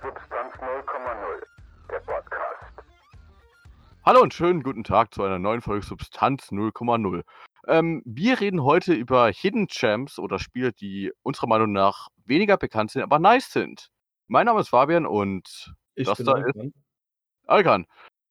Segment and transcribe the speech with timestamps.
[0.00, 1.42] Substanz 0,0,
[1.90, 2.72] der Podcast.
[4.04, 7.22] Hallo und schönen guten Tag zu einer neuen Folge Substanz 0,0.
[7.66, 12.92] Ähm, wir reden heute über Hidden Champs oder Spiele, die unserer Meinung nach weniger bekannt
[12.92, 13.88] sind, aber nice sind.
[14.28, 16.66] Mein Name ist Fabian und Ich das bin da Alkan.
[16.68, 16.74] ist
[17.46, 17.86] Alkan.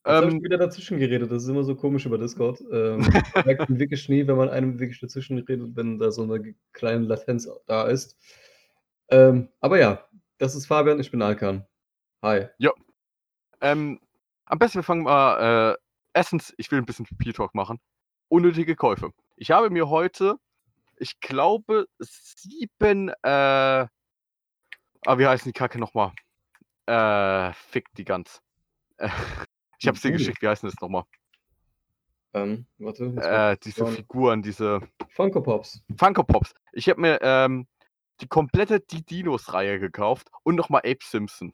[0.06, 1.30] Jetzt habe ich Ähm, wieder dazwischen geredet.
[1.32, 2.62] Das ist immer so komisch über Discord.
[2.72, 3.00] Ähm,
[3.36, 6.56] man merkt man wirklich nie, wenn man einem wirklich dazwischen redet, wenn da so eine
[6.72, 8.18] kleine Latenz da ist.
[9.10, 10.04] Ähm, aber ja,
[10.38, 11.66] das ist Fabian, ich bin Alkan.
[12.22, 12.48] Hi.
[13.62, 14.00] ähm,
[14.46, 15.78] am besten wir fangen mal, äh,
[16.14, 17.80] erstens, ich will ein bisschen P-Talk machen.
[18.30, 19.12] Unnötige Käufe.
[19.36, 20.36] Ich habe mir heute,
[20.98, 23.88] ich glaube, sieben, äh, ah,
[25.06, 26.12] wie heißen die Kacke nochmal?
[26.86, 28.42] Äh, fick die ganz.
[28.98, 29.10] Äh,
[29.80, 30.14] ich hab's dir Uh.
[30.14, 31.04] geschickt, wie heißen das nochmal?
[32.34, 33.06] Ähm, warte.
[33.06, 33.86] Äh, diese.
[33.88, 35.82] Figuren, diese Funko Pops.
[35.98, 36.54] Funko Pops.
[36.74, 37.68] Ich habe mir ähm,
[38.22, 41.54] die komplette Die Dinos-Reihe gekauft und nochmal Ape Simpson.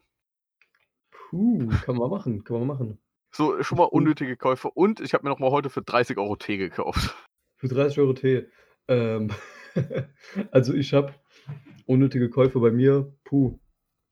[1.10, 2.98] Puh, kann man machen, kann man machen.
[3.32, 4.70] So schon mal unnötige Käufe.
[4.70, 7.14] Und ich habe mir nochmal heute für 30 Euro Tee gekauft.
[7.56, 8.46] Für 30 Euro Tee.
[8.88, 9.30] Ähm,
[10.50, 11.14] also ich habe
[11.86, 13.12] unnötige Käufe bei mir.
[13.24, 13.58] Puh.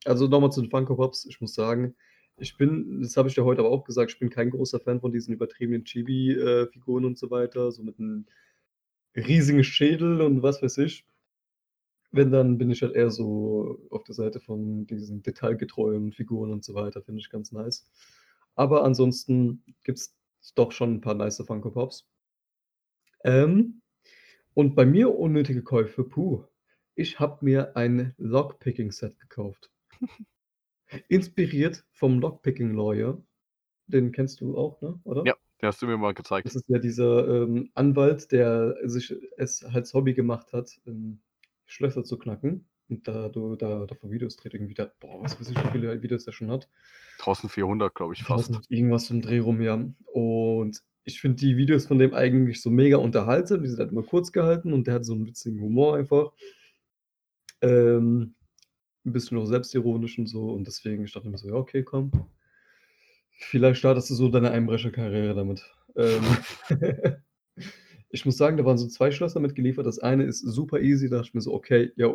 [0.04, 1.24] Also nochmal zu den Funko Pops.
[1.26, 1.94] Ich muss sagen,
[2.36, 5.00] ich bin, das habe ich ja heute aber auch gesagt, ich bin kein großer Fan
[5.00, 7.70] von diesen übertriebenen Chibi-Figuren und so weiter.
[7.70, 8.26] So mit einem
[9.14, 11.06] riesigen Schädel und was weiß ich.
[12.12, 16.62] Wenn, dann bin ich halt eher so auf der Seite von diesen detailgetreuen Figuren und
[16.62, 17.02] so weiter.
[17.02, 17.86] Finde ich ganz nice.
[18.54, 20.14] Aber ansonsten gibt es
[20.54, 22.06] doch schon ein paar nice Funko Pops.
[23.24, 23.80] Ähm,
[24.54, 26.44] und bei mir unnötige Käufe, puh.
[26.94, 29.70] Ich habe mir ein Lockpicking-Set gekauft.
[31.08, 33.22] Inspiriert vom Lockpicking Lawyer.
[33.86, 35.00] Den kennst du auch, ne?
[35.04, 35.22] Oder?
[35.24, 36.46] Ja, den hast du mir mal gezeigt.
[36.46, 41.22] Das ist ja dieser ähm, Anwalt, der sich es als Hobby gemacht hat, ähm,
[41.72, 42.66] Schlösser zu knacken.
[42.88, 46.02] Und da du da davon Videos dreht, irgendwie da, boah, was weiß ich, wie viele
[46.02, 46.68] Videos der schon hat.
[47.20, 48.50] 1400, glaube ich, fast.
[48.50, 49.82] 1000 irgendwas im Dreh rum, ja.
[50.12, 53.62] Und ich finde die Videos von dem eigentlich so mega unterhaltsam.
[53.62, 56.32] Die sind halt immer kurz gehalten und der hat so einen witzigen Humor einfach.
[57.62, 58.34] Ähm,
[59.04, 60.50] ein bisschen auch selbstironisch und so.
[60.50, 62.12] Und deswegen, ich dachte mir so, ja, okay, komm.
[63.30, 65.64] Vielleicht startest du so deine Einbrecherkarriere damit.
[65.96, 66.22] Ähm,
[68.12, 69.86] ich muss sagen, da waren so zwei Schlösser mitgeliefert.
[69.86, 71.08] Das eine ist super easy.
[71.08, 72.14] Da dachte ich mir so, okay, ja,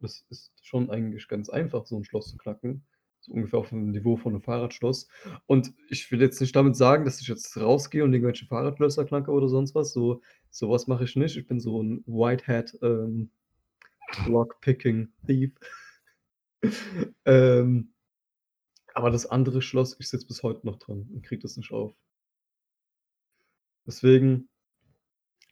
[0.00, 2.86] das ist schon eigentlich ganz einfach, so ein Schloss zu knacken.
[3.20, 5.06] So ungefähr auf dem Niveau von einem Fahrradschloss.
[5.44, 9.30] Und ich will jetzt nicht damit sagen, dass ich jetzt rausgehe und irgendwelche Fahrradschlösser knacke
[9.30, 9.92] oder sonst was.
[9.92, 11.36] So, sowas mache ich nicht.
[11.36, 13.30] Ich bin so ein Whitehead ähm,
[14.26, 15.52] Lockpicking Thief.
[17.26, 17.92] ähm,
[18.94, 21.94] aber das andere Schloss, ich sitze bis heute noch dran und kriege das nicht auf.
[23.86, 24.48] Deswegen,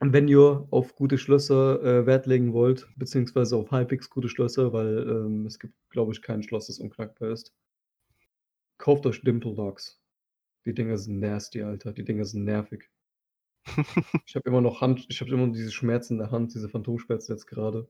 [0.01, 4.99] wenn ihr auf gute Schlösser äh, Wert legen wollt, beziehungsweise auf halbwegs gute Schlösser, weil
[5.09, 7.55] ähm, es gibt, glaube ich, kein Schloss, das unknackbar ist,
[8.79, 10.01] kauft euch Dimple Dogs.
[10.67, 11.93] Die Dinger sind nasty, Alter.
[11.93, 12.91] Die Dinger sind nervig.
[14.27, 17.33] Ich habe immer noch Hand, ich habe immer diese Schmerzen in der Hand, diese Phantomschmerzen
[17.33, 17.89] jetzt gerade,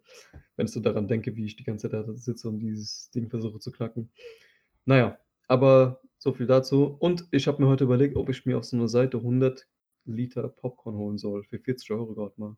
[0.56, 3.28] wenn ich so daran denke, wie ich die ganze Zeit da sitze und dieses Ding
[3.28, 4.10] versuche zu knacken.
[4.84, 5.18] Naja,
[5.48, 6.96] aber so viel dazu.
[6.98, 9.66] Und ich habe mir heute überlegt, ob ich mir auf so einer Seite 100
[10.06, 11.44] Liter Popcorn holen soll.
[11.44, 12.56] Für 40 Euro gerade mal.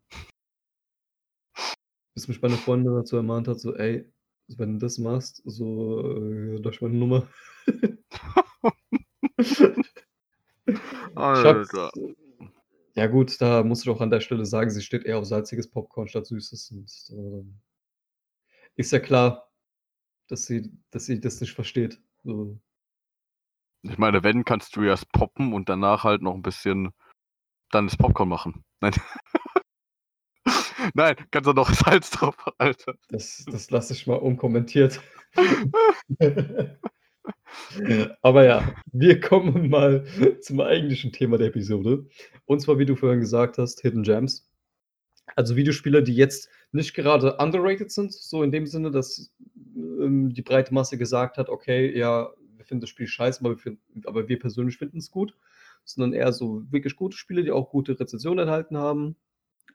[2.15, 4.11] Bis mich meine Freundin dazu ermahnt hat, so, ey,
[4.57, 7.29] wenn du das machst, so äh, durch meine Nummer.
[11.15, 11.91] Alter.
[12.95, 15.69] ja gut, da muss ich auch an der Stelle sagen, sie steht eher auf salziges
[15.71, 16.71] Popcorn statt süßes.
[16.71, 17.45] Und, äh,
[18.77, 19.51] ist ja klar,
[20.29, 22.01] dass sie, dass sie das nicht versteht.
[22.23, 22.59] So.
[23.83, 26.93] Ich meine, wenn, kannst du erst poppen und danach halt noch ein bisschen
[27.71, 28.65] dann das Popcorn machen.
[28.81, 28.93] Nein.
[30.95, 32.95] Nein, kannst du noch Salz drauf, Alter.
[33.09, 35.01] Das, das lasse ich mal unkommentiert.
[38.23, 40.05] Aber ja, wir kommen mal
[40.41, 42.07] zum eigentlichen Thema der Episode.
[42.47, 44.49] Und zwar, wie du vorhin gesagt hast, Hidden Gems.
[45.37, 49.33] Also Videospiele, die jetzt nicht gerade underrated sind, so in dem Sinne, dass
[49.77, 53.59] ähm, die breite Masse gesagt hat, okay, ja, wir finden das Spiel scheiße, aber wir,
[53.59, 55.35] finden, aber wir persönlich finden es gut,
[55.89, 59.17] sondern eher so wirklich gute Spiele, die auch gute Rezensionen erhalten haben,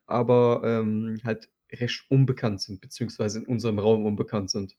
[0.05, 4.77] aber ähm, halt recht unbekannt sind, beziehungsweise in unserem Raum unbekannt sind.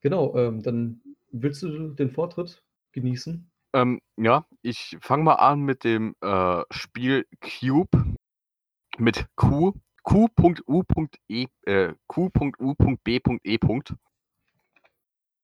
[0.00, 3.50] Genau, ähm, dann willst du den Vortritt genießen?
[3.74, 8.16] Ähm, ja, ich fange mal an mit dem äh, Spiel Cube
[8.98, 13.58] mit Q, Q.U.E, äh, Q.U.B.E.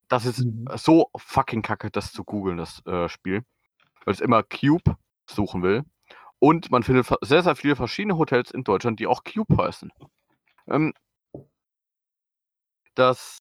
[0.08, 0.68] Das ist Mhm.
[0.76, 3.42] so fucking kacke, das zu googeln, das äh, Spiel.
[4.06, 4.96] Weil es immer Cube
[5.30, 5.84] suchen will.
[6.38, 9.90] Und man findet sehr, sehr viele verschiedene Hotels in Deutschland, die auch Cube heißen.
[10.68, 10.94] Ähm,
[12.94, 13.38] das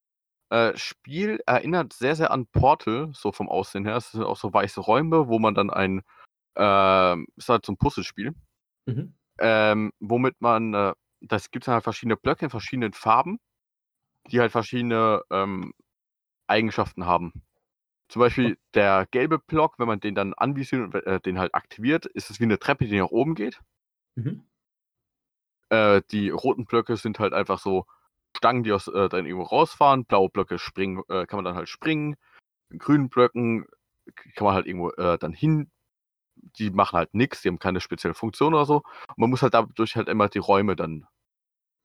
[0.50, 3.96] äh, Spiel erinnert sehr, sehr an Portal, so vom Aussehen her.
[3.98, 6.02] Es sind auch so weiße Räume, wo man dann ein,
[6.58, 8.34] ähm, ist halt so ein Puzzlespiel,
[8.88, 9.16] Mhm.
[9.40, 13.40] ähm, womit man, äh, das gibt halt verschiedene Blöcke in verschiedenen Farben,
[14.32, 15.74] die halt verschiedene ähm,
[16.48, 17.34] Eigenschaften haben.
[18.08, 22.06] Zum Beispiel der gelbe Block, wenn man den dann anvisiert und äh, den halt aktiviert,
[22.06, 23.62] ist es wie eine Treppe, die nach oben geht.
[24.16, 24.46] Mhm.
[25.70, 27.86] Äh, die roten Blöcke sind halt einfach so
[28.38, 30.06] Stangen, die aus äh, dann irgendwo rausfahren.
[30.06, 32.16] Blaue Blöcke springen, äh, kann man dann halt springen.
[32.70, 33.66] In grünen Blöcken
[34.36, 35.72] kann man halt irgendwo äh, dann hin.
[36.36, 38.84] Die machen halt nichts, die haben keine spezielle Funktion oder so.
[39.08, 41.08] Und man muss halt dadurch halt immer die Räume dann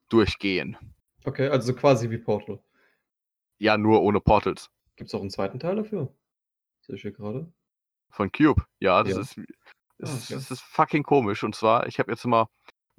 [0.09, 0.77] durchgehen.
[1.25, 2.61] Okay, also quasi wie Portal.
[3.59, 4.71] Ja, nur ohne Portals.
[5.01, 6.15] Gibt es auch einen zweiten Teil dafür?
[6.83, 7.51] Sehe ich hier gerade.
[8.11, 8.63] Von Cube.
[8.81, 9.21] Ja, das Ja.
[9.23, 9.41] ist.
[9.97, 11.43] Das, Ah, ist das ist fucking komisch.
[11.43, 12.51] Und zwar, ich habe jetzt immer.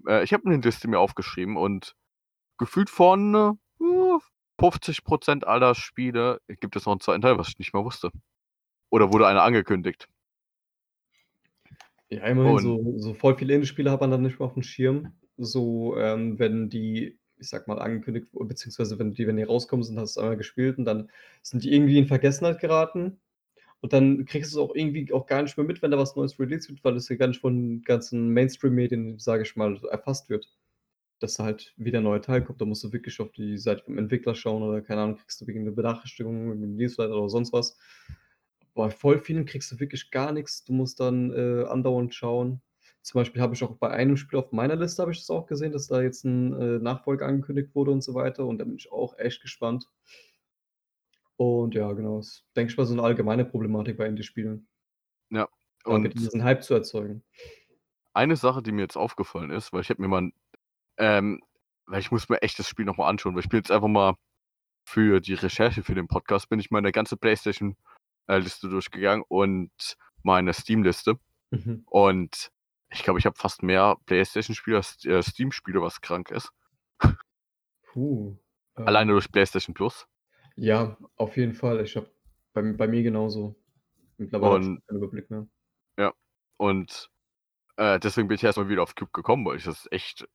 [0.07, 1.95] Äh, ich habe eine Liste mir aufgeschrieben und
[2.57, 4.19] gefühlt von äh,
[4.59, 8.09] 50% aller Spiele gibt es noch einen zweiten Teil, was ich nicht mehr wusste.
[8.89, 10.07] Oder wurde einer angekündigt.
[12.09, 14.63] Ja, immerhin, Und- so, so voll viele Indie-Spiele hat man dann nicht mehr auf dem
[14.63, 15.13] Schirm.
[15.37, 19.99] So, ähm, wenn die, ich sag mal, angekündigt, beziehungsweise wenn die, wenn die rauskommen sind,
[19.99, 21.09] hast du es einmal gespielt und dann
[21.41, 23.19] sind die irgendwie in Vergessenheit geraten.
[23.81, 26.15] Und dann kriegst du es auch irgendwie auch gar nicht mehr mit, wenn da was
[26.15, 30.29] Neues released wird, weil es ja gar nicht von ganzen Mainstream-Medien, sage ich mal, erfasst
[30.29, 30.47] wird.
[31.19, 32.61] Dass da halt wieder ein neuer Teil kommt.
[32.61, 35.47] Da musst du wirklich auf die Seite vom Entwickler schauen oder keine Ahnung, kriegst du
[35.47, 37.77] wegen eine Benachrichtigung, wegen einem Newsletter oder sonst was.
[38.75, 40.63] Bei voll vielen kriegst du wirklich gar nichts.
[40.63, 42.61] Du musst dann äh, andauernd schauen.
[43.01, 45.47] Zum Beispiel habe ich auch bei einem Spiel auf meiner Liste habe ich das auch
[45.47, 48.45] gesehen, dass da jetzt ein äh, Nachfolger angekündigt wurde und so weiter.
[48.45, 49.87] Und da bin ich auch echt gespannt.
[51.37, 52.17] Und ja, genau.
[52.17, 54.67] Das denke ich mal so eine allgemeine Problematik bei Indie-Spielen.
[55.83, 57.23] Und Damit diesen Hype zu erzeugen.
[58.13, 60.31] eine Sache, die mir jetzt aufgefallen ist, weil ich habe mir mal,
[60.97, 61.41] ähm,
[61.87, 64.15] weil ich muss mir echt das Spiel nochmal anschauen, weil ich bin jetzt einfach mal
[64.83, 69.71] für die Recherche für den Podcast, bin ich meine ganze Playstation-Liste durchgegangen und
[70.23, 71.17] meine Steam-Liste.
[71.51, 71.83] Mhm.
[71.87, 72.51] Und
[72.91, 76.51] ich glaube, ich habe fast mehr Playstation-Spiele als äh, Steam-Spiele, was krank ist.
[77.83, 78.37] Puh.
[78.77, 80.07] Ähm, Alleine durch Playstation Plus.
[80.55, 81.81] Ja, auf jeden Fall.
[81.81, 82.09] Ich habe
[82.53, 83.55] bei, bei mir genauso.
[84.17, 85.47] Mittlerweile Und- keinen Überblick mehr.
[86.57, 87.09] Und
[87.77, 90.27] äh, deswegen bin ich erstmal wieder auf Cube gekommen, weil ich das echt.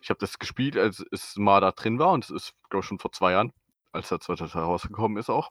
[0.00, 2.86] Ich habe das gespielt, als es mal da drin war und es ist, glaube ich,
[2.86, 3.52] schon vor zwei Jahren,
[3.92, 5.50] als der zweite Teil rausgekommen ist auch.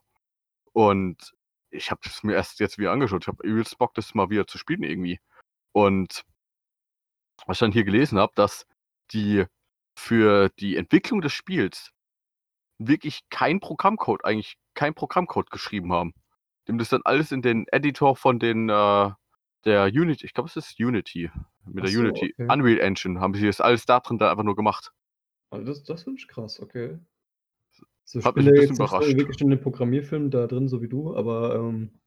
[0.72, 1.32] Und
[1.70, 3.22] ich habe es mir erst jetzt wieder angeschaut.
[3.22, 5.20] Ich habe übelst Bock, das mal wieder zu spielen irgendwie.
[5.70, 6.24] Und
[7.46, 8.66] was ich dann hier gelesen habe, dass
[9.12, 9.44] die
[9.96, 11.92] für die Entwicklung des Spiels
[12.78, 16.12] wirklich kein Programmcode, eigentlich kein Programmcode geschrieben haben.
[16.66, 19.10] Die haben das dann alles in den Editor von den äh,
[19.64, 21.30] der Unity, ich glaube es ist Unity,
[21.64, 22.52] mit Ach der so, Unity, okay.
[22.52, 24.92] Unreal Engine, haben sie das alles da drin dann einfach nur gemacht.
[25.50, 26.98] Also das, das finde ich krass, okay.
[28.04, 29.16] So, ich Hat bin mich ein bisschen jetzt nicht überrascht.
[29.16, 31.98] wirklich in den Programmierfilm da drin, so wie du, aber ähm,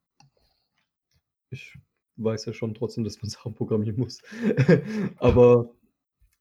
[1.49, 1.77] ich
[2.23, 4.21] weiß ja schon trotzdem, dass man Sachen programmieren muss.
[5.17, 5.69] aber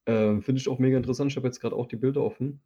[0.07, 1.31] ähm, finde ich auch mega interessant.
[1.31, 2.61] Ich habe jetzt gerade auch die Bilder offen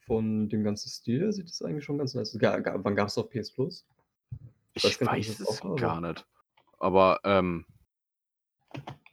[0.00, 1.32] von dem ganzen Stil.
[1.32, 2.40] Sieht das eigentlich schon ganz nice aus.
[2.40, 3.86] Wann gab es auf PS Plus?
[4.74, 6.26] Ich Weiß nicht, weiß ich das es auch gar nicht.
[6.78, 7.64] Aber ähm,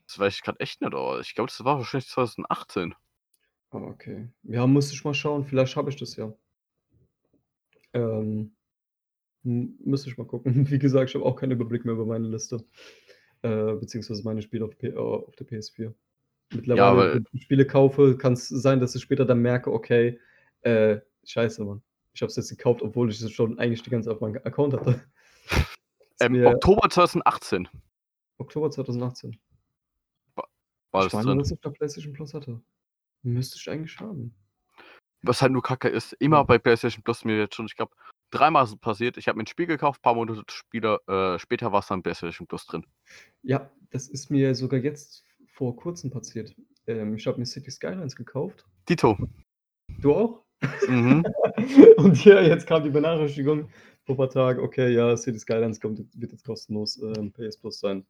[0.06, 0.94] das weiß ich gerade echt nicht.
[0.94, 2.94] Aber ich glaube, das war wahrscheinlich 2018.
[3.70, 4.28] Ah, okay.
[4.42, 5.44] Ja, muss ich mal schauen.
[5.44, 6.32] Vielleicht habe ich das ja.
[7.94, 8.54] Ähm,
[9.42, 10.44] müsste ich mal gucken.
[10.70, 12.64] Wie gesagt, ich habe auch keinen Überblick mehr über meine Liste.
[13.42, 15.92] Äh, beziehungsweise meine Spiele auf, P äh, auf der PS4.
[16.54, 20.20] Mittlerweile, weil- wenn ich Spiele kaufe, kann es sein, dass ich später dann merke, okay,
[20.60, 21.82] äh, scheiße, Mann.
[22.14, 24.36] Ich habe es jetzt gekauft, obwohl ich es schon eigentlich die ganze Zeit auf meinem
[24.44, 25.02] Account hatte.
[26.20, 27.68] Ähm, Oktober 2018
[28.38, 29.36] Oktober 2018.
[30.36, 30.46] war
[31.00, 31.38] ich das meine, drin.
[31.38, 32.60] dass ich da PlayStation Plus hatte.
[33.22, 34.32] Müsste ich eigentlich haben.
[35.22, 36.42] Was halt nur kacke ist, immer Ja.
[36.44, 37.92] bei PlayStation Plus mir jetzt schon, ich glaube,
[38.32, 39.16] dreimal ist es passiert.
[39.16, 42.48] Ich habe mir ein Spiel gekauft, paar Monate später, äh, später war es dann PlayStation
[42.48, 42.84] Plus drin.
[43.42, 46.54] Ja, das ist mir sogar jetzt vor kurzem passiert.
[46.86, 48.66] Ähm, ich habe mir City Skylines gekauft.
[48.88, 49.16] Dito.
[50.00, 50.44] Du auch?
[50.88, 51.24] Mhm.
[51.96, 53.68] Und ja, jetzt kam die Benachrichtigung
[54.04, 57.78] vor ein paar Tagen, okay, ja, City Skylines kommt, wird jetzt kostenlos ähm, PS Plus
[57.78, 58.04] sein.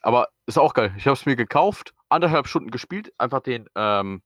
[0.00, 0.92] Aber ist auch geil.
[0.96, 4.22] Ich habe es mir gekauft, anderthalb Stunden gespielt, einfach den ähm,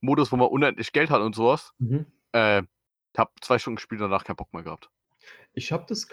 [0.00, 1.72] Modus, wo man unendlich Geld hat und sowas.
[2.32, 2.62] Äh,
[3.18, 4.90] hab zwei Stunden gespielt, danach keinen Bock mehr gehabt.
[5.52, 6.06] Ich habe das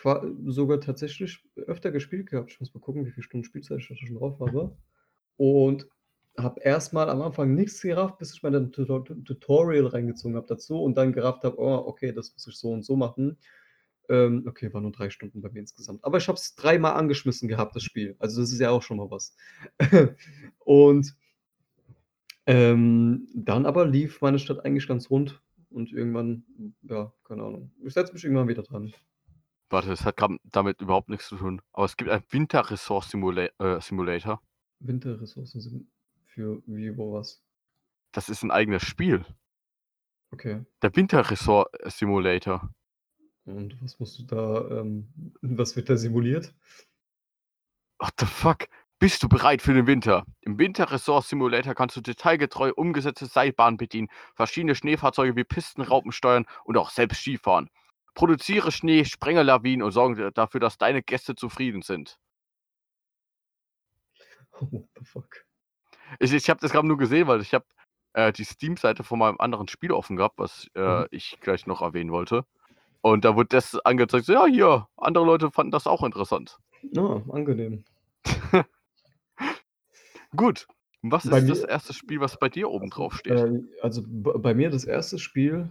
[0.45, 2.51] sogar tatsächlich öfter gespielt gehabt.
[2.51, 4.75] Ich muss mal gucken, wie viele Stunden Spielzeit ich da schon drauf habe.
[5.37, 5.87] Und
[6.37, 10.97] habe erstmal am Anfang nichts gerafft, bis ich mir dann Tutorial reingezogen habe dazu und
[10.97, 13.37] dann gerafft habe, oh, okay, das muss ich so und so machen.
[14.09, 16.03] Ähm, okay, war nur drei Stunden bei mir insgesamt.
[16.03, 18.15] Aber ich habe es dreimal angeschmissen gehabt, das Spiel.
[18.19, 19.35] Also das ist ja auch schon mal was.
[20.59, 21.15] und
[22.45, 25.42] ähm, dann aber lief meine Stadt eigentlich ganz rund.
[25.73, 26.45] Und irgendwann,
[26.83, 27.71] ja, keine Ahnung.
[27.83, 28.93] Ich setze mich irgendwann wieder dran.
[29.69, 31.61] Warte, das hat damit überhaupt nichts zu tun.
[31.71, 34.41] Aber es gibt einen Winterressource-Simula äh, Simulator.
[34.79, 35.87] Winterressourcen sind
[36.25, 37.43] für wie, wo, was?
[38.11, 39.25] Das ist ein eigenes Spiel.
[40.31, 40.63] Okay.
[40.81, 42.71] Der Winterresort-Simulator.
[43.45, 45.07] Und was musst du da, ähm,
[45.41, 46.53] was wird da simuliert?
[47.99, 48.67] What the fuck?
[49.03, 50.23] Bist du bereit für den Winter?
[50.39, 56.77] Im Winterresort Simulator kannst du detailgetreu umgesetzte Seilbahnen bedienen, verschiedene Schneefahrzeuge wie Pistenraupen steuern und
[56.77, 57.69] auch selbst Skifahren.
[58.13, 62.17] Produziere Schnee, sprenge Lawinen und sorge dafür, dass deine Gäste zufrieden sind.
[64.61, 65.43] What the fuck?
[66.21, 67.65] Ich, ich habe das gerade nur gesehen, weil ich habe
[68.13, 71.07] äh, die Steam-Seite von meinem anderen Spiel offen gehabt, was äh, Mhm.
[71.11, 72.45] ich gleich noch erwähnen wollte.
[73.01, 76.57] Und da wurde das angezeigt, so, ja, hier, andere Leute fanden das auch interessant.
[76.95, 77.83] Ah, angenehm.
[80.35, 80.67] Gut,
[81.01, 83.33] was Bei ist das mir- erste Spiel, was bei dir oben drauf steht?
[83.33, 85.69] Äh, also bei mir das erste Spiel,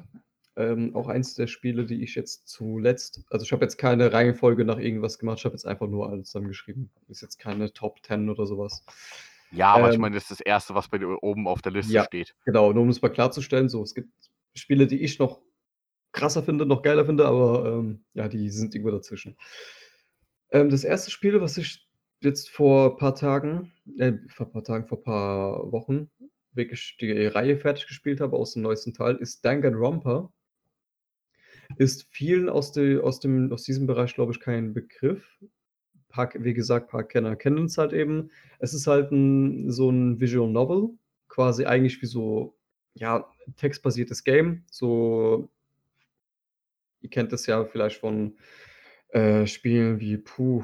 [0.56, 4.64] ähm, auch eins der Spiele, die ich jetzt zuletzt, also ich habe jetzt keine Reihenfolge
[4.64, 6.90] nach irgendwas gemacht, ich habe jetzt einfach nur alles zusammengeschrieben.
[7.08, 8.84] Ist jetzt keine Top 10 oder sowas.
[9.50, 11.72] ja, aber ich ähm, meine, das ist das erste, was bei dir oben auf der
[11.72, 12.04] Liste ja.
[12.04, 12.34] steht.
[12.44, 14.10] Genau, nur um es mal klarzustellen, so, es gibt
[14.54, 15.40] Spiele, die ich noch
[16.12, 19.38] krasser finde, noch geiler finde, aber ähm, ja, die sind irgendwo dazwischen.
[20.50, 21.88] Ähm, das erste Spiel, was ich
[22.24, 26.10] jetzt vor ein paar Tagen, äh, vor ein paar Tagen, vor ein paar Wochen
[26.54, 30.32] wirklich die Reihe fertig gespielt habe aus dem neuesten Teil, ist Danganronpa.
[31.78, 35.24] Ist vielen aus, de, aus, dem, aus diesem Bereich, glaube ich, kein Begriff.
[36.08, 38.30] Paar, wie gesagt, paar Kenner kennen es halt eben.
[38.58, 40.90] Es ist halt ein, so ein Visual Novel,
[41.28, 42.54] quasi eigentlich wie so,
[42.94, 43.26] ja,
[43.56, 44.64] textbasiertes Game.
[44.70, 45.48] So,
[47.00, 48.36] ihr kennt das ja vielleicht von
[49.08, 50.62] äh, Spielen wie, puh,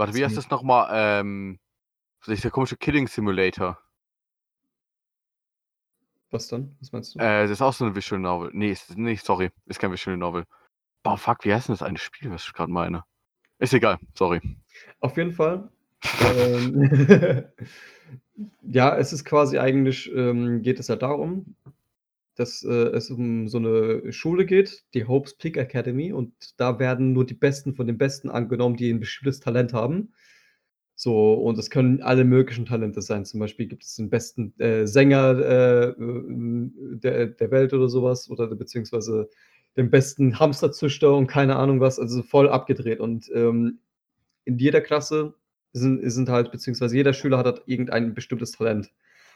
[0.00, 0.88] Warte, wie heißt das nochmal?
[0.92, 1.58] Ähm,
[2.26, 3.78] dieser komische Killing Simulator.
[6.30, 6.74] was dann?
[6.80, 7.18] Was meinst du?
[7.18, 8.48] Äh, das ist auch so eine Visual Novel.
[8.54, 10.44] Nee, ist, nee, sorry, ist kein Visual Novel.
[11.02, 13.04] Boah, fuck, wie heißt denn das eine Spiel, was ich gerade meine?
[13.58, 14.40] Ist egal, sorry.
[15.00, 15.68] Auf jeden Fall.
[16.24, 17.44] ähm,
[18.62, 21.56] ja, es ist quasi eigentlich, ähm, geht es ja darum,
[22.40, 27.12] dass äh, es um so eine Schule geht, die Hope's Peak Academy, und da werden
[27.12, 30.14] nur die Besten von den Besten angenommen, die ein bestimmtes Talent haben.
[30.94, 33.26] So, und es können alle möglichen Talente sein.
[33.26, 38.46] Zum Beispiel gibt es den besten äh, Sänger äh, der, der Welt oder sowas, oder
[38.48, 39.28] beziehungsweise
[39.76, 43.00] den besten Hamsterzüchter und keine Ahnung was, also voll abgedreht.
[43.00, 43.80] Und ähm,
[44.46, 45.34] in jeder Klasse
[45.74, 48.90] sind, sind halt, beziehungsweise jeder Schüler hat halt irgendein bestimmtes Talent,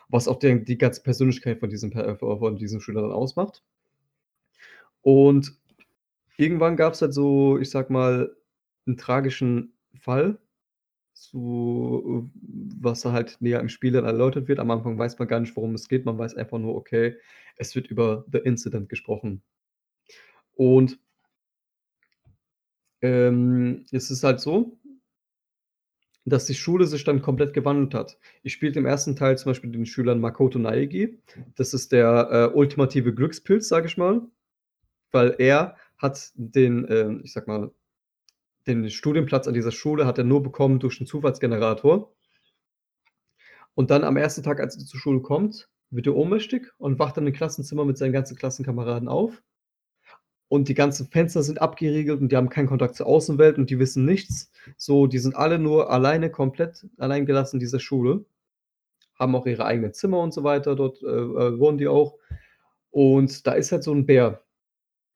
[0.09, 3.63] was auch die, die ganze Persönlichkeit von diesem, von diesem Schüler dann ausmacht.
[5.03, 5.57] Und
[6.37, 8.35] irgendwann gab es halt so, ich sag mal,
[8.87, 10.39] einen tragischen Fall,
[11.13, 12.29] so,
[12.81, 14.59] was da halt näher im Spiel dann erläutert wird.
[14.59, 16.05] Am Anfang weiß man gar nicht, worum es geht.
[16.05, 17.17] Man weiß einfach nur, okay,
[17.57, 19.43] es wird über The Incident gesprochen.
[20.55, 20.99] Und
[23.01, 24.79] ähm, es ist halt so,
[26.25, 28.19] dass die Schule sich dann komplett gewandelt hat.
[28.43, 31.19] Ich spielte im ersten Teil zum Beispiel den Schülern Makoto Naegi.
[31.57, 34.23] Das ist der äh, ultimative Glückspilz, sage ich mal.
[35.13, 37.71] Weil er hat den, ähm, ich sag mal,
[38.67, 42.15] den Studienplatz an dieser Schule hat er nur bekommen durch den Zufallsgenerator.
[43.75, 47.17] Und dann am ersten Tag, als er zur Schule kommt, wird er ohnmächtig und wacht
[47.17, 49.43] dann im Klassenzimmer mit seinen ganzen Klassenkameraden auf.
[50.55, 53.81] Und die ganzen Fenster sind abgeriegelt und die haben keinen Kontakt zur Außenwelt und die
[53.81, 54.53] wissen nichts.
[54.77, 58.25] So, die sind alle nur alleine, komplett allein gelassen in dieser Schule.
[59.19, 60.77] Haben auch ihre eigenen Zimmer und so weiter.
[60.77, 62.19] Dort äh, äh, wohnen die auch.
[62.93, 64.45] Und da ist halt so ein Bär.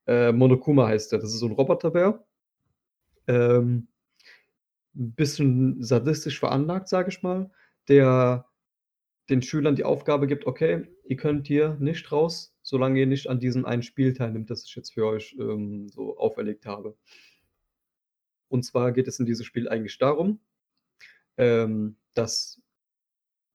[0.09, 1.21] Äh, Monokuma heißt der.
[1.21, 2.25] Das ist so ein Roboterbär.
[3.29, 3.87] Ähm,
[4.97, 7.49] ein bisschen sadistisch veranlagt, sage ich mal.
[7.87, 8.45] Der
[9.31, 13.41] den Schülern die Aufgabe gibt, okay, ihr könnt hier nicht raus, solange ihr nicht an
[13.41, 16.95] diesem einen Spiel teilnimmt, das ich jetzt für euch ähm, so auferlegt habe.
[18.49, 20.41] Und zwar geht es in diesem Spiel eigentlich darum,
[21.39, 22.61] ähm, dass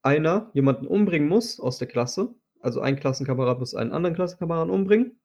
[0.01, 2.34] einer jemanden umbringen muss aus der Klasse.
[2.60, 5.20] Also ein Klassenkamerad muss einen anderen Klassenkameraden umbringen.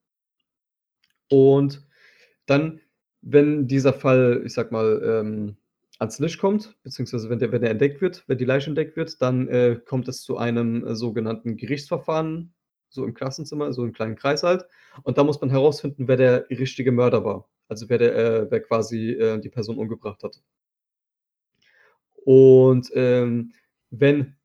[1.30, 1.87] Und
[2.45, 2.83] dann,
[3.23, 5.57] wenn dieser Fall, ich sag mal, ähm,
[5.99, 9.23] ans Licht kommt, beziehungsweise wenn der, wenn der entdeckt wird, wenn die Leiche entdeckt wird,
[9.23, 12.52] dann äh, kommt es zu einem äh, sogenannten Gerichtsverfahren,
[12.88, 14.64] so im Klassenzimmer, so im kleinen Kreis halt.
[15.02, 17.49] Und da muss man herausfinden, wer der richtige Mörder war.
[17.68, 20.40] Also wer, der, äh, wer quasi äh, die Person umgebracht hat.
[22.25, 23.52] Und ähm,
[23.90, 24.37] wenn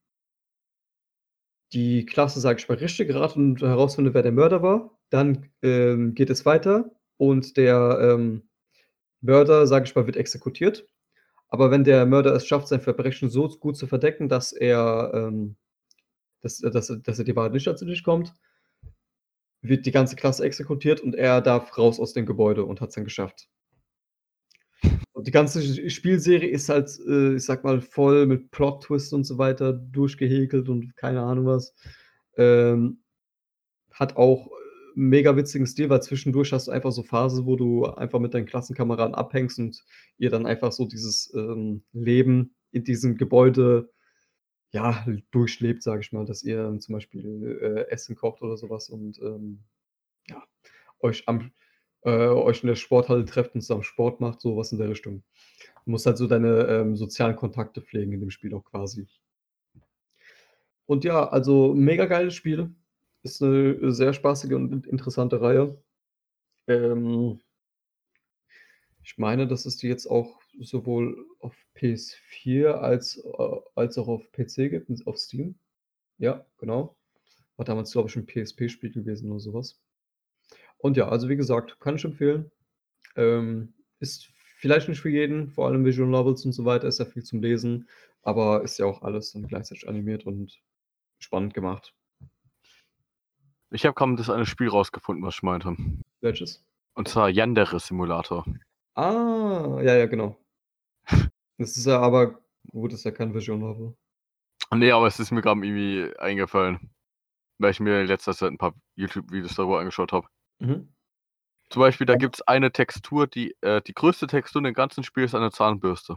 [1.74, 6.14] die Klasse, sage ich mal, richtig geraten und herausfindet, wer der Mörder war, dann ähm,
[6.14, 8.44] geht es weiter und der ähm,
[9.22, 10.88] Mörder, sage ich mal, wird exekutiert.
[11.50, 15.56] Aber wenn der Mörder es schafft, sein Verbrechen so gut zu verdecken, dass er, ähm,
[16.44, 18.34] dass, dass, dass er die Wahrheit nicht dazu nicht kommt,
[19.62, 23.06] wird die ganze Klasse exekutiert und er darf raus aus dem Gebäude und hat's dann
[23.06, 23.48] geschafft.
[25.14, 29.38] Und die ganze Spielserie ist halt, äh, ich sage mal, voll mit Plot-Twists und so
[29.38, 31.74] weiter durchgehäkelt und keine Ahnung was.
[32.36, 33.00] Ähm,
[33.92, 34.50] hat auch
[34.96, 38.46] mega witzigen Stil, weil zwischendurch hast du einfach so Phasen, wo du einfach mit deinen
[38.46, 39.84] Klassenkameraden abhängst und
[40.18, 43.93] ihr dann einfach so dieses, ähm, Leben in diesem Gebäude,
[44.74, 48.90] ja, durchlebt, sage ich mal, dass ihr zum Beispiel, äh, Essen kocht oder so was
[48.90, 49.62] und, ähm,
[50.30, 50.44] ja,
[51.02, 51.52] euch am
[52.04, 55.24] äh, euch in der Sporthalle trefft und zusammen Sport macht, so was in der Richtung.
[55.86, 59.08] Du musst halt so deine, ähm, sozialen Kontakte pflegen in dem Spiel auch quasi.
[60.90, 62.72] Und ja, also mega geiles Spiel.
[63.24, 65.82] Ist 'ne sehr spaßige und interessante Reihe.
[66.68, 67.40] Ähm
[69.04, 74.32] ich meine, dass es die jetzt auch sowohl auf PS4 als äh, als auch auf
[74.32, 75.56] PC gibt auf Steam.
[76.18, 76.96] Ja, genau.
[77.58, 79.80] War damals, glaube ich, 'n PSP-Spiel gewesen oder so was.
[80.78, 82.52] Und ja, also wie gesagt, kann ich empfehlen.
[83.16, 87.06] Ähm, ist vielleicht nicht für jeden, vor allem Visual Novels und so weiter, ist ja
[87.06, 87.88] viel zum Lesen,
[88.22, 90.62] aber ist ja auch alles dann gleichzeitig animiert und
[91.20, 91.94] spannend gemacht.
[93.72, 95.76] Ich habe kaum das eine Spiel rausgefunden, was ich meinte.
[96.22, 96.64] Welches?
[96.96, 98.46] Und zwar Yandere Simulator.
[98.98, 100.38] Ah, ja, ja, genau.
[101.60, 103.96] Das ist ja aber gut, ist ja kein Visual Novel.
[104.72, 106.92] Ne, aber es ist mir grad irgendwie eingefallen,
[107.60, 110.28] weil ich mir in letzter Zeit 'n paar YouTube-Videos darüber angeschaut habe.
[110.62, 110.94] Mhm.
[111.72, 112.20] Zum Beispiel, da Ja.
[112.20, 116.16] gibt's eine Textur, die äh, die größte Textur in dem ganzen Spiel ist eine Zahnbürste.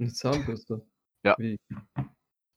[0.00, 0.82] 'Ne Zahnbürste?
[1.24, 1.36] Ja.
[1.38, 1.58] Wie?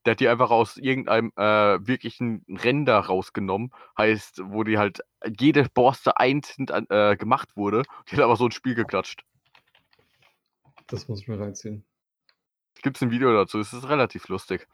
[0.06, 1.44] Der hat die einfach aus irgendeinem, äh,
[1.88, 3.72] wirklichen Render rausgenommen.
[3.98, 5.00] Heißt, wo die halt
[5.40, 7.84] jede Borste einzeln äh, gemacht wurde.
[8.10, 9.24] Die hat aber so 'n Spiel geklatscht.
[10.88, 11.84] Das muss ich mir reinziehen.
[12.84, 14.68] Gibt's 'n Video dazu, es ist relativ lustig.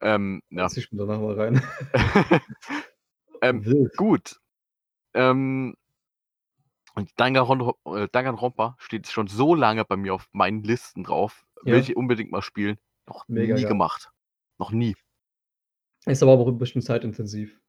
[0.00, 0.66] Ähm, ja.
[0.74, 1.62] Ich mir danach mal rein.
[3.44, 4.36] Ähm, gut.
[5.14, 5.74] Ähm
[6.94, 11.44] und Danganronpa äh, Danganronpa steht schon so lange bei mir auf meinen Listen drauf.
[11.62, 11.80] Will Ja.
[11.80, 12.78] ich unbedingt mal spielen.
[13.08, 13.68] Noch Mega nie geil.
[13.68, 14.10] gemacht.
[14.60, 14.94] Noch nie.
[16.06, 17.60] Ist aber auch 'n bisschen zeitintensiv.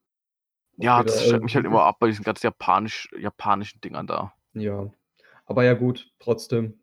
[0.79, 4.33] Ja, Auch das schreckt mich halt immer ab bei diesen ganzen japanisch japanischen Dingern da.
[4.55, 4.91] Ja.
[5.45, 6.79] Aber ja gut, trotzdem.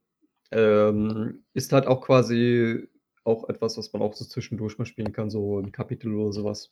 [0.53, 2.89] Ähm, ist halt auch quasi
[3.25, 6.45] auch etwas, was man auch so zwischendurch mal spielen kann, so 'n Kapitel oder so
[6.45, 6.69] was.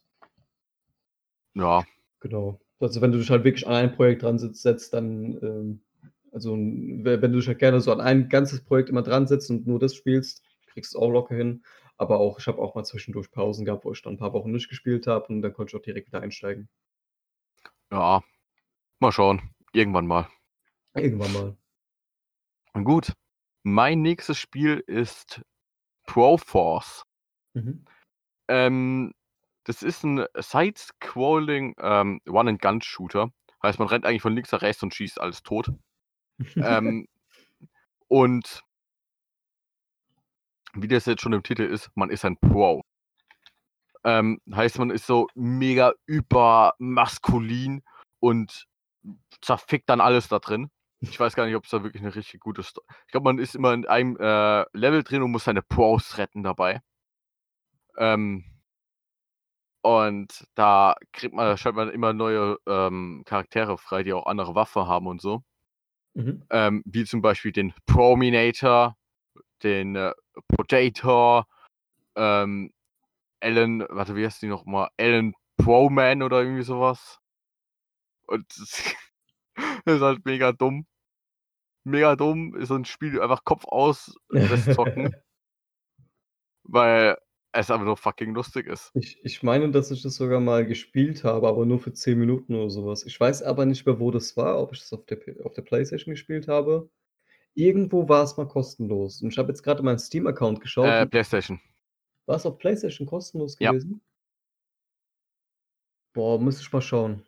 [1.57, 1.85] Ja.
[2.23, 2.61] Genau.
[2.81, 5.81] Also, wenn du dich halt wirklich an ein Projekt dran sitzt setzt, dann, ähm
[6.31, 9.51] also, we wenn du dich halt gerne so an ein ganzes Projekt immer dran setzt
[9.51, 11.63] und nur das spielst, kriegst du's auch locker hin.
[12.01, 14.53] Aber auch ich habe auch mal zwischendurch Pausen gehabt, wo ich dann 'n paar Wochen
[14.53, 16.69] nicht gespielt habe und dann konnte ich auch direkt wieder einsteigen.
[17.93, 18.23] Ja.
[19.01, 19.55] Mal schauen.
[19.73, 20.29] Irgendwann mal.
[20.97, 21.59] Irgendwann mal.
[22.75, 23.13] Gut.
[23.65, 25.41] Mein nächstes Spiel ist
[26.07, 27.05] Proforce.
[27.57, 27.89] Mhm.
[28.49, 29.13] Ähm,
[29.65, 33.31] das ist 'n Side-Scrolling, ähm, Run-and-Gun-Shooter.
[33.63, 35.73] Heißt, man rennt eigentlich von links nach rechts und schießt alles tot.
[36.61, 37.07] Ähm,
[38.09, 38.63] und
[40.83, 42.83] wie das jetzt schon im Titel ist, man ist ein Pro.
[44.05, 47.83] Ähm, heißt, man ist so mega übermaskulin
[48.21, 48.67] und
[49.43, 50.71] zerfickt dann alles da drin.
[51.01, 53.55] Ich weiß gar nicht, ob's da wirklich 'ne richtig gute Sto ich glaube, man ist
[53.57, 56.81] immer in einem, äh, Level drin und muss seine Pros retten dabei.
[57.97, 58.45] Ähm
[59.85, 64.87] und da kriegt man schaltet man immer neue, ähm, Charaktere frei, die auch andere Waffen
[64.87, 65.43] haben und so.
[66.15, 66.45] Mhm.
[66.51, 68.98] Ähm, wie zum Beispiel den Prominator,
[69.63, 70.13] den, äh,
[70.49, 71.47] Potator,
[72.17, 72.73] ähm,
[73.43, 74.91] Alan warte, wie heißt die noch mal?
[74.99, 77.21] Alan Proman oder irgendwie so was.
[78.29, 78.95] Und das
[79.87, 80.87] das ist halt mega dumm.
[81.85, 85.15] Mega dumm, ist so 'n Spiel einfach Kopf aus das zocken.
[86.65, 87.17] Weil
[87.53, 88.93] es einfach nur fucking lustig ist.
[88.95, 92.55] Ich ich meine, dass ich das sogar mal gespielt habe, aber nur für 10 Minuten
[92.55, 93.05] oder so was.
[93.07, 95.63] Ich weiß aber nicht mehr, wo das war, ob ich das auf der auf der
[95.63, 96.91] PlayStation gespielt habe.
[97.59, 101.07] Irgendwo war es mal kostenlos und ich habe jetzt grade in meinen Steam-Account geschaut Äh,
[101.07, 101.61] PlayStation.
[102.27, 103.73] War's auf PlayStation kostenlos Ja.
[103.73, 104.01] gewesen?
[106.15, 107.27] Boah, müsste ich mal schauen.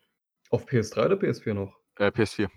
[0.49, 1.75] Auf PS3 oder PS4 noch?
[1.99, 2.49] Äh, PS4.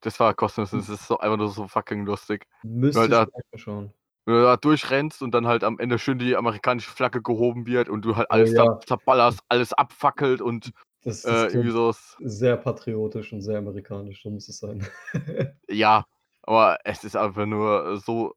[0.00, 0.94] Das war kostenlos und Hm.
[0.94, 2.46] es ist so einfach nur so fucking lustig.
[2.62, 3.92] Müsste ich da mal schauen.
[4.24, 7.90] wenn du da durchrennst und dann halt am Ende schön die amerikanische Flagge gehoben wird
[7.90, 8.64] und du halt Oh alles ja.
[8.64, 12.16] da zerballerst, alles abfackelt und, Das äh, das irgendwie klingt sowas.
[12.20, 14.86] sehr patriotisch und sehr amerikanisch, so muss es sein.
[15.68, 16.06] Ja,
[16.44, 18.34] aber es ist einfach nur so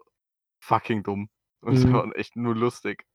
[0.62, 1.30] fucking dumm
[1.62, 1.92] und es Mhm.
[1.92, 3.06] war echt nur lustig.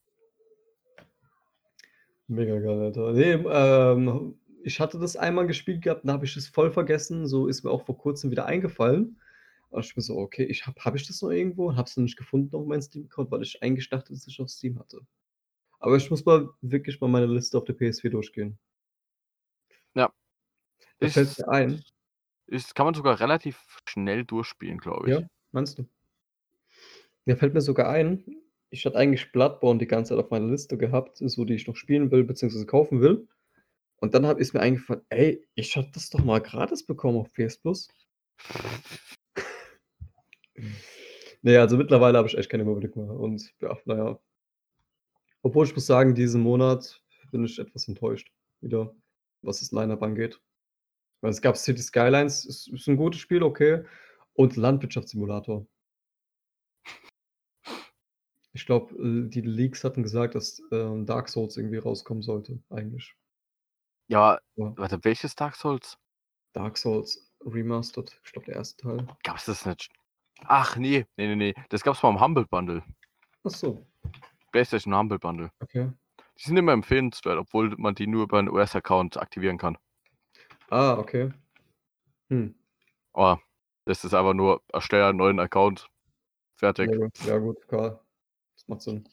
[2.29, 3.13] Mega geil, Alter.
[3.13, 7.27] Ne, ähm, ich hatte das einmal gespielt gehabt, dann habe ich es voll vergessen.
[7.27, 9.21] So ist mir auch vor Kurzem wieder eingefallen.
[9.71, 12.05] Dachte ich mir so: „Okay, ich habe habe ich das noch irgendwo?“ Habe es dann
[12.05, 15.01] nicht gefunden auf meinem Steam-Account, weil ich eigentlich dachte, dass ich auf Steam hatte.
[15.81, 18.59] Aber ich muss mal wirklich mal meine Liste auf der PS4 durchgehen.
[19.95, 20.13] Ja.
[21.01, 21.85] Da fällt mir ein.
[22.47, 25.15] Ist, kann man sogar relativ schnell durchspielen, glaube ich.
[25.15, 25.87] Ja, meinst du?
[27.25, 28.25] Ja, fällt mir sogar ein,
[28.73, 31.77] ich hatte eigentlich Bloodborne die ganze Zeit auf meiner Liste gehabt, so die ich noch
[31.77, 33.29] spielen will, beziehungsweise kaufen will.
[33.97, 37.59] Und dann ist mir eingefallen, ey, ich habe das doch mal gratis bekommen auf PS
[37.59, 37.89] Plus.
[41.45, 44.19] Ne, also mittlerweile habe ich echt keinen Überblick mehr und ja, na ja.
[45.43, 47.03] Obwohl ich muss sagen, diesen Monat
[47.33, 48.95] bin ich etwas enttäuscht wieder,
[49.41, 50.41] was das Line-up angeht.
[51.23, 53.85] Weil es gab City Skylines, ist ist 'n gutes Spiel, okay,
[54.35, 55.67] und Landwirtschaftssimulator.
[58.55, 63.15] Ich glaube, äh, die Leaks hatten gesagt, dass, ähm, Dark Souls irgendwie rauskommen sollte, eigentlich.
[64.11, 64.77] Ja, Ja.
[64.77, 65.97] warte, welches Dark Souls?
[66.57, 69.07] Dark Souls Remastered, ich glaube, der erste Teil.
[69.25, 69.89] Gab's das nicht?
[70.47, 72.85] Ach ne, ne, ne, ne, das gab's mal im Humble Bundle.
[73.45, 73.87] Ach so.
[74.53, 75.51] PlayStation Humble Bundle.
[75.63, 75.93] Okay.
[76.39, 79.79] Die sind immer empfehlenswert, obwohl man die nur über 'n US-Account aktivieren kann.
[80.73, 81.31] Ah, okay.
[82.31, 82.55] Hm.
[83.13, 83.43] Aber
[83.85, 85.87] das ist einfach nur erstelle einen neuen Account.
[86.57, 86.91] Fertig.
[86.91, 87.25] Ja, gut.
[87.27, 88.03] Ja gut, klar.
[88.57, 89.07] Das macht Sinn.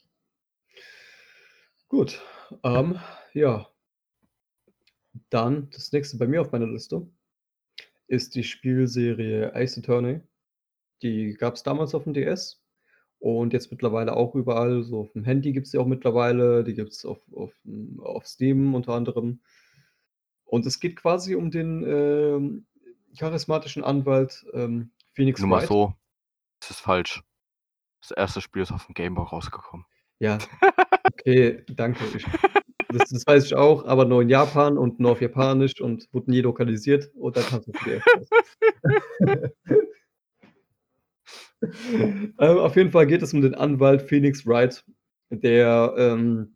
[1.90, 2.22] Gut,
[2.64, 2.98] ähm,
[3.34, 3.68] ja.
[5.30, 7.06] Dann das nächste bei mir auf meiner Liste
[8.08, 10.22] ist die Spielserie Ace Attorney.
[11.02, 12.64] Die gab's damals auf'm DS
[13.20, 14.84] und jetzt mittlerweile auch überall.
[14.84, 18.94] So auf'm Handy gibt's die auch mittlerweile, die gibt's auf auf hm, auf Steam unter
[18.94, 19.42] anderem.
[20.50, 22.66] Und es geht quasi um den, ähm,
[23.18, 25.94] charismatischen Anwalt, ähm, Phoenix Nur mal so,
[26.60, 27.24] das ist falsch.
[28.02, 29.86] Das erste Spiel ist auf'm Game Boy rausgekommen.
[30.20, 30.38] Ja,
[31.14, 32.04] okay, danke.
[32.16, 32.26] Ich
[32.92, 36.32] das das weiß ich auch, aber nur in Japan und nur auf Japanisch und wurde
[36.32, 38.04] nie lokalisiert und dann kannst du PDF.
[42.40, 44.84] Ähm, auf jeden Fall geht es um den Anwalt Phoenix Wright,
[45.30, 46.56] der, ähm,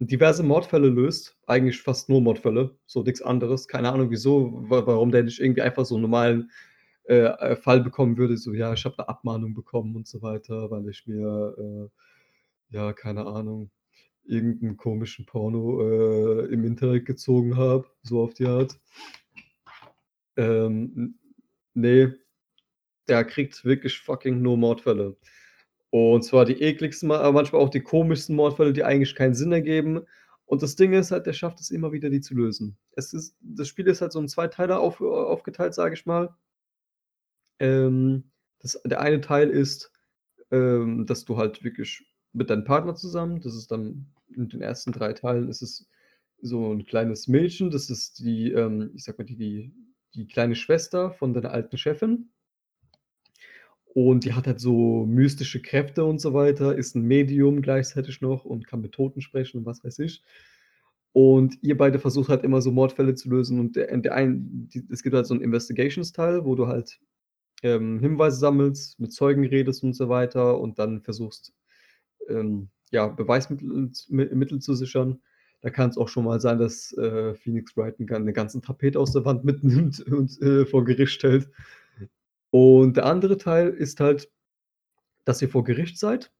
[0.00, 3.68] diverse Mordfälle löst, eigentlich fast nur Mordfälle, so nix anderes.
[3.68, 6.50] Keine Ahnung wieso, wa warum der nicht irgendwie einfach so 'n normalen,
[7.04, 10.70] äh, äh, Fall bekommen würde, so: „Ja, ich habe 'ne Abmahnung bekommen“ und so weiter,
[10.70, 13.70] weil ich mir, äh, ja, keine Ahnung,
[14.24, 15.82] irgend 'n komischen Porno,
[16.42, 18.78] äh, im Internet gezogen habe, so auf die Art.
[20.36, 21.14] Ähm, n
[21.74, 22.18] ne,
[23.08, 25.16] der kriegt wirklich fucking nur Mordfälle.
[25.92, 30.00] Und zwar die ekligsten, aber manchmal auch die komischsten Mordfälle, die eigentlich keinen Sinn ergeben.
[30.46, 32.76] Und das Ding ist halt, der schafft es immer wieder, die zu lösen.
[32.92, 36.30] Es ist das Spiel ist halt so in 2 Teile auf aufgeteilt, sage ich mal.
[37.60, 38.24] Ähm,
[38.60, 39.92] das der eine Teil ist,
[40.50, 44.92] ähm, dass du halt wirklich mit deinem Partner zusammen das ist dann in den ersten
[44.92, 45.88] 3 Teilen ist es
[46.42, 49.74] so 'n kleines Mädchen, das ist die, ähm, ich sage mal, die die
[50.14, 52.30] die kleine Schwester von deiner alten Chefin.
[53.96, 58.44] Und die hat halt so mystische Kräfte und so weiter, ist 'n Medium gleichzeitig noch
[58.44, 60.22] und kann mit Toten sprechen und was weiß ich.
[61.12, 64.84] Und ihr beide versucht halt immer so Mordfälle zu lösen und der der ein die
[64.90, 67.00] es gibt halt so 'n Investigations-Teil, wo du halt,
[67.64, 71.54] ähm, Hinweise sammelst, mit Zeugen redest und so weiter und dann versuchst,
[72.30, 75.20] ähm, ja, Beweismittel Mittel zu sichern.
[75.62, 78.96] Da kann's auch schon mal sein, dass, äh, Phoenix Wright 'n gan 'ne ganzen Tapet
[78.98, 81.50] aus der Wand mitnimmt und, äh, vor Gericht stellt.
[82.54, 84.30] Und der andere Teil ist halt,
[85.24, 86.32] dass ihr vor Gericht seid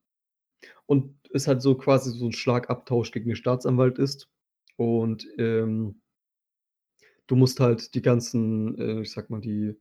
[0.87, 4.31] und es halt so quasi so 'n Schlagabtausch gegen den Staatsanwalt ist.
[4.77, 6.01] Und, ähm
[7.31, 9.77] du musst halt die ganzen, äh, ich sage mal, die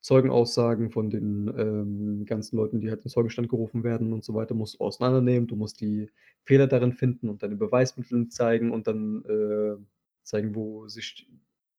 [0.00, 4.54] Zeugenaussagen von den, ähm, ganzen Leuten, die halt in Zeugenstand gerufen werden und so weiter,
[4.54, 5.46] musst du auseinandernehmen.
[5.48, 6.10] Du musst die
[6.44, 9.76] Fehler darin finden und deine Beweismittel zeigen und dann, äh,
[10.24, 11.28] zeigen, wo sich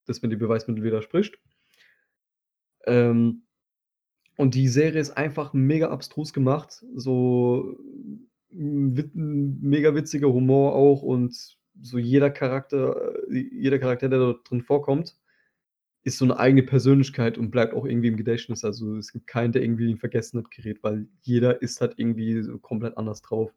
[0.05, 1.39] das mit den Beweismitteln widerspricht.
[2.85, 3.43] Ähm,
[4.39, 7.78] und die Serie ist einfach mega abstrus gemacht, so
[8.52, 14.49] wit 'n mega witziger Humor auch und so jeder Charakter äh, jeder Charakter, der dort
[14.49, 15.17] drin vorkommt,
[16.06, 18.65] ist so 'ne eigene Persönlichkeit und bleibt auch irgendwie im Gedächtnis.
[18.65, 22.60] Also, es gibt keinen, der irgendwie in Vergessenheit gerät, weil jeder ist halt irgendwie so
[22.60, 23.54] komplett anders drauf.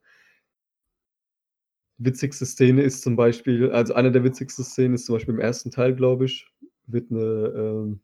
[2.01, 5.71] Witzigste Szene ist zum Beispiel also, eine der witzigsten Szenen ist zum Beispiel im ersten
[5.71, 6.47] Teil, glaube ich,
[6.87, 7.21] wird 'ne,
[7.55, 8.03] ähm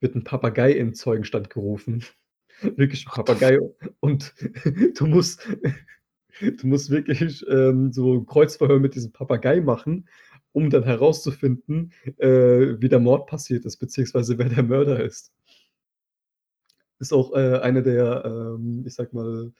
[0.00, 2.04] wird 'n Papagei in Zeugenstand gerufen.
[2.76, 3.58] Wirklich 'n Papagei
[4.00, 4.34] und
[4.98, 5.46] du musst
[6.60, 10.08] du musst wirklich, ähm, so 'n Kreuzverhör mit diesem Papagei machen,
[10.52, 15.28] um dann herauszufinden, äh, wie der Mord passiert ist, beziehungsweise wer der Mörder ist.
[17.00, 19.52] Ist auch, äh, eine der, ähm, ich sage mal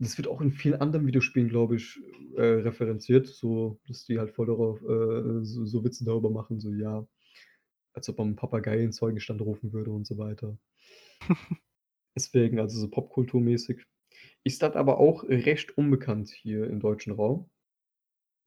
[0.00, 2.00] das wird auch in vielen anderen Videospielen, glaube ich,
[2.36, 6.72] äh, referenziert, so dass die halt voll darauf, äh, so so Witze darüber machen, so
[6.72, 7.04] ja,
[7.94, 10.58] als ob man 'n Papagei in Zeugenstand rufen würde und so weiter.
[12.16, 13.84] Deswegen, also so popkulturmäßig.
[14.44, 17.50] Ist das aber auch recht unbekannt hier im deutschen Raum.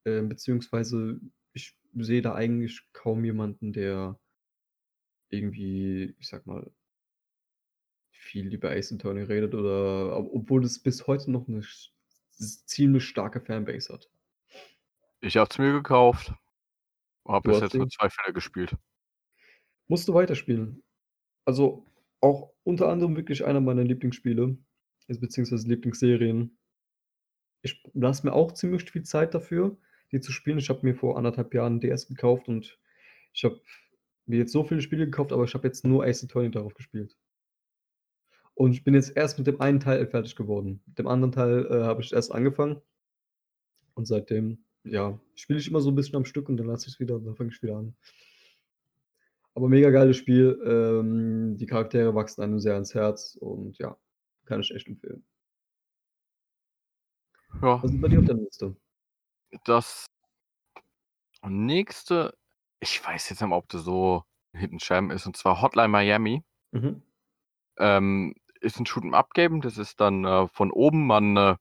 [0.05, 1.19] Ähm, beziehungsweise
[1.53, 4.17] ich sehe da eigentlich kaum jemanden, der
[5.31, 6.71] irgendwie, ich sag mal
[8.13, 11.91] viel über Ace Attorney redet oder ob obwohl es bis heute noch 'ne s
[12.65, 14.09] ziemlich starke Fanbase hat.
[15.23, 16.33] Ich habe es mir gekauft.
[17.27, 18.75] Habe Du bis jetzt nur 2 Fälle gespielt.
[19.91, 20.81] Musst du weiterspielen.
[21.45, 21.85] Also,
[22.21, 24.57] auch unter anderem wirklich einer meiner Lieblingsspiele,
[25.09, 26.57] beziehungsweise Lieblingsserien.
[27.63, 29.77] Ich lasse mir auch ziemlich viel Zeit dafür,
[30.11, 30.57] die zu spielen.
[30.59, 32.79] Ich habe mir vor 1,5 Jahren DS gekauft und
[33.33, 33.61] ich habe
[34.25, 37.17] mir jetzt so viele Spiele gekauft, aber ich habe jetzt nur Ace Attorney darauf gespielt.
[38.55, 40.81] Und ich bin jetzt erst mit dem einen Teil fertig geworden.
[40.85, 42.81] Mit dem anderen Teil, äh, habe ich erst angefangen.
[43.95, 46.99] Und seitdem, ja, spiele ich immer so 'n bisschen am Stück und dann lasse ich's
[46.99, 47.95] wieder und dann fange ich wieder an.
[49.57, 50.59] Aber mega geiles Spiel.
[50.65, 53.97] Ähm, die Charaktere wachsen einem sehr ans Herz und ja,
[54.45, 55.23] kann ich echt empfehlen.
[57.61, 57.83] Ja.
[57.83, 58.75] Was ist bei dir auf der Liste?
[59.65, 60.07] Das
[61.43, 62.33] nächste
[62.79, 66.43] ich weiß jetzt nicht ob das so 'n Hidden Gem ist, und zwar Hotline Miami.
[66.73, 67.01] Mhm.
[67.77, 69.61] Ähm, ist 'n Shoot 'em up Game.
[69.61, 71.05] Das ist dann, äh, von oben.
[71.07, 71.55] Man, äh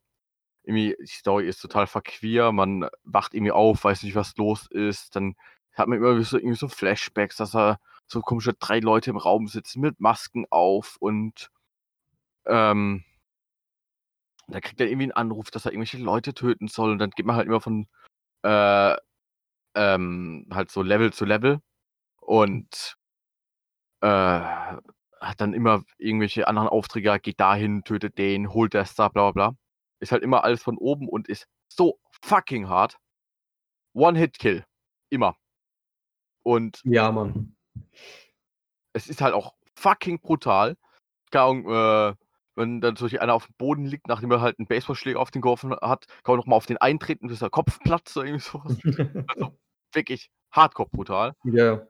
[0.65, 2.53] irgendwie die Story ist total verquer.
[2.53, 5.17] Man wacht irgendwie auf, weiß nicht, was los ist.
[5.17, 5.35] Dann
[5.75, 9.47] hat man immer so irgendwie so Flashbacks, dass da so komische 3 Leute im Raum
[9.49, 11.51] sitzen mit Masken auf und
[12.47, 13.05] ähm
[14.49, 17.27] da kriegt er irgendwie 'n Anruf, dass er irgendwelche Leute töten soll und dann geht
[17.27, 17.87] man halt immer von,
[18.45, 18.97] äh,
[19.77, 21.61] ähm, halt so Level zu Level
[22.21, 22.97] und
[24.03, 24.07] äh,
[25.21, 29.51] hat dann immer irgendwelche anderen Aufträge, geht dahin, tötet den, holt das da, bla bla
[29.51, 29.57] bla.
[30.01, 32.97] Ist halt immer alles von oben und ist so fucking hart.
[33.95, 34.65] One-Hit-Kill.
[35.11, 35.37] Immer.
[36.43, 37.55] Und Ja, Mann.
[38.93, 40.77] es ist halt auch fucking brutal.
[41.43, 42.15] Ahnung, äh,
[42.57, 45.73] wenn dann Beispiel einer aufm Boden liegt, nachdem er halt 'n Baseballschläger auf den geworfen
[45.73, 48.61] hat, kann man noch mal auf den eintreten, bis der Kopf platzt oder irgendwie so
[48.65, 48.79] was.
[49.29, 49.57] Also,
[49.95, 51.35] wirklich hardcore brutal.
[51.45, 51.87] Ja.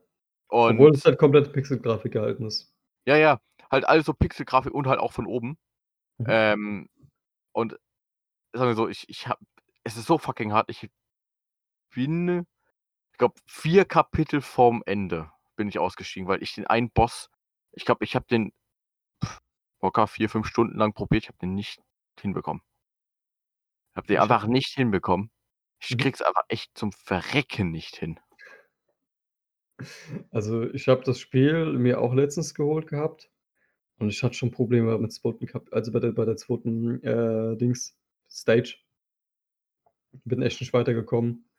[0.48, 2.74] Obwohl Und es halt komplett Pixelgrafik gehalten ist.
[3.06, 5.56] Ja, ja, halt alles so Pixelgrafik und halt auch von oben.
[6.18, 6.26] Mhm.
[6.28, 6.88] Ähm,
[7.52, 7.78] und
[8.52, 9.40] sagen wir so, ich ich habe
[9.84, 10.70] es ist so fucking hart.
[10.70, 10.88] Ich
[11.94, 12.46] bin
[13.20, 17.30] glaube, 4 Kapitel vorm Ende bin ich ausgestiegen, weil ich den einen Boss
[17.72, 18.52] ich glaube, ich habe den
[19.82, 21.80] locker 4, 5 Stunden lang probiert, ich habe den nicht
[22.18, 22.62] hinbekommen.
[23.96, 25.30] Habe den Ich habe einfach nicht hinbekommen.
[25.82, 25.98] Ich Mhm.
[25.98, 28.20] kriege es einfach echt zum Verrecken nicht hin.
[30.32, 33.30] Also, ich habe das Spiel mir auch letztens geholt gehabt
[33.98, 35.46] und ich hatte schon Probleme mit 2.
[35.46, 37.00] Kap also, bei der bei der 2.
[37.02, 37.96] äh, Dings
[38.30, 38.78] Stage.
[40.24, 41.49] Bin echt nicht weitergekommen.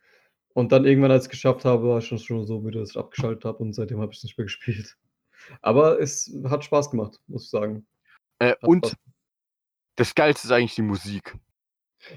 [0.54, 2.98] Und dann irgendwann, als ich's geschafft habe, war ich dann schon so müde, dass ich
[2.98, 4.98] abgeschaltet habe und seitdem habe ich's nicht mehr gespielt.
[5.62, 7.88] Aber es hat Spaß gemacht, muss ich sagen.
[8.40, 8.98] Äh, und Spaß
[10.02, 11.38] das Geilste ist eigentlich die Musik.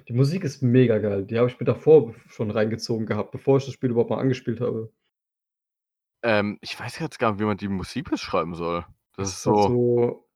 [0.08, 1.26] Die Musik ist mega geil.
[1.26, 4.60] Die habe ich mir davor schon reingezogen gehabt, bevor ich das Spiel überhaupt mal angespielt
[4.60, 4.90] habe.
[6.22, 8.86] Ähm, ich weiß jetzt gar nicht, wie man die Musik beschreiben soll.
[9.16, 10.28] Das Das ist halt so so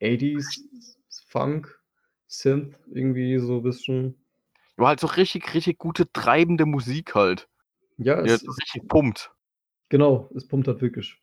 [0.00, 0.96] 80s
[1.28, 1.80] Funk,
[2.26, 4.16] Synth, irgendwie so bisschen.
[4.78, 7.48] Aber halt so richtig, richtig gute treibende Musik halt.
[7.98, 9.32] Ja, es ist richtig pumpt.
[9.88, 11.18] Genau, es pumpt halt wirklich.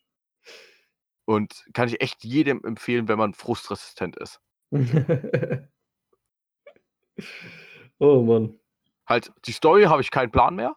[1.25, 4.41] Und kann ich echt jedem empfehlen, wenn man frustresistent ist.
[7.99, 8.59] Oh Mann.
[9.07, 10.75] Halt, die Story habe ich keinen Plan mehr.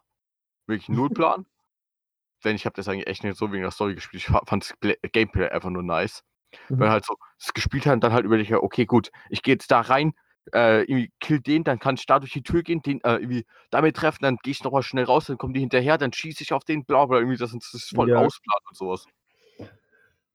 [0.67, 1.45] Wirklich 0 Plan.
[2.45, 4.23] Denn ich habe das eigentlich echt nicht so wegen der Story gespielt.
[4.23, 6.23] Ich fa fand's Gle Gameplay einfach nur nice.
[6.69, 6.91] Wenn Mhm.
[6.91, 9.71] halt so es gespielt hat und dann halt überlegt: „Ja, okay, gut, ich gehe jetzt
[9.71, 10.13] da rein,
[10.53, 13.45] äh, irgendwie kill den, dann kann ich da durch die Tür gehen, den, äh, irgendwie
[13.69, 16.43] damit treffen, dann gehe ich noch mal schnell raus, dann kommen die hinterher, dann schieße
[16.43, 18.17] ich auf den, bla bla, irgendwie das das ist voll Ja.
[18.17, 19.05] ausplant und so was.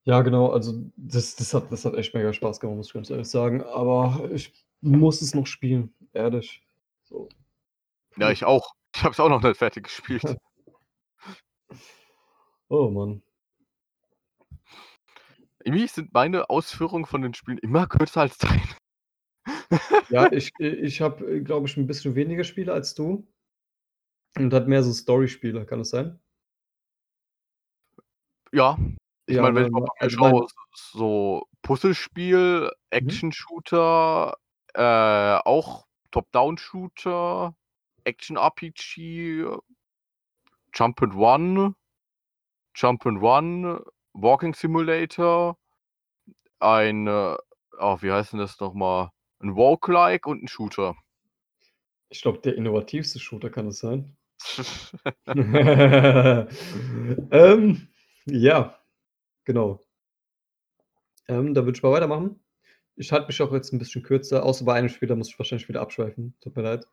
[0.05, 3.09] Ja, genau, also das das hat das hat echt mega Spaß gemacht, muss ich ganz
[3.09, 3.63] ehrlich sagen.
[3.63, 6.63] Aber ich muss es noch spielen, ehrlich.
[7.05, 7.29] So.
[8.19, 8.75] Ja, ich auch.
[8.95, 10.23] Ich habe es auch noch nicht fertig gespielt.
[12.69, 13.23] Oh Mann.
[15.65, 18.63] Irgendwie sind meine Ausführungen von den Spielen immer kürzer als deine.
[20.11, 23.27] Ja, ich ich habe, äh, glaube ich, 'n bisschen weniger Spiele als du
[24.39, 26.19] und habe mehr so Storyspiele, kann das sein?
[28.53, 28.79] Ja,
[29.27, 33.25] ich Ja, meine, wenn ne, ich mal ne, bei mir also schaue, so Puzzlespiel, Mhm.
[33.25, 34.35] Action-Shooter,
[34.75, 37.55] äh, auch Top-Down-Shooter,
[38.05, 39.47] Action-RPG,
[40.75, 41.75] Jump and Run,
[42.75, 43.81] Jump and Run,
[44.15, 45.57] Walking Simulator,
[46.61, 47.37] ein, äh
[47.79, 48.75] oh, wie heißt denn das noch
[49.41, 49.47] mal?
[49.49, 50.97] 'N Roguelike und 'n Shooter.
[52.13, 54.17] Ich glaube, der innovativste Shooter, kann das sein?
[57.31, 57.89] Ähm,
[58.27, 58.79] ja,
[59.45, 59.81] genau.
[61.29, 62.41] Ähm, da würde ich mal weitermachen.
[62.97, 65.39] Ich halte mich auch jetzt 'n bisschen kürzer, außer bei einem Spiel, da muss ich
[65.39, 66.35] wahrscheinlich wieder abschweifen.
[66.41, 66.87] Tut mir leid.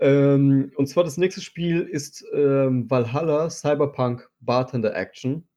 [0.00, 5.48] Ähm, und zwar das nächste Spiel ist ähm, Valhalla Cyberpunk Bartender Action.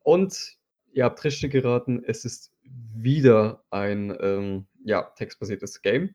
[0.00, 0.56] Und
[0.92, 6.14] ihr habt richtig geraten, es ist wieder ein ähm, ja, textbasiertes Game.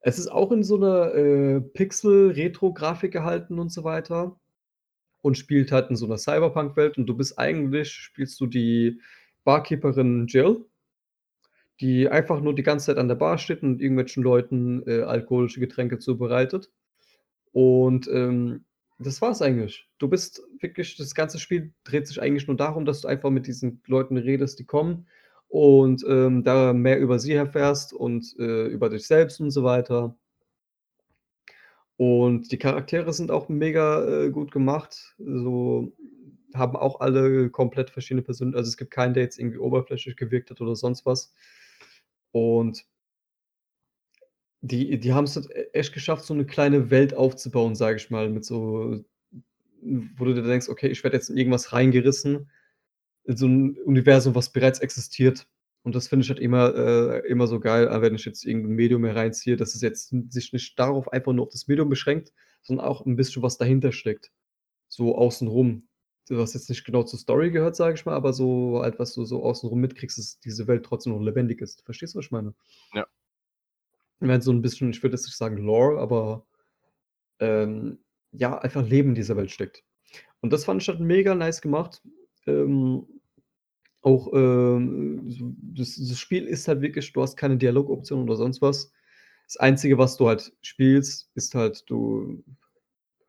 [0.00, 4.38] Es ist auch in so einer äh, Pixel-Retro-Grafik gehalten und so weiter.
[5.20, 6.98] Und spielt halt in so einer Cyberpunk-Welt.
[6.98, 9.00] Und du bist eigentlich, spielst du die
[9.44, 10.64] Barkeeperin Jill,
[11.80, 15.60] die einfach nur die ganze Zeit an der Bar steht und irgendwelchen Leuten äh, alkoholische
[15.60, 16.72] Getränke zubereitet.
[17.52, 18.64] Und ähm,
[18.98, 19.88] das war's eigentlich.
[19.98, 23.46] Du bist wirklich, das ganze Spiel dreht sich eigentlich nur darum, dass du einfach mit
[23.46, 25.06] diesen Leuten redest, die kommen
[25.52, 30.16] und ähm, da mehr über sie erfährst und äh, über dich selbst und so weiter.
[31.98, 35.14] Und die Charaktere sind auch mega äh, gut gemacht.
[35.18, 35.92] So
[36.54, 38.54] haben auch alle komplett verschiedene Personen.
[38.54, 41.34] Also es gibt keinen, der jetzt irgendwie oberflächlich gewirkt hat oder sonst was.
[42.30, 42.86] Und
[44.62, 48.30] die, die haben es e-, echt geschafft, so eine kleine Welt aufzubauen, sage ich mal,
[48.30, 49.04] mit so,
[49.82, 52.48] wo du dir denkst, okay, ich werde jetzt in irgendwas reingerissen,
[53.24, 55.46] in so ein Universum, was bereits existiert.
[55.82, 58.74] Und das finde ich halt immer, äh, immer so geil, äh, wenn ich jetzt irgendein
[58.74, 62.32] Medium hier reinziehe, dass es jetzt sich nicht darauf einfach nur auf das Medium beschränkt,
[62.62, 64.30] sondern auch ein bisschen was dahinter steckt.
[64.88, 65.88] So außenrum.
[66.28, 69.24] Was jetzt nicht genau zur Story gehört, sage ich mal, aber so halt, was du
[69.24, 71.82] so außenrum mitkriegst, dass diese Welt trotzdem noch lebendig ist.
[71.84, 72.54] Verstehst du, was ich meine?
[72.94, 73.06] Ja.
[74.20, 76.46] Ich meine, so ein bisschen, ich würde jetzt nicht sagen Lore, aber
[77.40, 77.98] ähm,
[78.30, 79.82] ja, einfach Leben in dieser Welt steckt.
[80.40, 82.02] Und das fand ich halt mega nice gemacht.
[82.46, 83.06] Ähm,
[84.02, 85.20] auch ähm,
[85.76, 88.92] das, das Spiel ist halt wirklich, du hast keine Dialogoption oder sonst was.
[89.46, 92.42] Das Einzige, was du halt spielst, ist halt, du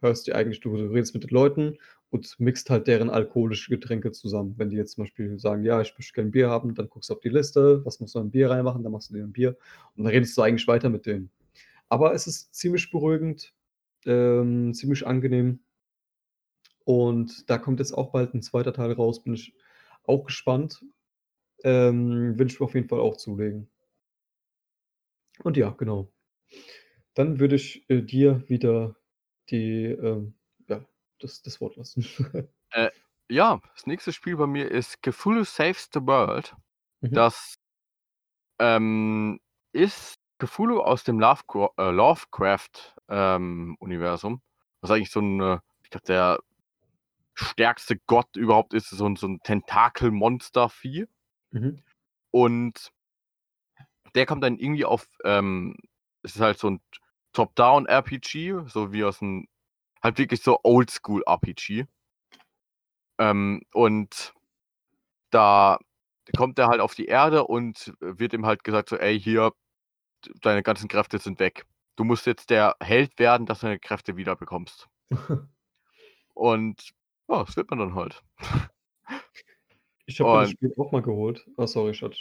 [0.02, 1.78] hörst dir eigentlich, du redest mit den Leuten
[2.10, 4.56] und mixt halt deren alkoholische Getränke zusammen.
[4.58, 7.14] Wenn die jetzt zum Beispiel sagen, ja, ich möchte gerne Bier haben, dann guckst du
[7.16, 9.58] auf die Liste, was musst du ein Bier reinmachen, dann machst du dir ein Bier
[9.96, 11.32] und dann redest du eigentlich weiter mit denen.
[11.90, 13.54] Aber es ist ziemlich beruhigend,
[14.06, 15.60] ähm, ziemlich angenehm.
[16.86, 19.56] Und da kommt jetzt auch bald ein zweiter Teil raus, bin ich
[20.04, 20.84] auch gespannt.
[21.64, 23.70] Ähm, will ich mir auf jeden Fall auch zulegen.
[25.44, 26.12] Und ja, genau.
[27.14, 28.96] Dann würde ich äh, dir wieder
[29.50, 30.34] die, ähm,
[30.68, 30.86] ja,
[31.20, 32.06] das, das Wort lassen.
[32.76, 32.90] Äh,
[33.30, 36.56] ja, das nächste Spiel bei mir ist Cthulhu Saves the World.
[37.02, 37.12] Mhm.
[37.12, 37.54] Das
[38.58, 39.40] ähm,
[39.74, 41.36] ist Cthulhu aus dem äh,
[41.78, 44.42] Lovecraft-Universum.
[44.82, 46.40] was eigentlich so ein, äh, ich glaube, der
[47.34, 51.08] stärkste Gott überhaupt ist, so ein, so ein Tentakel-Monster-Vieh.
[51.52, 51.82] Mhm.
[52.32, 52.92] Und
[54.16, 55.76] der kommt dann irgendwie auf, ähm,
[56.22, 56.82] es ist halt so ein
[57.34, 59.48] Top-Down-RPG, so wie aus einem,
[60.02, 61.86] halt wirklich so Oldschool-RPG.
[63.20, 64.34] Ähm, und
[65.32, 65.80] da
[66.38, 69.52] kommt er halt auf die Erde und wird ihm halt gesagt so, ey, hier,
[70.42, 71.66] deine ganzen Kräfte sind weg.
[71.96, 74.88] Du musst jetzt der Held werden, dass du deine Kräfte wieder bekommst.
[76.34, 76.94] und
[77.30, 78.24] ja, das wird man dann halt.
[80.06, 81.46] Ich habe das Spiel auch mal geholt.
[81.58, 82.18] Ah, sorry, Schatz.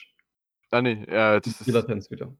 [0.70, 2.34] ah, nee, äh, Die das ist, Latenz wieder.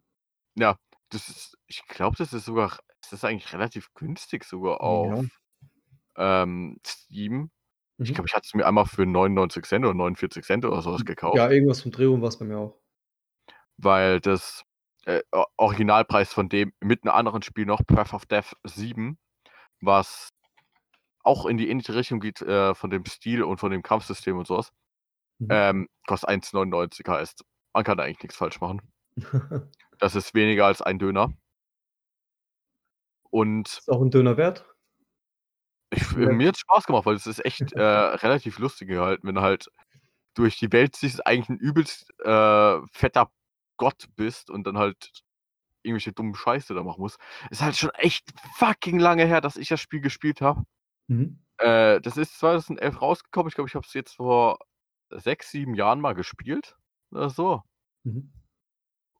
[0.56, 0.76] ja,
[1.10, 4.82] das ist, ich glaube, das ist sogar, das ist eigentlich relativ günstig sogar Ja.
[4.82, 5.26] auf
[6.16, 7.50] ähm, Steam.
[8.04, 8.14] Ich Mhm.
[8.14, 11.36] glaube, ich hatte es mir einmal für 99 Cent oder 49 Cent oder sowas gekauft,
[11.36, 12.78] Ja, irgendwas vom Drehung war es bei mir auch.
[13.76, 14.64] weil das
[15.06, 15.22] äh,
[15.56, 19.18] Originalpreis von dem mit einem anderen Spiel noch, Path of Death 7,
[19.80, 20.30] was
[21.22, 24.46] auch in die ähnliche Richtung geht äh, von dem Stil und von dem Kampfsystem und
[24.46, 24.72] sowas,
[25.38, 25.48] Mhm.
[25.50, 28.80] ähm, kostet 1,99 heißt, man kann da eigentlich nichts falsch machen.
[29.98, 31.32] Das ist weniger als ein Döner.
[33.30, 34.66] Und Ist auch ein Döner wert?
[35.90, 36.32] ich, Ja.
[36.32, 39.68] mir hat Spaß gemacht, weil es ist echt äh, relativ lustig gehalten, wenn du halt
[40.34, 43.30] durch die Welt siehst, eigentlich ein übelst äh, fetter
[43.76, 45.10] Gott bist und dann halt
[45.82, 47.18] irgendwelche dummen Scheiße da machen musst.
[47.50, 50.64] Ist halt schon echt fucking lange her, dass ich das Spiel gespielt habe.
[51.08, 51.38] Mhm.
[51.58, 53.48] Äh, das ist 2011 rausgekommen.
[53.48, 54.58] Ich glaube, ich habe es jetzt vor
[55.10, 56.76] sechs, sieben Jahren mal gespielt.
[57.10, 57.62] Oder so.
[58.04, 58.32] Mhm.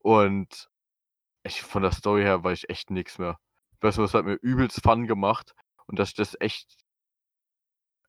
[0.01, 0.71] Und
[1.45, 3.39] ich, von der Story her war ich echt nix mehr.
[3.81, 5.55] Weißt du, es hat mir übelst Fun gemacht.
[5.87, 6.77] Und dass ich das echt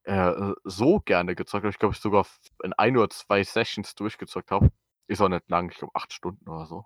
[0.04, 1.72] äh, so gerne gezockt habe.
[1.72, 2.26] Ich glaube, ich sogar
[2.64, 4.72] in ein oder zwei Sessions durchgezockt habe.
[5.08, 6.86] Ist auch nicht lang, ich glaube acht Stunden oder so.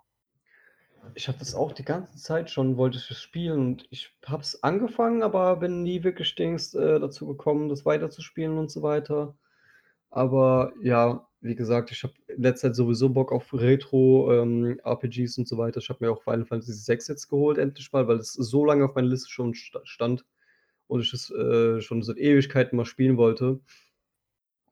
[1.14, 4.42] Ich habe das auch die ganze Zeit schon, wollte ich das spielen und ich habe
[4.42, 9.36] es angefangen, aber bin nie wirklich Dings äh, dazu gekommen, das weiterzuspielen und so weiter.
[10.10, 15.48] Aber ja, wie gesagt, ich habe in letzter Zeit sowieso Bock auf Retro ähm, und
[15.48, 15.78] so weiter.
[15.80, 18.84] Ich habe mir auch Final Fantasy VI jetzt geholt, endlich mal, weil es so lange
[18.86, 20.24] auf meiner Liste schon sta- stand
[20.88, 23.60] und ich es äh, schon seit Ewigkeiten mal spielen wollte.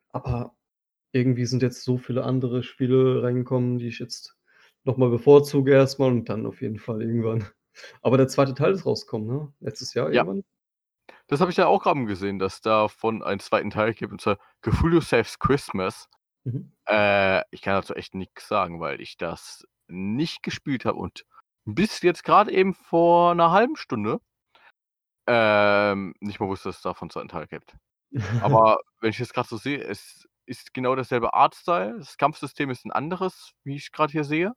[0.08, 0.56] Aber
[1.12, 4.35] irgendwie sind jetzt so viele andere Spiele reingekommen, die ich jetzt
[4.86, 7.46] nochmal bevorzuge erstmal und dann auf jeden Fall irgendwann.
[8.02, 9.52] Aber der zweite Teil ist rausgekommen, ne?
[9.60, 10.22] Letztes Jahr Ja.
[10.22, 10.44] irgendwann?
[11.28, 14.38] Das habe ich ja auch gerade gesehen, dass davon einen zweiten Teil gibt, und zwar
[14.62, 16.08] Cthulhu Saves Christmas.
[16.44, 16.72] Mhm.
[16.88, 21.24] Äh, ich kann dazu echt nichts sagen, weil ich das nicht gespielt habe und
[21.64, 24.20] bis jetzt gerade eben vor einer halben Stunde
[25.26, 27.74] ähm, nicht mal wusste, dass es davon einen zweiten Teil gibt.
[28.40, 31.96] Aber wenn ich jetzt gerade so sehe, es ist genau derselbe Artstyle.
[31.98, 34.52] Das Kampfsystem ist ein anderes, wie ich gerade hier sehe.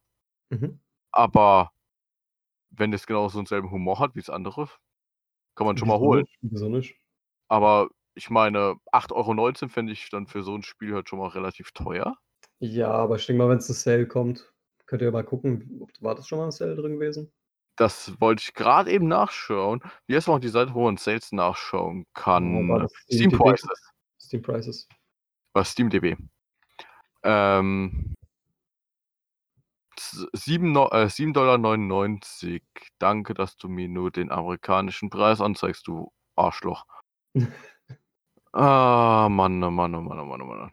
[0.52, 0.80] Mhm.
[1.14, 1.72] Aber
[2.72, 4.70] wenn das genau so denselben Humor hat wie das andere,
[5.56, 6.26] kann man schon mal holen.
[6.41, 7.00] nicht?
[7.52, 11.30] Aber ich meine, 8,19 € fände ich dann für so ein Spiel halt schon mal
[11.30, 12.16] relativ teuer.
[12.62, 14.54] Ja, aber ich denke mal, wenn's 'n Sale kommt,
[14.86, 17.32] könnt ihr mal gucken, ob war das schon mal 'n Sale drin gewesen?
[17.80, 19.82] Das wollte ich gerade eben nachschauen.
[20.06, 22.06] Wie heißt noch die Seite, wo man Sales nachschauen
[22.38, 22.80] Oh, kann?
[22.80, 23.32] das Steam SteamDB?
[23.32, 23.91] Prices.
[24.20, 24.88] Steam Prices.
[25.56, 26.16] Was SteamDB.
[27.24, 28.16] Ähm
[30.00, 32.62] z sieben Neu äh, 7,99 $.
[33.00, 36.86] Danke, dass du mir nur den amerikanischen Preis anzeigst, du Arschloch.
[38.52, 40.72] Ah, Mann, oh Mann, oh Mann, oh Mann, oh Mann.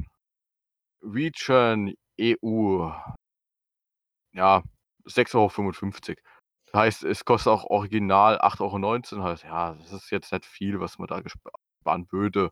[1.03, 2.91] Region EU.
[4.33, 4.63] Ja,
[5.05, 6.19] 6,55 €.
[6.75, 9.23] Heißt, es kostet auch original 8,19 €.
[9.23, 12.51] Heißt, ja, das ist jetzt nicht viel, was man da sparen würde.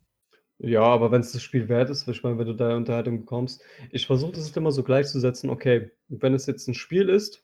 [0.60, 4.06] Ja, aber wenn's das Spiel wert ist, ich meine, wenn du da Unterhaltung bekommst ich
[4.06, 7.42] versuche das immer so gleichzusetzen, okay, wenn es jetzt 'n Spiel ist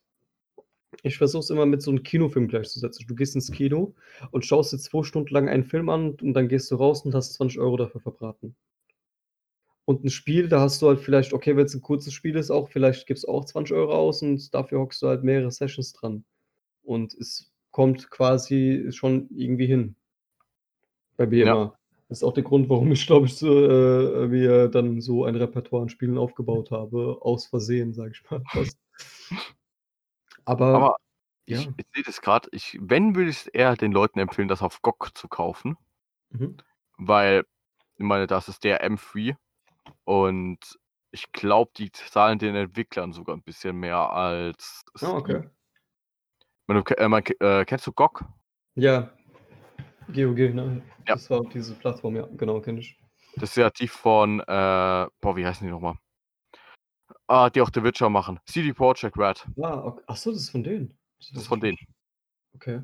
[1.04, 3.06] ich versuche es immer mit so 'nem Kinofilm gleichzusetzen.
[3.08, 3.94] Du gehst ins Kino
[4.32, 7.14] und schaust dir 2 Stunden lang einen Film an und dann gehst du raus und
[7.14, 8.54] hast 20 € dafür verbraten.
[9.88, 12.68] Und 'n Spiel, da hast du halt vielleicht okay, wenn's 'n kurzes Spiel ist auch,
[12.68, 16.24] vielleicht gibst du auch 20 € aus und dafür hockst du halt mehrere Sessions dran.
[16.84, 19.96] Und es kommt quasi schon irgendwie hin.
[21.18, 21.52] Bei mir Ja.
[21.52, 21.76] immer.
[22.10, 25.36] Das ist auch der Grund, warum ich, glaube ich, so, äh, mir dann so ein
[25.36, 28.42] Repertoire an Spielen aufgebaut habe, aus Versehen, sage ich mal.
[30.44, 30.96] Aber Aber
[31.46, 31.60] ja.
[31.60, 32.48] ich ich sehe das gerade.
[32.50, 35.76] Ich wenn, würde ich's eher den Leuten empfehlen, das auf GOG zu kaufen.
[36.30, 36.56] Mhm.
[36.98, 37.44] Weil,
[37.96, 39.34] ich meine, das ist DRM-free
[40.04, 40.58] und
[41.12, 45.10] ich glaube, die zahlen den Entwicklern sogar 'n bisschen mehr als Steam.
[45.12, 45.50] okay.
[46.84, 48.24] Ke äh, man äh, kennst du GOG?
[48.74, 49.10] Ja.
[50.12, 50.82] GOG, ne?
[51.06, 51.14] Ja.
[51.14, 52.98] Das war diese Plattform, ja, genau, kenne ich.
[53.36, 54.44] Das ist ja die von, äh
[55.20, 55.98] boah, wie heißen die noch mal?
[57.26, 58.40] Ah, die auch The Witcher machen.
[58.44, 59.46] CD Projekt Red.
[59.62, 60.98] Ah, ok ach so, das ist von denen?
[61.18, 61.78] Das ist von denen.
[62.54, 62.82] Okay.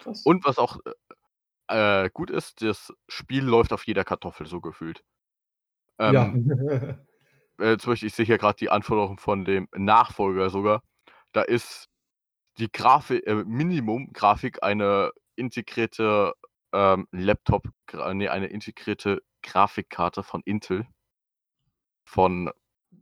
[0.00, 0.22] Krass.
[0.24, 5.04] Und was auch, äh, äh, gut ist, das Spiel läuft auf jeder Kartoffel so gefühlt.
[6.00, 6.24] Ja.
[6.24, 6.48] Ähm
[7.58, 10.82] äh, zum Beispiel, ich sehe hier gerade die Anforderungen von dem Nachfolger sogar.
[11.32, 11.88] Da ist
[12.58, 16.34] die Grafi äh, Minimum-Grafik eine integrierte,
[16.72, 20.86] ähm, Laptop gra ne, eine integrierte Grafikkarte von Intel.
[22.06, 22.50] Von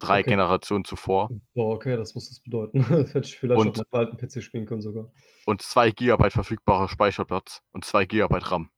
[0.01, 0.31] 3 Okay.
[0.31, 1.33] Generationen zuvor.
[1.55, 2.81] Boah, okay, das muss das bedeuten.
[2.89, 5.13] Das hätte ich vielleicht auf Und meinem alten PC spielen können sogar.
[5.47, 8.71] und 2 Gigabyte verfügbarer Speicherplatz und 2 Gigabyte RAM.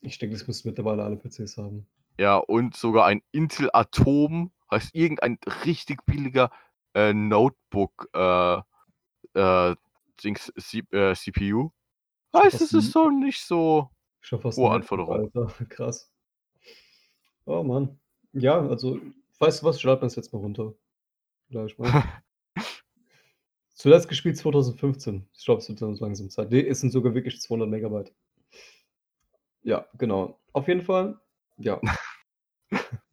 [0.00, 1.86] Ich denke, das müssten mittlerweile alle PCs haben.
[2.18, 6.50] Ja, und sogar ein Intel Atom, heißt irgendein richtig billiger,
[6.94, 8.58] äh, Notebook, äh,
[9.34, 9.76] äh,
[10.22, 11.70] Dings C äh, CPU.
[12.34, 13.90] Heißt, es ist so nicht so
[14.56, 14.84] hohe.
[15.08, 16.10] Alter, krass.
[17.44, 17.98] Oh Mann.
[18.32, 19.00] Ja, also,
[19.38, 20.74] weißt du was, ich lade mir's jetzt mal runter.
[21.50, 21.90] Gleich mal.
[23.74, 25.28] Zuletzt gespielt 2015.
[25.32, 26.50] Ich glaube, es wird langsam Zeit.
[26.50, 28.12] Ne, es sind sogar wirklich 200 Megabyte.
[29.62, 30.40] Ja, genau.
[30.52, 31.20] Auf jeden Fall,
[31.58, 31.80] ja.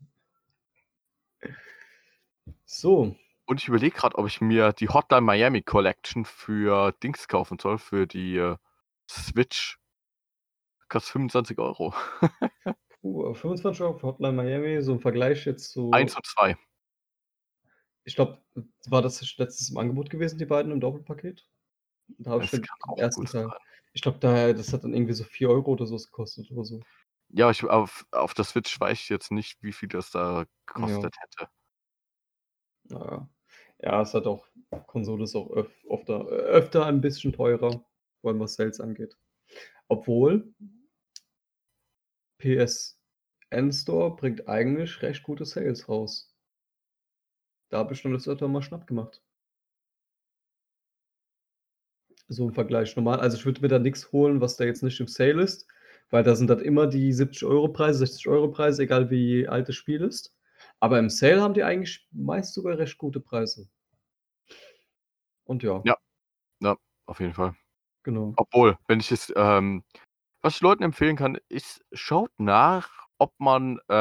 [2.66, 3.16] So.
[3.46, 7.78] Und ich überlege gerade, ob ich mir die Hotline Miami Collection für Dings kaufen soll,
[7.78, 8.58] für die, äh,
[9.14, 9.78] Switch.
[10.90, 11.94] Kostet 25 €.
[13.04, 16.56] Puh, 25 € für Hotline Miami, so im Vergleich jetzt 1 zu und 2.
[18.06, 18.42] Ich glaube,
[18.88, 21.48] war das nicht letztens im Angebot gewesen, die beiden im Doppelpaket?
[22.20, 22.66] Da habe ich den
[22.98, 23.54] ersten Teil sein.
[23.94, 26.82] ich glaube, da das hat dann irgendwie so 4 € oder so gekostet oder so.
[27.30, 30.46] Ja, ich auf auf der Switch weiß ich jetzt nicht, wie viel das da Ja.
[30.66, 31.50] gekostet hätte.
[32.90, 33.30] Na ja.
[33.82, 34.46] Ja, es hat auch
[34.88, 37.84] Konsole ist auch öf ofter öfter ein bisschen teurer,
[38.32, 39.18] allem was Sales angeht.
[39.90, 40.54] Obwohl
[42.40, 46.26] PSN Store bringt eigentlich recht gute Sales raus.
[47.72, 49.20] Da habe ich schon des Öfteren mal Schnapp gemacht.
[52.30, 55.00] So im Vergleich normal also, ich würde mir da nix holen, was da jetzt nicht
[55.00, 55.68] im Sale ist,
[56.10, 59.68] weil da sind dann immer die 70 € Preise, 60 € Preise, egal wie alt
[59.70, 60.34] das Spiel ist.
[60.80, 63.68] Aber im Sale haben die eigentlich meist sogar recht gute Preise.
[65.48, 65.82] Und ja.
[65.86, 65.98] Ja.
[66.62, 67.56] Ja, auf jeden Fall.
[68.04, 68.34] Genau.
[68.38, 69.84] Obwohl, wenn ich es ähm,
[70.42, 73.94] was ich Leuten empfehlen kann, ist, schaut nach, ob man, äh,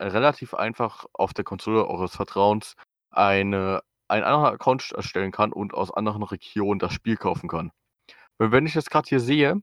[0.00, 2.74] relativ einfach auf der Konsole eures Vertrauens
[3.10, 7.72] eine einen anderen Account erstellen kann und aus anderen Regionen das Spiel kaufen kann.
[8.38, 9.60] Weil wenn ich das gerade hier sehe,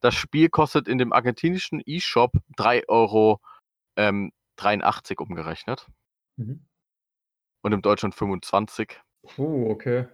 [0.00, 3.40] das Spiel kostet in dem argentinischen E-Shop 3,83 Euro
[3.96, 5.86] ähm, 83 umgerechnet
[6.38, 6.64] Mhm.
[7.62, 8.98] und im Deutschland 25.
[9.36, 10.08] Oh, okay.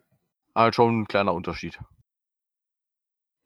[0.55, 1.79] Halt schon ein kleiner Unterschied.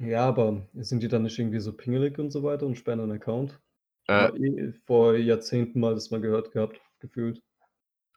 [0.02, 3.12] Ja, aber sind die dann nicht irgendwie so pingelig und so weiter und sperren einen
[3.12, 3.60] Account?
[4.08, 7.40] Äh, eh vor Jahrzehnten mal das mal gehört gehabt, gefühlt.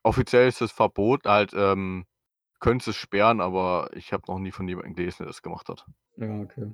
[0.03, 2.05] offiziell ist es verboten, halt, ähm,
[2.59, 5.69] können sie es sperren, aber ich habe noch nie von jemandem gelesen, der das gemacht
[5.69, 5.85] hat.
[6.17, 6.71] Ja, okay.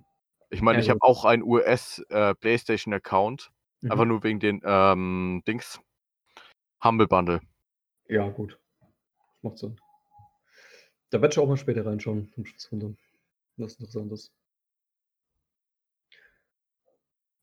[0.49, 3.51] Ich meine, Ja, ich habe auch einen US äh, PlayStation-Account,
[3.84, 4.09] einfach Mhm.
[4.09, 5.82] nur wegen den ähm, Dings.
[6.84, 7.41] Humble Bundle.
[8.07, 8.57] Ja, gut.
[9.41, 9.78] Macht Sinn.
[11.09, 12.93] Da werde ich auch mal später reinschauen, vom Schutzwunder.
[13.57, 14.32] Was Interessantes.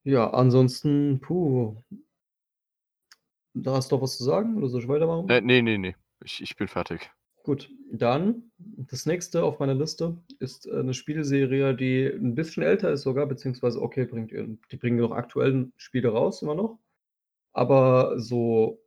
[0.09, 1.77] Ja, ansonsten, puh.
[3.53, 5.29] Da hast du noch was zu sagen oder soll ich weitermachen?
[5.29, 5.95] Äh, nee, nee, nee.
[6.25, 7.11] Ich, ich bin fertig.
[7.43, 12.91] Gut, dann das nächste auf meiner Liste ist äh, 'ne Spieleserie, die ein bisschen älter
[12.91, 16.79] ist sogar, beziehungsweise okay, bringt die bringen noch aktuellen Spiele raus immer noch,
[17.53, 18.81] aber so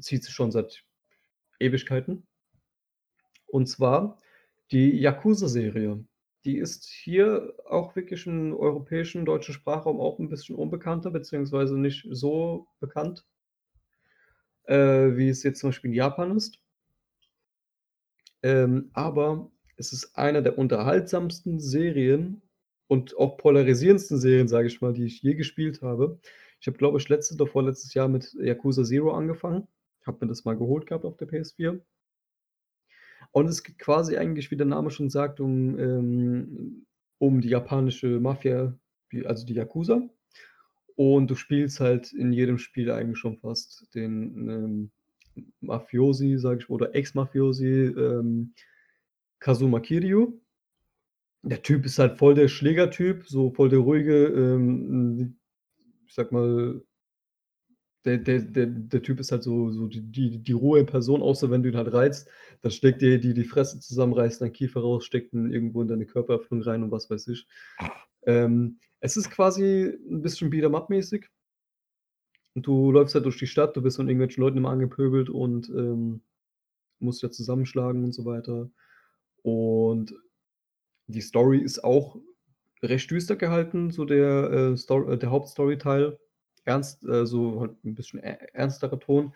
[0.00, 0.84] zieht sich schon seit
[1.60, 2.26] Ewigkeiten.
[3.46, 4.18] Und zwar
[4.72, 6.04] die Yakuza-Serie.
[6.44, 12.06] Die ist hier auch wirklich im europäischen, deutschen Sprachraum auch ein bisschen unbekannter, beziehungsweise nicht
[12.10, 13.24] so bekannt
[14.66, 16.58] äh, wie es jetzt zum Beispiel in Japan ist.
[18.42, 22.42] Ähm, aber es ist einer der unterhaltsamsten Serien
[22.86, 26.18] und auch polarisierendsten Serien, sage ich mal, die ich je gespielt habe.
[26.60, 29.66] Ich habe, glaube ich, letztes oder vorletztes Jahr mit Yakuza Zero angefangen,
[30.06, 31.80] habe mir das mal geholt gehabt auf der PS4.
[33.34, 36.86] Und es geht quasi eigentlich, wie der Name schon sagt, um, ähm
[37.18, 38.76] um die japanische Mafia,
[39.24, 40.02] also die Yakuza.
[40.96, 44.90] Und du spielst halt in jedem Spiel eigentlich schon fast den, ähm,
[45.60, 48.54] Mafiosi, sage ich, oder Ex-Mafiosi, ähm,
[49.40, 50.40] Kazuma Kiryu.
[51.42, 55.38] Der Typ ist halt voll der Schlägertyp, so voll der ruhige, ähm,
[56.06, 56.82] ich sage mal
[58.04, 61.50] der der der der Typ ist halt so so die die die Ruhe Person, außer
[61.50, 62.28] wenn du ihn halt reizt,
[62.62, 65.88] dann schlägt dir die die Fresse zusammen, reißt deinen Kiefer raus, steckt ihn irgendwo in
[65.88, 67.46] deine Körperöffnung rein und was weiß ich.
[68.26, 71.28] Ähm, es ist quasi 'n bisschen Beat 'em up mäßig.
[72.56, 75.68] Und du läufst halt durch die Stadt, du wirst von irgendwelchen Leuten immer angepöbelt und,
[75.70, 76.22] ähm,
[77.00, 78.70] musst ja zusammenschlagen und so weiter.
[79.42, 80.14] Und
[81.08, 82.18] die Story ist auch
[82.82, 86.18] recht düster gehalten, so der, äh, Sto äh, der Hauptstoryteil.
[86.64, 89.34] Ernst äh, so halt 'n bisschen ernsterer Ton.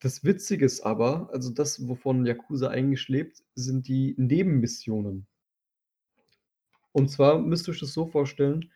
[0.00, 5.26] Das Witzige ist aber, also das, wovon Yakuza eigentlich lebt, sind die Nebenmissionen.
[6.92, 8.70] Und zwar müsst ihr euch das so vorstellen,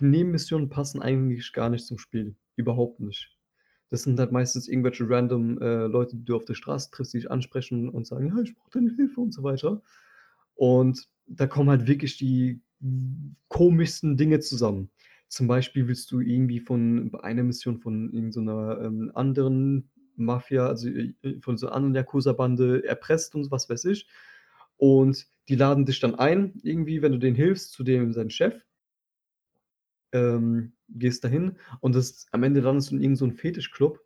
[0.00, 3.36] die Nebenmissionen passen eigentlich gar nicht zum Spiel, überhaupt nicht.
[3.90, 7.18] Das sind halt meistens irgendwelche random, äh, Leute, die du auf der Straße triffst, die
[7.18, 9.82] dich ansprechen und sagen: „Ja, ich brauche deine Hilfe“ und so weiter.
[10.56, 12.60] Und da kommen halt wirklich die
[13.48, 14.90] komischsten Dinge zusammen.
[15.32, 20.66] Zum Beispiel willst du irgendwie von einer Mission von irgend so 'ner, ähm, anderen Mafia,
[20.66, 24.06] also, äh, äh, von so 'ner anderen Yakuza-Bande erpresst und was weiß ich.
[24.76, 28.54] Und die laden dich dann ein, irgendwie, wenn du denen hilfst, zu dem sein Chef.
[30.12, 33.98] Ähm, gehst dahin und das am Ende landest du in irgend so Fetischclub,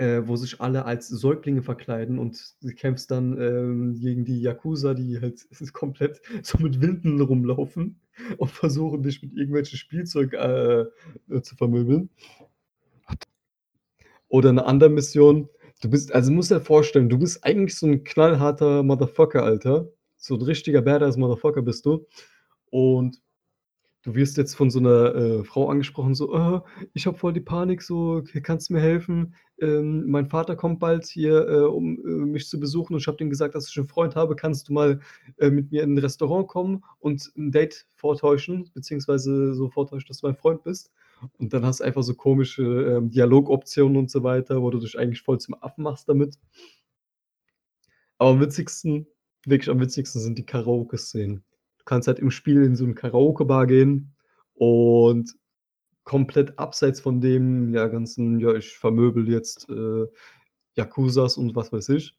[0.00, 4.94] äh, wo sich alle als Säuglinge verkleiden und du kämpfst dann, ähm, gegen die Yakuza,
[4.94, 8.00] die halt komplett so mit Winden rumlaufen
[8.38, 10.82] und versuchen, dich mit irgendwelchem Spielzeug, äh,
[11.30, 12.10] äh, zu vermöbeln.
[14.30, 15.48] Oder 'ne andere Mission,
[15.82, 19.88] du bist also, musst dir vorstellen, du bist eigentlich so 'n knallharter Motherfucker, Alter.
[20.16, 22.06] So 'n richtiger Badass Motherfucker bist du.
[22.70, 23.18] Und
[24.02, 26.60] du wirst jetzt von so 'ner, äh, Frau angesprochen, so: „Äh,
[26.94, 29.34] ich habe voll die Panik, so, kannst du mir helfen?
[29.60, 33.18] Ähm, mein Vater kommt bald hier, äh, um, äh, mich zu besuchen und ich habe
[33.18, 34.36] dem gesagt, dass ich 'n Freund habe.
[34.36, 35.00] Kannst du mal,
[35.38, 40.18] äh, mit mir in 'n Restaurant kommen und 'n Date vortäuschen, beziehungsweise so vortäuschen, dass
[40.20, 40.90] du mein Freund bist?“
[41.38, 44.98] Und dann hast du einfach so komische, ähm, Dialogoptionen und so weiter, wo du dich
[44.98, 46.36] eigentlich voll zum Affen machst damit.
[48.20, 49.06] Aber am witzigsten
[49.46, 51.42] wirklich am witzigsten sind die Karaoke-Szenen.
[51.90, 54.14] Kannst halt im Spiel in so 'ne Karaoke-Bar gehen
[54.54, 55.34] und
[56.04, 60.06] komplett abseits von dem, ja, ganzen: „Ja, ich vermöbel jetzt, äh,
[60.76, 62.14] Yakuzas“ und was weiß ich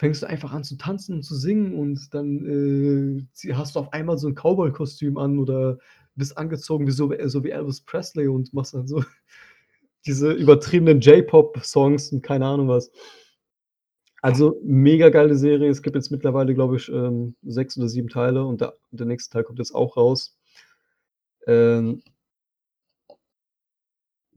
[0.00, 3.92] fängst du einfach an zu tanzen und zu singen und dann, äh, hast du auf
[3.92, 5.78] einmal so 'n Cowboy-Kostüm an oder
[6.14, 9.02] bist angezogen wie so so wie Elvis Presley und machst dann so
[10.06, 12.90] diese übertriebenen J-Pop-Songs und keine Ahnung was.
[14.20, 15.70] Also, mega geile Serie.
[15.70, 19.32] Es gibt jetzt mittlerweile, glaube ich, ähm, 6 oder 7 Teile und der der nächste
[19.32, 20.36] Teil kommt jetzt auch raus.
[21.46, 22.02] Ähm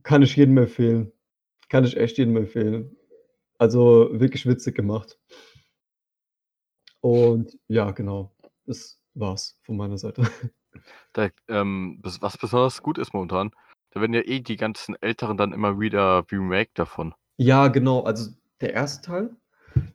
[0.02, 1.12] kann ich jedem empfehlen.
[1.68, 2.96] Kann ich echt jedem empfehlen.
[3.58, 5.18] Also, wirklich witzig gemacht.
[7.00, 8.32] Und ja, genau,
[8.66, 10.22] das war's von meiner Seite.
[11.12, 13.50] Da, ähm, was was besonders gut ist momentan,
[13.90, 17.14] da werden ja eh die ganzen Älteren dann immer wieder remaked davon.
[17.36, 18.30] Ja, genau, also
[18.62, 19.36] der erste Teil,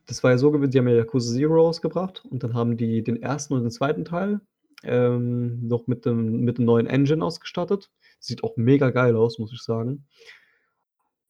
[0.08, 3.04] das war ja so gewesen, die haben ja Yakuza Zero rausgebracht und dann haben die
[3.04, 4.42] den ersten und den zweiten Teil,
[4.84, 7.90] ähm, noch mit dem mit 'nem neuen Engine ausgestattet.
[8.20, 10.06] Sieht auch mega geil aus, muss ich sagen.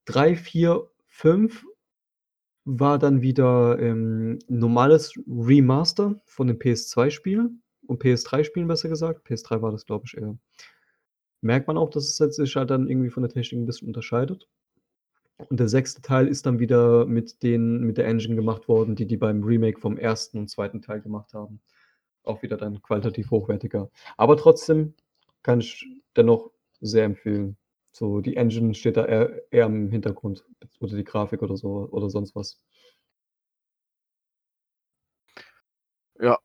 [0.08, 1.66] 3, 4, 5
[2.66, 9.26] war dann wieder, ähm, normales Remaster von den PS2-Spielen und PS3-Spielen besser gesagt.
[9.26, 10.38] PS3 war das, glaube ich, eher.
[11.44, 14.48] Merkt man auch, dass es sich halt dann irgendwie von der Technik 'n bisschen unterscheidet.
[15.38, 19.06] Und der sechste Teil ist dann wieder mit den mit der Engine gemacht worden, die
[19.06, 21.62] die beim Remake vom ersten und zweiten Teil gemacht haben.
[22.24, 23.90] Auch wieder dann qualitativ hochwertiger.
[24.18, 24.96] Aber trotzdem
[25.44, 25.86] kann ich
[26.16, 27.58] dennoch sehr empfehlen.
[27.92, 30.46] So, die Engine steht da eher eher im Hintergrund
[30.80, 32.60] oder die Grafik oder so oder sonst was.
[36.20, 36.40] Ja,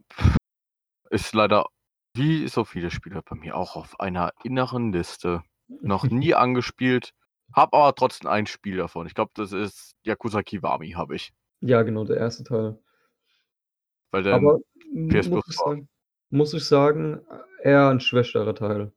[1.10, 1.66] ist leider
[2.14, 5.42] wie so viele Spiele bei mir auch auf einer inneren Liste.
[5.68, 7.14] Noch nie angespielt,
[7.54, 9.06] habe aber trotzdem ein Spiel davon.
[9.06, 11.32] Ich glaube, das ist Yakuza Kiwami habe ich.
[11.60, 12.78] Ja, genau, der erste Teil.
[14.10, 14.58] Weil der Aber
[15.08, 15.88] PS muss Plus ich sagen
[16.32, 17.20] muss ich sagen,
[17.62, 18.92] eher 'n schwächerer Teil.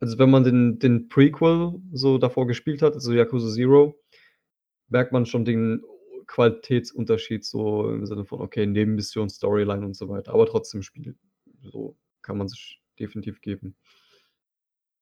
[0.00, 3.96] Also, wenn man den den Prequel so davor gespielt hat, also Yakuza Zero,
[4.88, 5.82] merkt man schon den
[6.26, 11.16] Qualitätsunterschied so im Sinne von, okay, Nebenmission, Storyline und so weiter, aber trotzdem Spiel.
[11.62, 13.76] So kann man sich definitiv geben.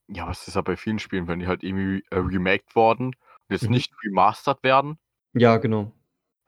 [0.09, 3.07] Ja, aber es ist ja bei vielen Spielen, wenn die halt irgendwie, äh, remaked worden
[3.09, 3.15] und
[3.51, 3.71] jetzt Mhm.
[3.71, 4.99] nicht remastered werden.
[5.35, 5.93] Ja, genau.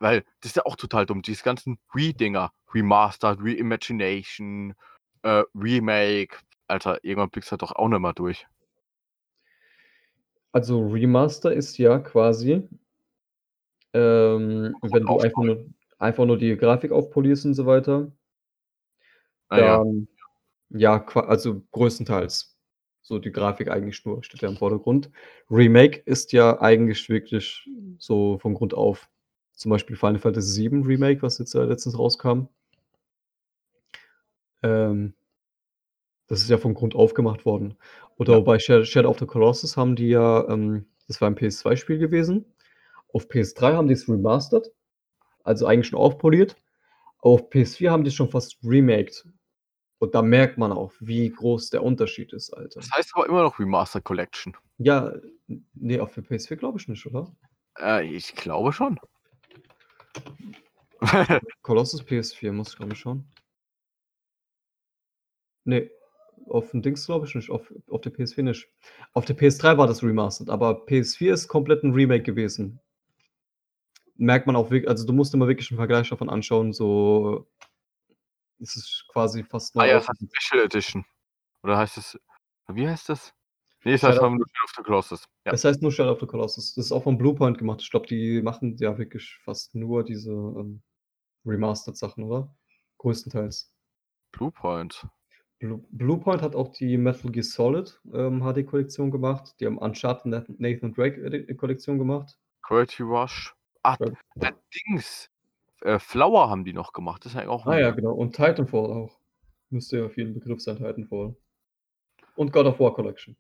[0.01, 4.75] Weil das ist ja auch total dumm, diese ganzen Re-Dinger, Remastered, Reimagination,
[5.23, 6.39] äh, Remake.
[6.67, 8.47] Alter, irgendwann blickst du halt doch auch nicht mehr durch.
[10.53, 12.69] Also, Remaster ist ja quasi
[13.95, 15.67] ähm, wenn du einfach nur
[15.99, 18.11] einfach nur die Grafik aufpolierst und so weiter.
[19.51, 19.77] Ah ja.
[19.79, 20.09] Dann
[20.71, 22.54] ja, qua also größtenteils.
[23.07, 25.11] So die Grafik eigentlich nur, steht ja im Vordergrund.
[25.51, 29.11] Remake ist ja eigentlich wirklich so von Grund auf.
[29.53, 32.49] Zum Beispiel Final Fantasy VII Remake, was jetzt, äh, letztens rauskam.
[34.63, 35.15] Ähm
[36.31, 37.75] das ist ja von Grund auf gemacht worden.
[38.17, 38.41] Oder Ja.
[38.41, 42.45] bei Sha Shadow of the Colossus haben die ja ähm, das war 'n PS2-Spiel gewesen.
[43.13, 44.73] Auf PS3 haben die's remastered,
[45.45, 46.57] also eigentlich schon aufpoliert.
[47.21, 49.27] Auf PS4 haben die's schon fast remaked.
[50.05, 52.81] Und da merkt man auch, wie groß der Unterschied ist, Alter.
[52.81, 54.55] Das heißt aber immer noch Remastered Collection.
[54.79, 55.13] Ja,
[55.49, 57.35] n ne, auf der PS4 glaube ich nicht, oder?
[57.81, 58.99] Äh, ich glaube schon.
[61.63, 63.25] Colossus PS4, muss ich grade schauen.
[65.67, 65.91] Ne,
[66.49, 68.69] auf dem Dings glaube ich nicht, auf auf der PS4 nicht.
[69.15, 72.81] Auf der PS3 war das remastered, aber PS4 ist komplett 'n Remake gewesen.
[74.17, 77.47] Merkt man auch wirk also, du musst immer wirklich 'n Vergleich davon anschauen, so
[78.61, 80.25] es ist quasi fast Ah neu ja, das heißt.
[80.33, 81.05] Special Edition.
[81.63, 82.19] Oder heißt es
[82.69, 83.33] wie heißt das?
[83.85, 85.25] Ne, es heißt einfach nur Shadow of the Colossus.
[85.45, 85.53] Ja.
[85.53, 86.75] Es heißt nur Shadow of the Colossus.
[86.75, 87.83] Das ist auch von Bluepoint gemacht.
[87.83, 90.83] Ich glaube, die machen ja wirklich fast nur diese, ähm,
[91.45, 92.55] remastered Sachen, oder?
[92.99, 93.71] Größtenteils.
[94.33, 95.07] Bluepoint.
[95.59, 99.55] Blue Bluepoint hat auch die Metal Gear Solid, ähm, HD-Kollektion gemacht.
[99.61, 102.39] Die haben Uncharted Nath Nathan Drake Edi Kollektion gemacht.
[102.63, 103.55] Gravity Rush.
[103.83, 104.07] Ach, Ja.
[104.49, 104.53] äh,
[104.89, 105.29] Dings.
[105.85, 107.25] Äh, Flower haben die noch gemacht.
[107.25, 108.13] Das ist ja auch Ah ja, genau.
[108.15, 109.19] Und Titanfall auch.
[109.71, 111.35] Müsste ja jeden Begriff sein, Titanfall.
[112.37, 113.37] Und God of War Collection.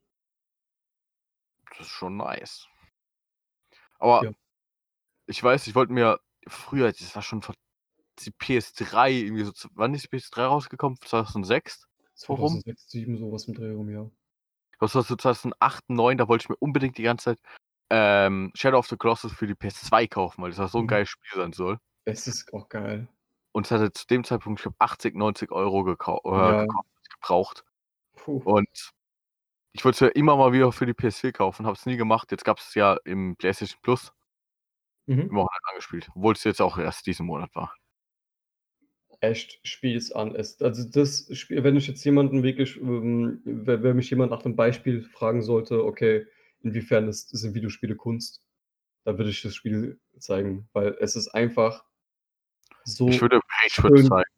[1.70, 2.66] Das ist schon nice.
[4.00, 4.34] Aber Ja.
[5.26, 7.54] ich weiß, ich wollte mir früher, das war schon vor
[8.20, 10.98] die PS3 irgendwie so wann ist die PS3 rausgekommen?
[11.00, 11.86] 2006?
[12.26, 12.62] So rum?
[12.64, 14.10] 2006, 7, so was im Dreh rum, ja.
[14.80, 17.38] Das war so 2008, 9, da wollte ich mir unbedingt die ganze Zeit,
[17.90, 20.88] ähm, Shadow of the Colossus für die PS2 kaufen, weil das ja so 'n Mhm.
[20.88, 21.78] geiles Spiel sein soll.
[22.06, 23.08] Es ist auch geil.
[23.56, 26.66] Und es hatte zu dem Zeitpunkt, ich glaube, 80, 90 € gekau äh, Ja.
[26.66, 27.64] gekostet, gebraucht.
[28.16, 28.44] Puh.
[28.44, 28.68] Und
[29.72, 32.30] ich wollte es ja immer mal wieder für die PS4 kaufen, habe es nie gemacht.
[32.32, 34.12] Jetzt gab's es ja im PlayStation Plus.
[35.08, 35.30] Mhm.
[35.30, 37.74] Immer noch nicht angespielt, obwohl's jetzt auch erst diesen Monat war.
[39.22, 40.34] Echt, spiel's an.
[40.34, 44.44] Es also, das Spiel wenn ich jetzt jemanden wirklich, ähm we wenn mich jemand nach
[44.44, 46.26] 'nem Beispiel fragen sollte, okay,
[46.62, 48.42] inwiefern ist sind Videospiele Kunst,
[49.04, 51.84] dann würde ich das Spiel zeigen, weil es ist einfach
[52.84, 54.30] so Ich würde schön zeigen.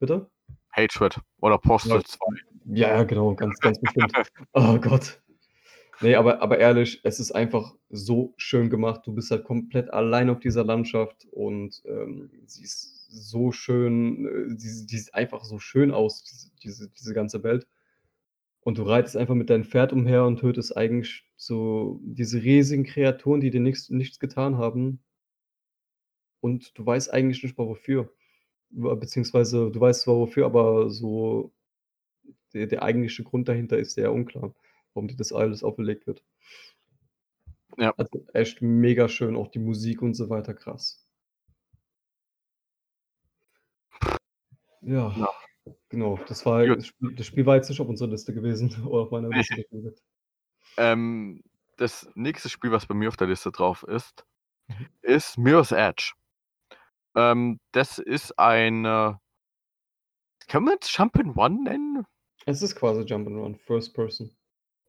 [0.00, 0.30] Bitte?
[0.72, 1.58] Hatred oder Ja.
[1.58, 2.26] Postal 2.
[2.66, 4.12] Ja, ja, genau, ganz, ganz bestimmt.
[4.54, 5.20] Oh Gott.
[6.00, 9.02] Ne, aber aber ehrlich, es ist einfach so schön gemacht.
[9.06, 14.56] Du bist halt komplett allein auf dieser Landschaft und, ähm, sie ist so schön, äh,
[14.56, 17.66] die die sieht einfach so schön aus, diese diese diese ganze Welt.
[18.60, 23.40] Und du reitest einfach mit deinem Pferd umher und tötest eigentlich so diese riesigen Kreaturen,
[23.40, 25.00] die dir nix nichts getan haben.
[26.44, 28.12] Und du weißt eigentlich nicht mal wofür.
[28.70, 31.52] Be beziehungsweise du weißt zwar wofür, aber so
[32.52, 34.54] der der eigentliche Grund dahinter ist sehr unklar,
[34.92, 36.22] warum dir das alles auferlegt wird.
[37.78, 37.92] Ja.
[37.96, 41.00] Also, echt mega schön, auch die Musik und so weiter, krass.
[44.82, 45.30] Ja, Ja.
[45.88, 46.18] genau.
[46.28, 49.10] Das war das Spiel das Spiel war jetzt nicht auf unserer Liste gewesen oder auf
[49.10, 49.64] meiner Liste.
[50.76, 51.42] Ähm,
[51.76, 54.26] das nächste Spiel, was bei mir auf der Liste drauf ist,
[54.66, 54.86] Mhm.
[55.02, 56.12] ist Mirror's Edge.
[57.16, 59.14] Ähm, das ist ein, äh
[60.48, 62.06] kann man's Jump 'n' Run nennen?
[62.46, 64.34] Es ist quasi Jump 'n' Run, First Person.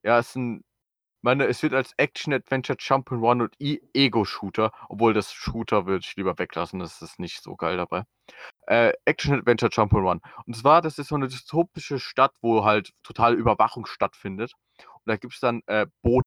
[0.06, 0.64] Ja, es ist 'n
[1.24, 5.86] meine, es wird als Action, Adventure, Jump 'n' Run und E Ego-Shooter obwohl das Shooter
[5.88, 8.04] würde ich lieber weglassen, das ist nicht so geil dabei.
[8.68, 10.22] Äh, Action, Adventure, Jump 'n' Run.
[10.48, 14.54] Und zwar, das ist so 'ne dystopische Stadt, wo halt totale Überwachung stattfindet.
[14.96, 16.24] Und da gibt's dann, äh, Boten.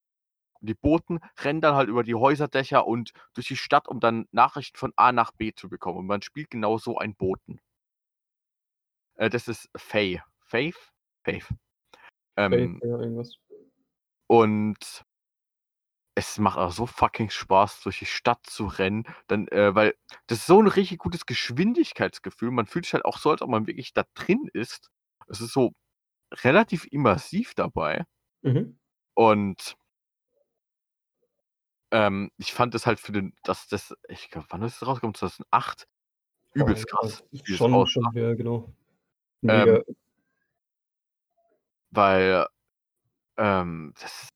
[0.61, 4.27] Und die Boten rennen dann halt über die Häuserdächer und durch die Stadt, um dann
[4.33, 5.99] Nachrichten von A nach B zu bekommen.
[5.99, 7.61] Und man spielt genau so einen Boten.
[9.19, 10.23] Äh, das ist Faye.
[10.41, 10.77] Faith?
[11.25, 11.47] Faith.
[12.51, 13.39] Faith, Ähm ja, irgendwas.
[14.29, 15.05] und
[16.17, 19.95] es macht auch so fucking Spaß, durch die Stadt zu rennen, dann äh, weil
[20.27, 22.51] das ist so 'n richtig gutes Geschwindigkeitsgefühl.
[22.51, 24.91] Man fühlt sich halt auch so, als ob man wirklich da drin ist.
[25.29, 25.73] Es ist so
[26.45, 28.05] relativ immersiv dabei.
[28.45, 28.79] Mhm.
[29.17, 29.75] Und
[31.91, 35.15] ähm, ich fand das halt für den dass das ich glaube, wann ist das rausgekommen?
[35.15, 35.87] 2008?
[36.57, 38.73] Oh, Übelst ja, krass, das schon schon ja, genau.
[39.47, 39.83] Ähm
[41.91, 42.47] weil,
[43.37, 44.29] ähm, das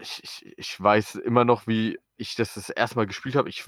[0.00, 2.94] ich ich ich weiß immer noch, wie ich das das 1.
[2.96, 3.48] Mal gespielt habe.
[3.48, 3.64] Ich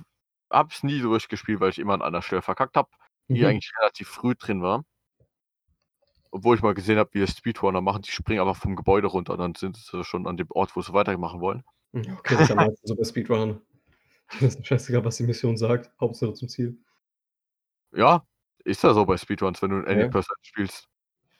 [0.51, 2.91] habe es nie durchgespielt, weil ich immer an einer Stelle verkackt habe,
[3.29, 3.47] die Mhm.
[3.47, 4.85] eigentlich relativ früh drin war.
[6.31, 9.35] Obwohl ich mal gesehen habe, wie das Speedrunner machen, die springen einfach vom Gebäude runter
[9.35, 11.65] und dann sind sie schon an dem Ort, wo sie weitermachen wollen.
[11.95, 13.61] Hm, okay, das ist ja meistens so bei Speedrunnern.
[14.41, 16.79] Ist scheißegal, was die Mission sagt, Hauptsache zum Ziel.
[17.93, 18.27] Ja,
[18.65, 20.09] ist ja so bei Speedruns, wenn du 'n Any Ja.
[20.09, 20.89] Percent spielst.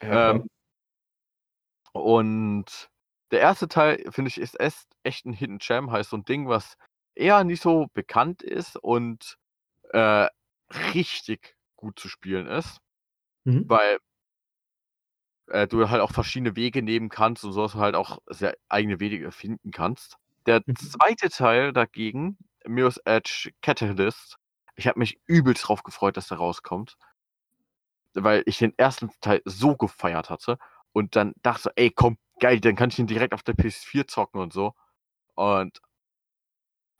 [0.01, 0.39] Ja.
[0.39, 0.47] Ähm
[1.95, 2.89] und
[3.31, 3.69] der 1.
[3.69, 6.75] Teil, finde ich, ist echt 'n Hidden Gem, heißt so 'n Ding, was
[7.15, 9.37] eher nicht so bekannt ist und,
[9.91, 10.27] äh,
[10.93, 12.79] richtig gut zu spielen ist.
[13.45, 13.69] Mhm.
[13.69, 13.99] Weil
[15.49, 18.55] äh, du halt auch verschiedene Wege nehmen kannst und so, dass du halt auch sehr
[18.69, 20.17] eigene Wege finden kannst.
[20.45, 20.75] Der Mhm.
[20.75, 21.29] 2.
[21.29, 22.37] Teil dagegen,
[22.67, 24.37] Mirror's Edge Catalyst,
[24.75, 26.95] ich habe mich übelst drauf gefreut, dass der rauskommt.
[28.15, 29.09] Weil ich den 1.
[29.19, 30.57] Teil so gefeiert hatte
[30.93, 34.39] und dann dachte „Ey, komm, geil, dann kann ich ihn direkt auf der PS4 zocken
[34.39, 34.73] und so.“
[35.35, 35.79] Und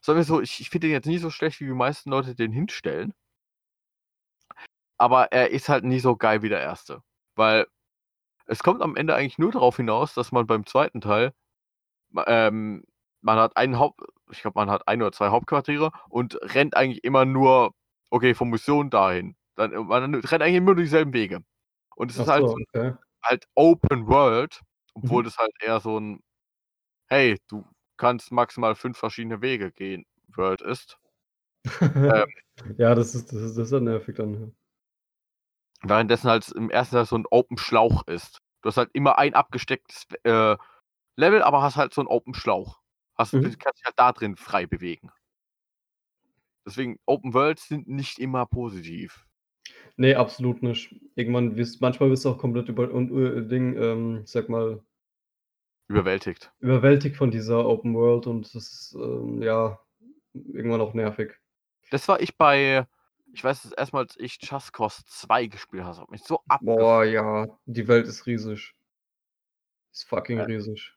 [0.03, 2.35] sagen wir so, ich ich finde den jetzt nicht so schlecht, wie die meisten Leute
[2.35, 3.13] den hinstellen.
[4.99, 7.01] Aber er ist halt nie so geil wie der 1.
[7.35, 7.67] Weil
[8.47, 11.01] es kommt am Ende eigentlich nur darauf hinaus, dass man beim 2.
[11.01, 11.33] Teil
[12.27, 12.83] ähm,
[13.25, 14.01] man hat einen Haupt
[14.31, 17.73] ich glaube, man hat 1 oder 2 Hauptquartiere und rennt eigentlich immer nur,
[18.11, 19.35] okay, von Mission dahin.
[19.57, 21.41] Dann man rennt eigentlich immer nur dieselben Wege.
[21.95, 22.95] Und es Ach ist halt so, okay.
[23.23, 24.61] halt Open World,
[24.95, 25.25] obwohl Mhm.
[25.25, 26.21] das halt eher so 'n
[27.07, 27.65] „Hey, du
[27.97, 30.05] kannst maximal 5 verschiedene Wege gehen“
[30.35, 30.97] World ist.
[32.07, 32.25] Ähm
[32.77, 34.55] Ja, das ist das ist das ist ja nervig dann.
[35.83, 36.95] Währenddessen halt im 1.
[36.95, 38.39] Teil so 'n Open Schlauch ist.
[38.61, 40.57] Du hast halt immer ein abgestecktes, äh,
[41.17, 42.79] Level, aber hast halt so 'n Open Schlauch.
[43.17, 43.55] Hast du Mhm.
[43.57, 45.09] kannst dich halt da drin frei bewegen.
[46.67, 49.25] Deswegen, Open Worlds sind nicht immer positiv.
[49.99, 50.93] Ne, absolut nicht.
[51.15, 54.85] Irgendwann wirst manchmal wirst du auch komplett über und äh, Ding, ähm, ich sage mal
[55.89, 56.51] Überwältigt.
[56.61, 59.79] überwältigt von dieser Open World und das ist, ähm, ja,
[60.33, 61.35] irgendwann auch nervig.
[61.91, 62.87] Das war ich bei
[63.33, 63.95] ich weiß das 1.
[63.95, 67.05] Mal, als ich Just Cause 2 gespielt habe, hat mich so Boah, abgefuckt.
[67.05, 68.73] ja, die Welt ist riesig.
[69.95, 70.94] Ist fucking Äh riesig.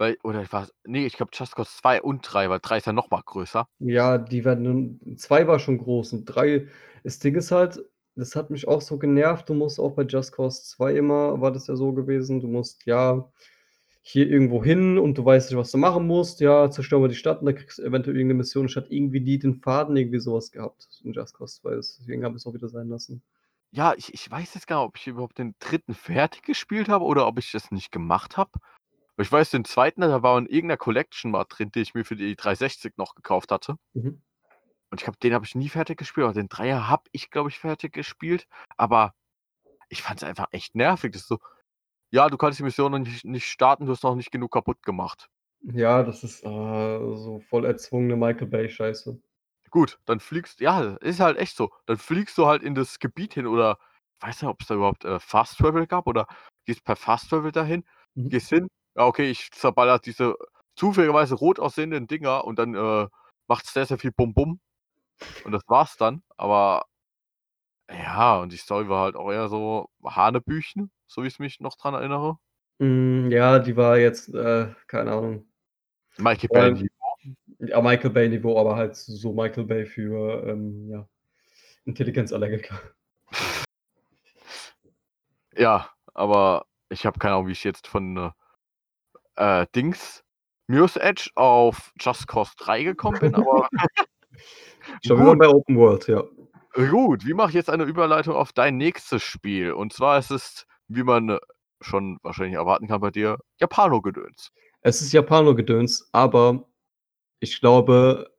[0.00, 2.86] Weil oder ich war's ne, ich glaube Just Cause 2 und 3, weil 3 ist
[2.86, 3.68] ja noch mal größer.
[3.80, 6.66] Ja, die werden nun 2 war schon groß und 3
[7.04, 7.78] das Ding ist halt,
[8.16, 9.48] das hat mich auch so genervt.
[9.48, 12.84] Du musst auch bei Just Cause 2 immer war das ja so gewesen, du musst,
[12.86, 13.30] ja,
[14.02, 16.40] hier irgendwo hin und du weißt nicht, was du machen musst.
[16.40, 18.66] Ja, zerstör mal die Stadt und dann kriegst du eventuell irgend 'ne Mission.
[18.66, 21.76] Ich hatte irgendwie nie den Faden, irgendwie so was gehabt in Just Cause 2.
[21.76, 23.22] Deswegen habe ich's auch wieder sein lassen.
[23.74, 25.94] Ja, ich ich weiß jetzt gar nicht, ob ich überhaupt den 3.
[25.94, 28.58] fertig gespielt habe oder ob ich das nicht gemacht habe.
[29.20, 32.04] Ich weiß, den 2., da war in irgend 'ner Collection mal drin, die ich mir
[32.04, 33.78] für die 360 noch gekauft hatte.
[33.94, 34.18] Mhm.
[34.92, 37.50] Und ich glaube, den habe ich nie fertig gespielt, aber den 3er habe ich, glaube
[37.50, 38.46] ich, fertig gespielt.
[38.76, 39.14] Aber
[39.90, 41.12] ich fand's einfach echt nervig.
[41.12, 41.38] Das ist so:
[42.12, 44.82] „Ja, du kannst die Mission noch nicht nicht starten, du hast noch nicht genug kaputt
[44.84, 45.28] gemacht.“
[45.62, 49.20] Ja, das ist, ah, so voll erzwungene Michael Bay-Scheiße.
[49.70, 51.70] Gut, dann fliegst ja, ist halt echt so.
[51.86, 53.78] Dann fliegst du halt in das Gebiet hin oder
[54.20, 56.26] ich weiß nicht, ob's da überhaupt, äh, Fast Travel gab oder
[56.64, 57.84] gehst per Fast Travel dahin,
[58.16, 58.30] Mhm.
[58.30, 60.34] gehst hin: „Ja, okay, ich zerballer diese
[60.74, 63.06] zufälligerweise rot aussehenden Dinger“ und dann, äh,
[63.46, 64.60] macht's sehr, sehr viel Bum Bum.
[65.44, 66.22] Und das war's dann.
[66.36, 66.86] Aber
[67.88, 71.76] ja, und die Story war halt auch eher so Hanebüchen, so wie ich mich noch
[71.76, 72.38] dran erinnere.
[72.80, 75.48] Hm, ja, die war jetzt, äh, keine Ahnung.
[76.18, 76.60] Michael Bay.
[76.60, 76.88] allem
[77.60, 81.08] ja, Michael Bay-Niveau, aber halt so Michael Bay für, ähm, ja,
[81.84, 82.80] Intelligenzallergiker.
[85.56, 88.32] Ja, aber ich habe keine Ahnung, wie ich jetzt von
[89.38, 90.22] äh, Dings
[90.68, 93.68] Mirror's Edge auf Just Cause 3 gekommen bin, aber
[95.04, 96.22] Schon wieder bei Open World, ja.
[96.74, 99.72] gut, wie mache ich jetzt eine Überleitung auf dein nächstes Spiel?
[99.72, 101.38] Und zwar ist es, wie man äh,
[101.80, 104.52] schon wahrscheinlich erwarten kann bei dir, Japano-Gedöns.
[104.82, 106.68] Es ist Japano-Gedöns, aber
[107.40, 108.30] ich glaube,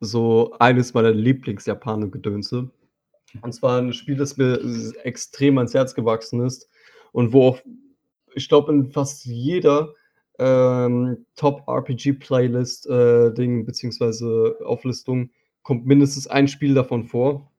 [0.00, 2.70] so eines meiner Lieblings-Japano-Gedönse.
[3.42, 4.58] Und zwar ein Spiel, das mir
[5.04, 6.68] extrem ans Herz gewachsen ist
[7.12, 7.58] und wo auch,
[8.34, 9.92] ich glaube, in fast jeder,
[10.38, 15.30] ähm, Top-RPG-Playlist, äh, Ding beziehungsweise Auflistung
[15.62, 17.50] kommt mindestens ein Spiel davon vor.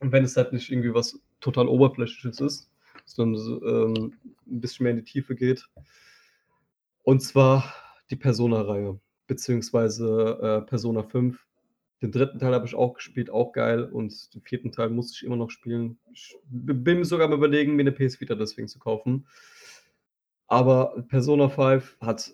[0.00, 2.70] Und wenn es halt nicht irgendwie was total Oberflächliches ist,
[3.06, 4.14] sondern so, ähm,
[4.48, 5.68] 'n bisschen mehr in die Tiefe geht.
[7.06, 7.72] Und zwar
[8.10, 11.46] die Persona-Reihe, beziehungsweise, äh, Persona 5.
[12.02, 12.38] Den 3.
[12.38, 13.84] Teil habe ich auch gespielt, auch geil.
[13.84, 14.70] Und den 4.
[14.70, 15.98] Teil muss ich immer noch spielen.
[16.12, 19.26] Ich bin sogar am Überlegen, mir 'ne PS Vita deswegen zu kaufen.
[20.50, 22.32] Aber Persona 5 hat,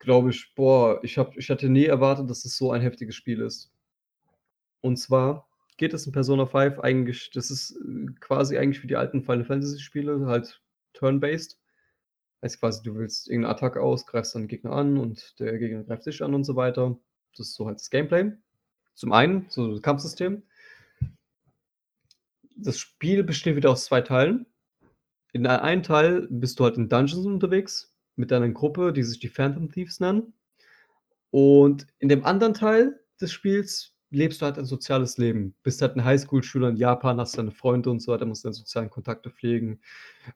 [0.00, 3.40] glaube ich boah, ich habe ich hatte nie erwartet, dass es so ein heftiges Spiel
[3.42, 3.68] ist.
[4.84, 5.46] Und zwar
[5.76, 9.44] geht es in Persona 5 eigentlich das ist, äh, quasi eigentlich wie die alten Final
[9.44, 10.60] Fantasy-Spiele, halt
[10.94, 11.58] turn-based.
[12.42, 15.84] Heißt quasi, du wählst irgend 'ne Attacke aus, greifst dann Gegner an und der Gegner
[15.84, 16.98] greift dich an und so weiter.
[17.36, 18.32] Das ist so halt das Gameplay.
[18.96, 20.42] Zum einen, so das Kampfsystem.
[22.56, 24.46] Das Spiel besteht wieder aus 2 Teilen.
[25.34, 29.20] In der einen Teil bist du halt in Dungeons unterwegs mit deiner Gruppe, die sich
[29.20, 30.32] die Phantom Thieves nennen.
[31.30, 35.54] Und in dem anderen Teil des Spiels lebst du halt ein soziales Leben.
[35.62, 38.90] Bist halt 'n Highschool-Schüler in Japan, hast deine Freunde und so weiter, musst deine sozialen
[38.90, 39.80] Kontakte pflegen.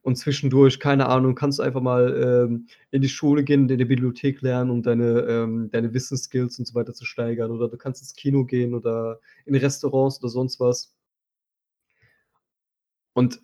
[0.03, 3.85] Und zwischendurch, keine Ahnung, kannst du einfach mal, ähm, in die Schule gehen in der
[3.87, 7.51] Bibliothek lernen, um deine, ähm deine Wissensskills und so weiter zu steigern.
[7.51, 10.87] Oder du kannst ins Kino gehen oder in Restaurants oder sonst was.
[13.17, 13.41] Und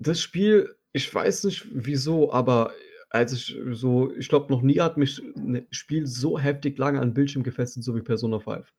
[0.00, 2.72] das Spiel, ich weiß nicht wieso, aber
[3.10, 7.14] als ich so ich glaube, noch nie hat mich 'n Spiel so heftig lange an
[7.14, 8.72] Bildschirm gefesselt, so wie Persona 5.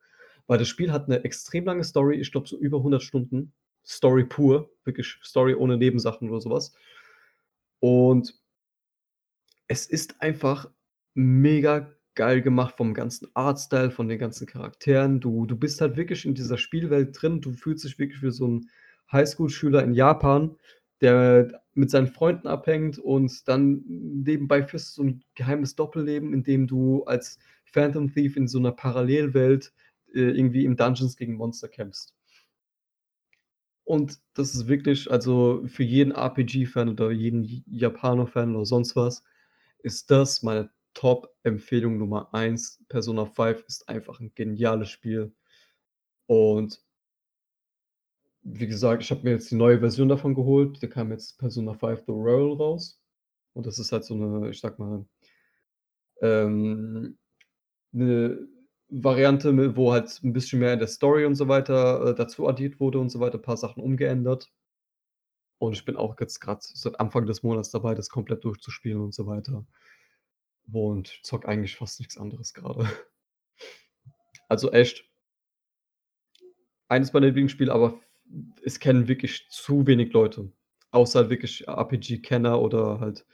[0.48, 3.54] Weil das Spiel hat 'ne extrem lange Story, ich glaube, so über 100 Stunden.
[3.86, 6.70] Story pur, wirklich Story ohne Nebensachen oder so was.
[7.84, 8.34] Und
[9.72, 10.68] es ist einfach
[11.14, 15.20] mega geil gemacht vom ganzen Artstyle, von den ganzen Charakteren.
[15.20, 17.40] Du du bist halt wirklich in dieser Spielwelt drin.
[17.40, 18.68] Du fühlst dich wirklich wie so 'n
[19.12, 20.56] Highschool-Schüler in Japan,
[21.02, 26.44] der mit seinen Freunden abhängt und dann nebenbei führst du so 'n geheimes Doppelleben, in
[26.44, 29.74] dem du als Phantom Thief in so 'ner Parallelwelt,
[30.14, 32.10] äh, irgendwie in Dungeons gegen Monster kämpfst.
[33.88, 39.24] Und das ist wirklich also, für jeden RPG-Fan oder jeden J Japano-Fan oder sonst was,
[39.80, 42.86] ist das meine Top-Empfehlung Nummer 1.
[42.90, 45.34] Persona 5 ist einfach 'n geniales Spiel.
[46.28, 46.82] Und
[48.54, 50.82] wie gesagt, ich habe mir jetzt die neue Version davon geholt.
[50.84, 53.00] Da kam jetzt Persona 5 The Royal raus.
[53.54, 55.06] Und das ist halt so 'ne, ich sage mal
[56.22, 57.18] ähm,
[57.94, 58.40] 'ne
[58.90, 62.80] Variante, wo halt 'n bisschen mehr in der Story und so weiter, äh, dazu addiert
[62.80, 64.50] wurde und so weiter, paar Sachen umgeändert.
[65.62, 69.14] Und ich bin auch jetzt grad seit Anfang des Monats dabei, das komplett durchzuspielen und
[69.14, 69.66] so weiter.
[70.72, 72.88] Und zocke eigentlich fast nix anderes grade.
[74.50, 75.04] Also echt
[76.90, 78.00] eines meiner Lieblingsspiele, aber
[78.64, 80.52] es kennen wirklich zu wenig Leute,
[80.92, 83.26] außer halt wirklich RPG-Kenner oder halt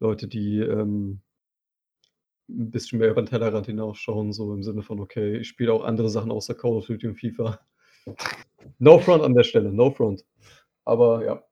[0.00, 1.22] Leute, die, ähm
[2.48, 5.84] 'n bisschen mehr über 'n Tellerrand hinausschauen, so im Sinne von: „Okay, ich spiele auch
[5.84, 7.60] andere Sachen außer Call of Duty und FIFA.“
[8.78, 10.24] No front an der Stelle, no front.
[10.84, 11.44] Aber ja,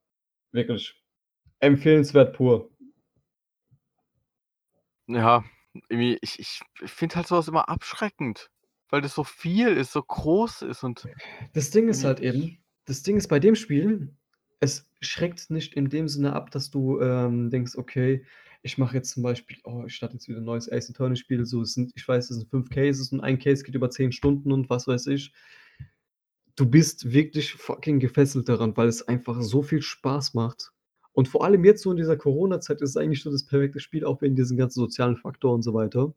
[0.52, 1.02] wirklich
[1.60, 2.70] empfehlenswert pur.
[5.10, 5.42] Ja,
[5.88, 6.60] irgendwie, ich ich
[6.90, 8.50] finde halt so was immer abschreckend,
[8.90, 11.08] weil das so viel ist, so groß ist und
[11.54, 12.58] Das Ding ist halt eben
[12.88, 14.14] das Ding ist bei dem Spiel,
[14.60, 18.24] es schreckt nicht in dem Sinne ab, dass du, ähm, denkst: „Okay,
[18.62, 21.46] ich mache jetzt zum Beispiel oh, ich starte jetzt wieder 'n neues Ace Attorney Spiel.“
[21.46, 24.52] So, sind ich weiß, es sind 5 Cases und ein Case geht über 10 Stunden
[24.52, 25.32] und was weiß ich.
[26.56, 30.72] Du bist wirklich fucking gefesselt daran, weil es einfach so viel Spaß macht.
[31.12, 34.04] Und vor allem jetzt so in dieser Corona-Zeit ist es eigentlich so das perfekte Spiel,
[34.04, 36.12] auch wegen diesem ganzen sozialen Faktor und so weiter.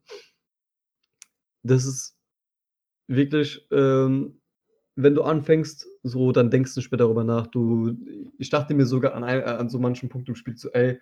[1.64, 2.16] Das ist
[3.08, 4.41] wirklich, ähm
[5.04, 7.47] wenn du anfängst, so, dann denkst du mehr darüber nach.
[7.47, 7.97] Du
[8.38, 10.99] ich dachte mir sogar an ei an so manchen Punkt im Spiel so: „Ey,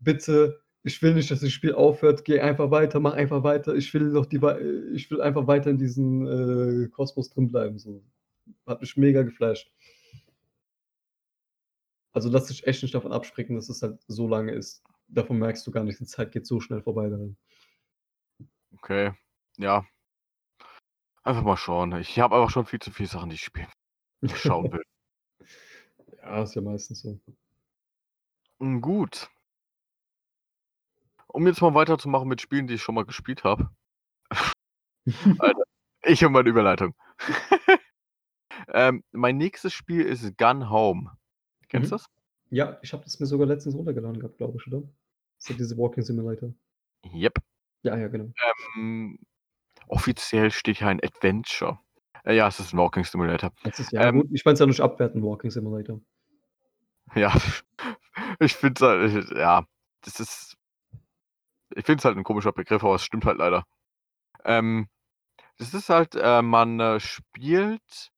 [0.00, 2.24] bitte Ich will nicht, dass das Spiel aufhört.
[2.24, 3.74] Geh einfach weiter, mach einfach weiter.
[3.76, 4.38] Ich will noch die,
[4.94, 6.26] ich will einfach weiter in diesem
[6.86, 7.78] äh, Kosmos drin bleiben.
[7.78, 8.02] So.
[8.66, 9.72] Hat mich mega geflasht.
[12.12, 14.82] Also lass dich echt nicht davon abschrecken, dass es halt so lange ist.
[15.08, 17.36] Davon merkst du gar nicht, die Zeit geht so schnell vorbei darin.
[18.74, 19.12] Okay.
[19.58, 19.84] Ja.
[21.24, 21.92] Einfach mal schauen.
[21.96, 23.68] Ich habe aber schon viel zu viele Sachen, die ich spielen
[24.36, 24.82] schauen will.
[26.18, 27.18] Ja, ist ja meistens so.
[28.58, 29.30] Mm, Gut.
[31.28, 33.70] Um jetzt mal weiterzumachen mit Spielen, die ich schon mal gespielt habe.
[36.06, 36.94] Ich und meine Überleitung.
[38.68, 41.16] ähm, mein nächstes Spiel ist Gun Home.
[41.68, 41.96] Kennst Mhm.
[41.96, 42.06] du das?
[42.50, 44.82] Ja, ich habe das mir sogar letztens runtergeladen gehabt, glaube ich, oder?
[44.82, 46.52] Das ist ja diese Walking Simulator.
[47.06, 47.38] Yep.
[47.84, 48.32] Ja, ja, genau.
[48.76, 49.18] Ähm,
[49.88, 51.78] offiziell steht hier ein Adventure.
[52.24, 53.52] Äh, ja, es ist ein Walking Simulator.
[53.64, 54.28] Ist ja Ähm.
[54.32, 56.00] Ich meine es ja nicht abwerten, Walking Simulator.
[57.14, 57.32] Ja,
[58.40, 59.64] ich finde es halt, ja,
[60.02, 60.56] das ist,
[61.74, 63.64] ich finde es halt ein komischer Begriff, aber es stimmt halt leider.
[64.44, 64.88] Ähm,
[65.58, 68.10] das ist halt, äh, man äh, spielt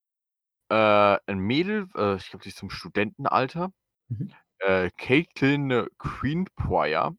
[0.68, 3.72] äh, ein Mädel, äh, ich glaube, die ist zum Studentenalter,
[4.08, 4.32] Mhm.
[4.60, 7.16] äh, Caitlin Queenprior,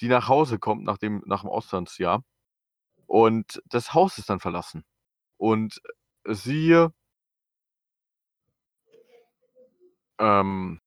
[0.00, 2.22] die nach Hause kommt nach dem, nach dem Auslandsjahr
[3.10, 4.84] und das Haus ist dann verlassen.
[5.38, 5.82] Und
[6.28, 6.88] sie
[10.18, 10.80] ähm,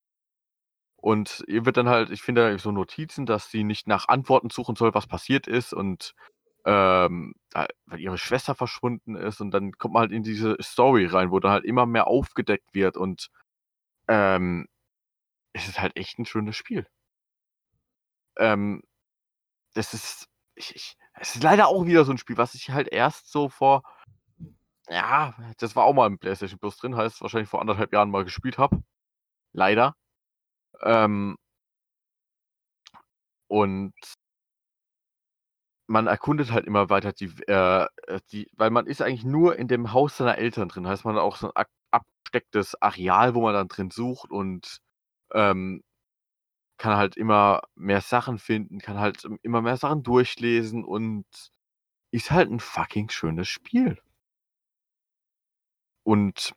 [0.97, 4.76] Und ihr wird dann halt, ich finde so Notizen, dass sie nicht nach Antworten suchen
[4.78, 6.15] soll, was passiert ist und
[6.65, 11.30] ähm, weil ihre Schwester verschwunden ist und dann kommt man halt in diese Story rein,
[11.32, 13.30] wo dann halt immer mehr aufgedeckt wird und
[14.07, 14.67] ähm,
[15.53, 16.88] es ist halt echt ein schönes Spiel.
[18.38, 18.82] Ähm,
[19.76, 22.88] das ist, ich, ich, es ist leider auch wieder so ein Spiel, was ich halt
[22.89, 23.84] erst so vor,
[24.89, 28.24] ja, das war auch mal im PlayStation Plus drin, heißt wahrscheinlich vor anderthalb Jahren mal
[28.24, 28.84] gespielt habe.
[29.54, 29.95] Leider.
[30.82, 31.38] Ähm,
[33.47, 33.93] und
[35.88, 39.68] man erkundet halt immer weiter die, äh, äh, die, weil man ist eigentlich nur in
[39.68, 40.88] dem Haus seiner Eltern drin.
[40.88, 44.80] Heißt, man hat auch so ein ab- abgestecktes Areal, wo man dann drin sucht und
[45.34, 45.84] ähm,
[46.78, 51.26] kann halt immer mehr Sachen finden, kann halt immer mehr Sachen durchlesen und
[52.11, 53.97] ist halt ein fucking schönes Spiel.
[56.03, 56.53] Und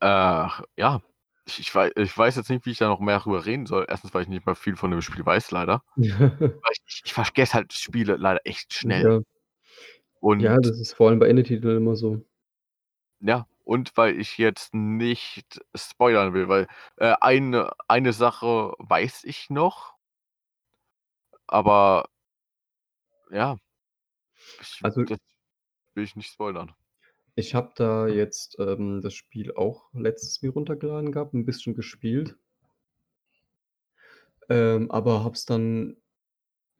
[0.00, 1.02] äh, ja,
[1.46, 3.86] ich, ich, weiß, ich weiß jetzt nicht, wie ich da noch mehr drüber reden soll.
[3.88, 5.82] Erstens, weil ich nicht mal viel von dem Spiel weiß, leider.
[5.96, 9.04] Weil ich, ich vergesse halt Spiele leider echt schnell.
[9.04, 9.20] ja.
[10.20, 12.24] Und ja, das ist vor allem bei Indie-Titeln immer so.
[13.20, 19.50] Ja, und weil ich jetzt nicht spoilern will, weil äh, eine, eine Sache weiß ich
[19.50, 19.94] noch,
[21.48, 22.04] aber
[23.30, 23.56] ja,
[24.60, 25.18] ich, Also- das
[25.94, 26.74] will ich nicht spoilern.
[27.36, 32.36] Ich habe da jetzt ähm, das Spiel auch letztens mir runtergeladen gehabt, ein bisschen gespielt.
[34.48, 35.96] Ähm, aber habe es dann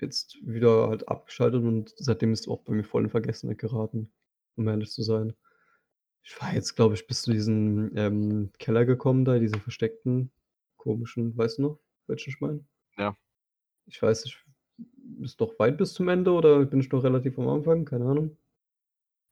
[0.01, 4.13] jetzt wieder halt abgeschaltet und seitdem ist es auch bei mir voll in Vergessenheit geraten,
[4.57, 5.35] um ehrlich zu sein.
[6.25, 10.31] Ich war jetzt, glaube ich, bis zu diesem ähm, Keller gekommen, da, diese versteckten,
[10.79, 12.65] komischen, weißt du noch, welchen ich meine?
[12.97, 13.15] Ja.
[13.87, 14.43] Ich weiß nicht,
[15.21, 17.85] ist noch weit bis zum Ende oder bin ich noch relativ am Anfang?
[17.85, 18.39] Keine Ahnung.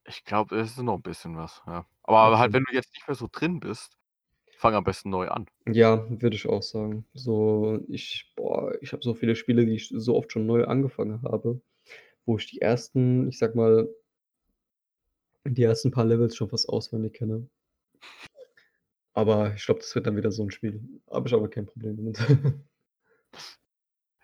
[0.04, 1.86] Ich glaube, es ist noch ein bisschen was, ja.
[2.02, 3.96] Aber halt, wenn du jetzt nicht mehr so drin bist,
[4.58, 5.46] fang am besten neu an.
[5.66, 7.06] Ja, würde ich auch sagen.
[7.14, 11.22] So, ich, boah, ich habe so viele Spiele, die ich so oft schon neu angefangen
[11.22, 11.62] habe,
[12.26, 13.88] wo ich die ersten, ich sag mal,
[15.44, 17.48] die ersten paar Levels schon fast auswendig kenne.
[19.14, 20.82] Aber ich glaube, das wird dann wieder so ein Spiel.
[21.10, 22.18] Habe ich aber kein Problem damit.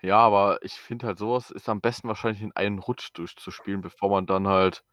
[0.00, 4.10] Ja, aber ich finde halt, sowas ist am besten wahrscheinlich in einen Rutsch durchzuspielen, bevor
[4.10, 4.84] man dann halt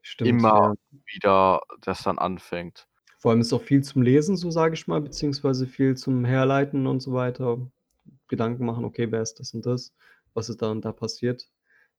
[0.00, 0.98] Stimmt, immer ja.
[1.06, 2.88] wieder das dann anfängt.
[3.18, 6.86] Vor allem ist auch viel zum Lesen, so sage ich mal, beziehungsweise viel zum Herleiten
[6.86, 7.58] und so weiter.
[8.28, 9.94] Gedanken machen, okay, wer ist das und das?
[10.32, 11.50] Was ist da und da passiert?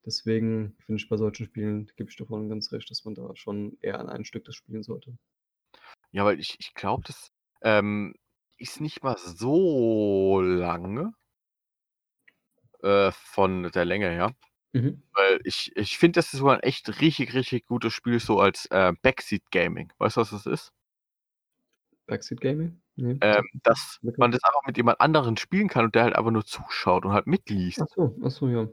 [0.05, 3.77] Deswegen finde ich bei solchen Spielen, gebe ich davon ganz recht, dass man da schon
[3.81, 5.17] eher an ein Stück das spielen sollte.
[6.11, 7.31] Ja, weil ich, ich glaube, das
[7.61, 8.13] ähm,
[8.57, 11.13] ist nicht mal so lange
[12.83, 14.35] äh, von der Länge her.
[14.73, 15.01] Mhm.
[15.13, 18.67] Weil ich, ich finde, das ist sogar ein echt richtig, richtig gutes Spiel, so als
[18.67, 19.91] äh, Backseat Gaming.
[19.97, 20.71] Weißt du, was das ist?
[22.05, 22.79] Backseat Gaming?
[22.95, 23.17] Nee.
[23.21, 26.45] Ähm, dass man das einfach mit jemand anderen spielen kann und der halt einfach nur
[26.45, 27.81] zuschaut und halt mitliest.
[27.81, 28.67] Ach so, ach so, ja.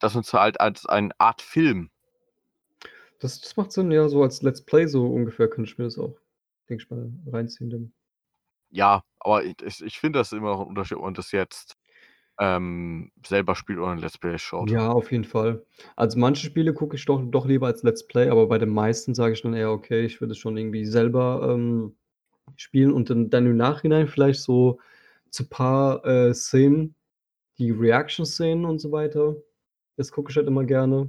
[0.00, 1.90] Das ist halt als eine Art Film.
[3.20, 5.98] Das, das macht Sinn, ja, so als Let's Play so ungefähr könnte ich mir das
[5.98, 6.18] auch,
[6.68, 7.70] denke ich mal, reinziehen.
[7.70, 7.92] Dann.
[8.70, 11.76] Ja, aber ich, ich, ich finde das immer noch ein Unterschied, ob man das jetzt
[12.38, 14.70] ähm, selber spielt oder ein Let's Play schaut.
[14.70, 15.64] Ja, auf jeden Fall.
[15.96, 19.14] Also manche Spiele gucke ich doch, doch lieber als Let's Play, aber bei den meisten
[19.14, 21.96] sage ich dann eher, okay, ich würde es schon irgendwie selber ähm,
[22.56, 24.78] spielen und dann, dann im Nachhinein vielleicht so
[25.30, 26.94] zu paar äh, Szenen
[27.58, 29.36] die Reaction-Szenen und so weiter.
[29.98, 31.08] Das gucke ich halt immer gerne.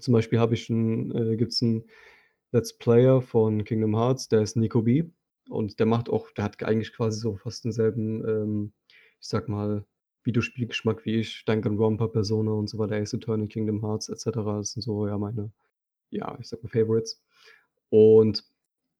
[0.00, 1.84] Zum Beispiel habe ich 'n äh, gibt's 'n
[2.52, 5.04] Let's Player von Kingdom Hearts, der ist Nico B.
[5.50, 8.72] Und der macht auch der hat eigentlich quasi so fast denselben, ähm,
[9.20, 9.84] ich sage mal,
[10.24, 14.58] Videospielgeschmack wie ich, Danganronpa, Persona und so weiter, Ace Attorney, Kingdom Hearts et cetera.
[14.58, 15.52] Das sind so, ja, meine,
[16.10, 17.22] ja, ich sage mal, Favorites.
[17.90, 18.44] Und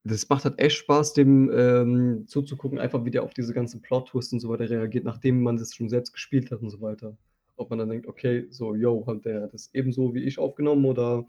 [0.05, 4.33] das macht halt echt Spaß, dem, ähm, zuzugucken, einfach wie der auf diese ganzen Plot-Twists
[4.35, 7.17] und so weiter reagiert, nachdem man das schon selbst gespielt hat und so weiter.
[7.59, 11.27] Ob man dann denkt: „Okay, so, yo, hat der das ebenso wie ich aufgenommen oder“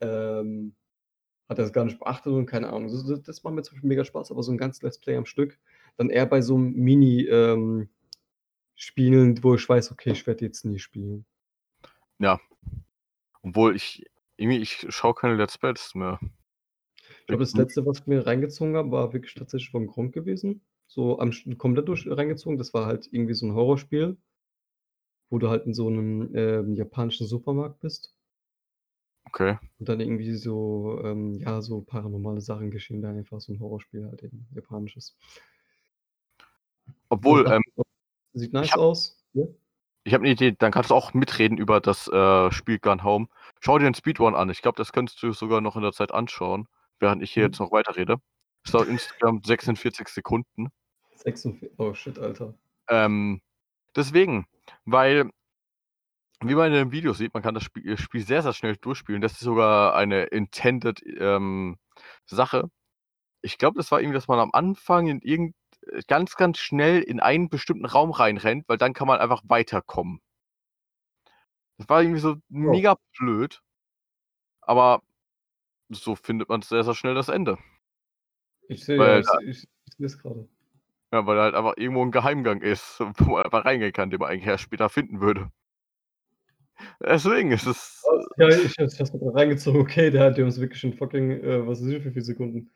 [0.00, 0.74] ähm,
[1.48, 2.88] „hat er's gar nicht beachtet“ und keine Ahnung.
[2.92, 5.16] Das das das macht mir zum Beispiel mega Spaß, aber so 'n ganzes Let's Play
[5.16, 5.58] am Stück,
[5.98, 7.88] dann eher bei so 'm Mini ähm,
[9.44, 11.24] wo ich weiß: „Okay, ich werde jetzt nie spielen.“
[12.20, 12.40] Ja.
[13.42, 14.04] Obwohl ich
[14.36, 16.20] irgendwie ich schaue keine Let's Plays mehr.
[17.28, 20.62] Ich glaube, das Letzte, was ich mir reingezogen habe, war wirklich tatsächlich von Gronkh gewesen.
[20.86, 22.56] So am komplett durch reingezogen.
[22.56, 24.16] Das war halt irgendwie so 'n Horrorspiel
[25.30, 28.12] wo du halt in so 'nem, ähm, japanischen Supermarkt bist.
[29.26, 29.58] Okay.
[29.80, 34.06] Und dann irgendwie so, ähm, ja, so paranormale Sachen geschehen da einfach, so 'n Horrorspiel
[34.06, 35.12] halt eben, japanisches.
[37.10, 37.62] Obwohl, ähm
[38.34, 39.54] Sieht nice habe aus, ne?
[40.06, 43.28] ich habe 'ne Idee, dann kannst du auch mitreden über das, äh, Spiel Gone Home.
[43.60, 44.48] Schau dir den Speedrun an.
[44.50, 46.68] Ich glaube, das könntest du sogar noch in der Zeit anschauen,
[47.00, 47.60] während ich hier jetzt Mhm.
[47.60, 48.16] noch weiterrede.
[48.64, 50.68] Es dauert insgesamt 46 Sekunden.
[51.16, 52.54] 46 oh shit, Alter.
[52.88, 53.40] Ähm,
[53.96, 54.46] deswegen,
[54.92, 55.30] weil
[56.40, 59.20] wie man in dem Video sieht, man kann das Spiel Spiel sehr, sehr schnell durchspielen.
[59.20, 61.78] Das ist sogar eine intended, ähm,
[62.26, 62.70] Sache.
[63.42, 67.02] Ich glaube, das war irgendwie, dass man am Anfang in irgend äh, ganz, ganz schnell
[67.02, 70.20] in einen bestimmten Raum reinrennt, weil dann kann man einfach weiterkommen.
[71.78, 72.40] Das war irgendwie so Oh.
[72.48, 73.62] mega blöd.
[74.60, 75.02] Aber
[75.88, 77.58] so findet man sehr, sehr schnell das Ende.
[78.68, 80.48] Ich sehe, ja, Weil ich ich sehe es grade.
[81.12, 84.30] Ja, weil halt einfach irgendwo 'n Geheimgang ist, wo man einfach reingehen kann, den man
[84.30, 85.50] eigentlich erst später finden würde.
[87.00, 88.02] Deswegen ist es,
[88.38, 89.80] äh Ja, ich es grad reingezogen.
[89.80, 92.70] Okay, der hat uns wirklich in fucking, äh, was weiß ich, wie viel Sekunden?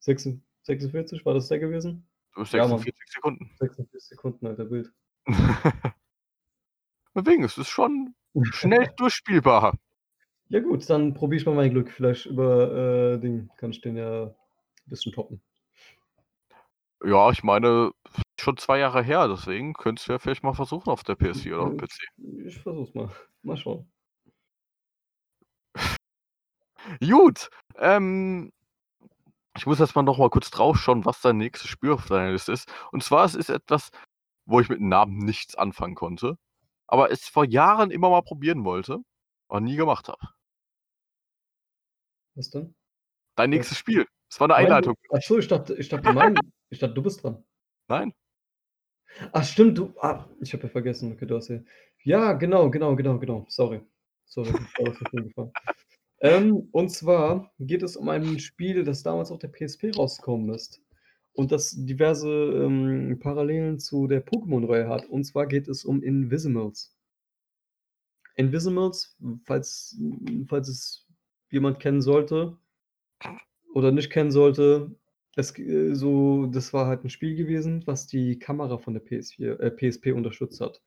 [0.00, 2.06] Sechsund 46, war das der gewesen?
[2.36, 2.78] Äh, Ja, Mann.
[2.78, 3.50] 46 Sekunden.
[3.58, 4.92] 46 Sekunden, Alter, wild.
[7.14, 8.14] Deswegen, es ist schon
[8.52, 9.76] schnell durchspielbar.
[10.48, 11.90] Ja gut, dann probiere ich mal mein Glück.
[11.90, 14.34] Vielleicht über, äh, Ding kann ich den ja
[14.86, 15.40] bisschen toppen.
[17.04, 17.90] Ja, ich meine,
[18.40, 21.64] schon 2 Jahre her, deswegen könntest du ja vielleicht mal versuchen auf der PS4 oder
[21.66, 21.98] aufm Äh, PC.
[22.46, 23.10] ich versuche es mal.
[23.42, 23.90] Mal schauen.
[27.00, 27.48] Gut,
[27.78, 28.52] ähm
[29.56, 32.32] ich muss erst mal noch mal kurz drauf schauen, was dein nächstes Spiel auf deiner
[32.32, 32.72] Liste ist.
[32.90, 33.90] Und zwar, es ist etwas,
[34.46, 36.38] wo ich mit dem Namen nichts anfangen konnte,
[36.88, 38.98] aber es vor Jahren immer mal probieren wollte,
[39.48, 40.20] aber nie gemacht habe.
[42.36, 42.74] Was denn?
[43.36, 44.06] Dein nächstes Spiel.
[44.30, 44.96] Es war 'ne Mein Einleitung.
[45.12, 46.34] ach so, ich dachte ich dachte mein
[46.72, 47.44] ich dachte, du bist dran.
[47.88, 48.12] Nein.
[49.32, 51.12] Ach stimmt, du ah, ich habe ja vergessen.
[51.12, 51.60] Okay, du hast ja
[52.04, 53.46] ja, genau, genau, genau, genau.
[53.48, 53.80] Sorry.
[54.24, 54.52] Sorry.
[56.24, 60.80] Ähm, und zwar geht es um ein Spiel, das damals auf der PSP rausgekommen ist
[61.32, 65.06] und das diverse, ähm, Parallelen zu der Pokémon-Reihe hat.
[65.06, 66.96] Und zwar geht es um Invisimals.
[68.36, 70.00] Invisimals, falls
[70.46, 71.08] falls es
[71.50, 72.56] jemand kennen sollte
[73.74, 74.94] oder nicht kennen sollte,
[75.36, 79.60] es äh, so das war halt 'n Spiel gewesen, was die Kamera von der PS4
[79.60, 80.82] äh, PSP unterstützt hat.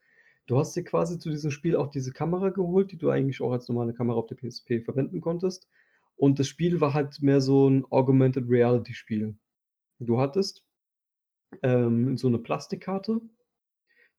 [0.47, 3.51] Du hast dir quasi zu diesem Spiel auch diese Kamera geholt, die du eigentlich auch
[3.51, 5.67] als normale Kamera auf der PSP verwenden konntest.
[6.17, 9.35] Und das Spiel war halt mehr so 'n Augmented Reality Spiel.
[9.99, 10.63] Du hattest,
[11.63, 13.21] ähm, so 'ne Plastikkarte,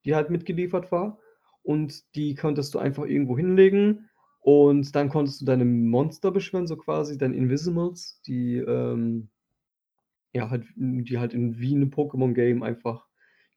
[0.06, 1.18] die halt mitgeliefert war
[1.64, 4.10] und die konntest du einfach irgendwo hinlegen
[4.42, 9.30] und dann konntest du deine Monster beschwören, so quasi, deine Invisimals, die, ähm
[10.36, 13.08] ja, halt die halt in wie 'nem Pokémon-Game einfach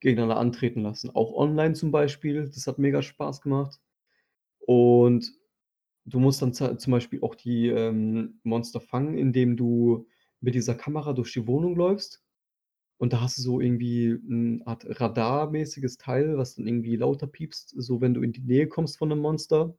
[0.02, 1.12] gegeneinander antreten lassen.
[1.12, 3.80] Auch online zum Beispiel, das hat mega Spaß gemacht.
[4.60, 5.34] Und
[6.06, 10.08] du musst dann zum Beispiel auch die, ähm, Monster fangen, indem du
[10.42, 12.24] mit dieser Kamera durch die Wohnung läufst.
[13.00, 17.74] Und da hast du so irgendwie 'n Art radarmäßiges Teil, was dann irgendwie lauter piepst,
[17.78, 19.76] so wenn du in die Nähe kommst von 'nem Monster.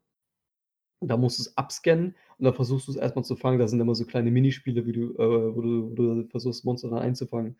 [1.01, 3.59] Dann musst du's abscannen und dann versuchst du's erst mal zu fangen.
[3.59, 6.91] Da sind immer so kleine Minispiele, wie du äh, wo du wo du versuchst, Monster
[6.91, 7.57] dann einzufangen.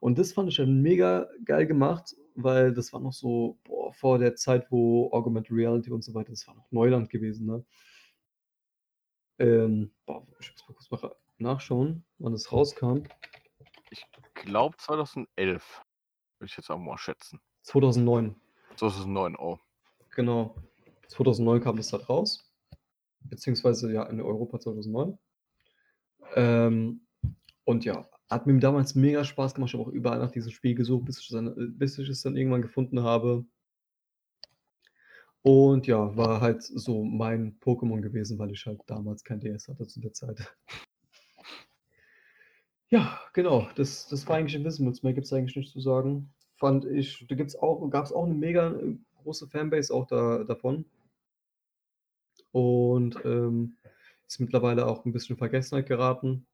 [0.00, 4.18] Und das fand ich dann mega geil gemacht, weil das war noch so, boah, vor
[4.18, 7.64] der Zeit, wo Augmented Reality und so weiter das war noch Neuland gewesen, ne?
[9.38, 13.04] Ähm, boah, ich muss mal kurz mal nachschauen, wann es rauskam.
[13.90, 14.04] Ich
[14.34, 15.82] glaube 2011,
[16.38, 17.40] würde ich jetzt auch mal schätzen.
[17.62, 18.34] 2009.
[18.76, 19.58] 2009, oh.
[20.10, 20.56] Genau.
[21.08, 22.51] 2009 kam das halt raus,
[23.24, 25.18] beziehungsweise ja in Europa 2009.
[26.36, 27.02] Ähm,
[27.64, 29.70] und ja, hat mir damals mega Spaß gemacht.
[29.70, 32.22] Ich habe auch überall nach diesem Spiel gesucht, bis ich dann äh, bis ich es
[32.22, 33.46] dann irgendwann gefunden habe.
[35.42, 39.86] Und ja, war halt so mein Pokémon gewesen, weil ich halt damals kein DS hatte
[39.86, 40.54] zu der Zeit.
[42.90, 45.02] Ja, genau, das das war eigentlich Wismut.
[45.02, 46.32] Mehr gibt's eigentlich nicht zu sagen.
[46.58, 50.84] Fand ich da gibt's auch gab's auch 'ne mega, äh, große Fanbase auch da davon.
[52.52, 53.78] Und, ähm,
[54.26, 56.46] ist mittlerweile auch 'n bisschen in Vergessenheit geraten.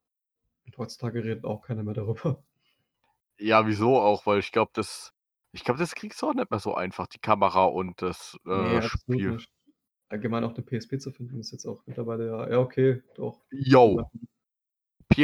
[0.67, 2.45] Und heutzutage redet auch keiner mehr darüber.
[3.41, 4.27] Ja, wieso auch?
[4.27, 5.13] Weil ich glaube, das
[5.53, 8.81] ich glaube, das kriegst du auch nicht mehr so einfach, die Kamera und das, äh,
[8.85, 9.27] absolut Spiel.
[9.27, 9.51] nicht.
[10.09, 13.45] Allgemein auch 'ne PSP zu finden, ist jetzt auch mittlerweile ja ja, okay, doch.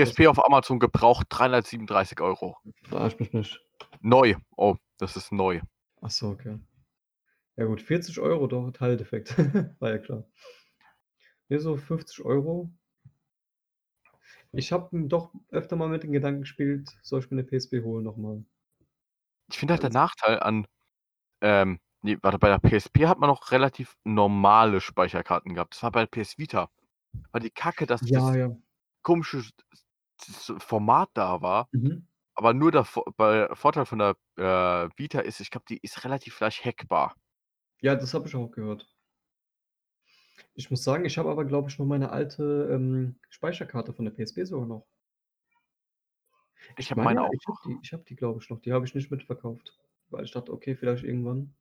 [0.01, 2.57] Das PSP auf Amazon gebraucht 337 €.
[2.83, 3.65] Verarsch mich nicht.
[4.01, 4.35] Neu.
[4.57, 5.61] Oh, das ist neu.
[6.03, 6.59] Ach so, okay.
[7.57, 9.37] Ja gut, 40 €, doch, Teildefekt.
[9.81, 10.25] War ja klar.
[11.51, 12.75] Ne, so 50 €.
[14.57, 18.05] Ich habe, doch öfter mal mit dem Gedanken gespielt, soll ich mir 'ne PSP holen
[18.05, 18.45] noch mal.
[19.51, 20.67] Ich finde halt der Also Nachteil an
[21.43, 25.75] ähm, ne, warte, bei der PSP hat man noch relativ normale Speicherkarten gehabt.
[25.75, 26.71] Das war bei der PS Vita
[27.33, 28.57] war die Kacke, dass Ja, das ja.
[29.03, 29.43] komische
[30.59, 32.05] Format da war, Mhm.
[32.37, 36.41] aber nur der bei Vorteil von der, äh, Vita ist, ich glaube, die ist relativ
[36.41, 37.17] leicht hackbar.
[37.83, 38.94] Ja, das habe ich auch gehört.
[40.57, 44.13] Ich muss sagen, ich habe aber, glaube ich, noch meine alte, ähm, Speicherkarte von der
[44.13, 44.87] PSP sogar noch.
[46.79, 48.61] Ich Ich habe meine meine auch ich habe die habe die, glaube ich, noch.
[48.61, 49.79] Die habe ich nicht mitverkauft,
[50.11, 51.55] weil ich dachte: „Okay, vielleicht irgendwann.“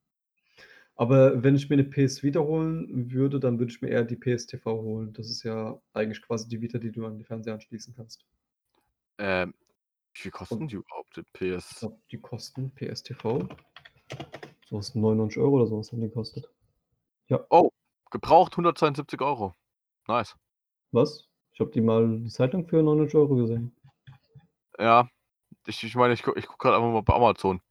[0.97, 4.15] Aber wenn ich mir 'ne PS Vita holen würde, dann würde ich mir eher die
[4.15, 5.13] PSTV holen.
[5.13, 8.25] Das ist ja eigentlich quasi die Vita, die du an den Fernseher anschließen kannst.
[9.19, 9.53] Ähm,
[10.13, 11.23] wie viel kosten Und die überhaupt, die
[11.57, 11.89] ich PS?
[12.11, 13.47] die kosten PSTV
[14.69, 16.49] so was 99 € oder so was haben die gekostet.
[17.29, 17.47] Ja.
[17.49, 17.69] Oh,
[18.13, 19.55] gebraucht 172 €.
[20.07, 20.35] Nice.
[20.93, 21.27] Was?
[21.51, 23.75] Ich habe die mal 'ne Zeit lang für 99 € gesehen.
[24.79, 25.07] Ja,
[25.67, 27.61] ich ich meine, ich gucke ich gucke grad einfach mal bei Amazon.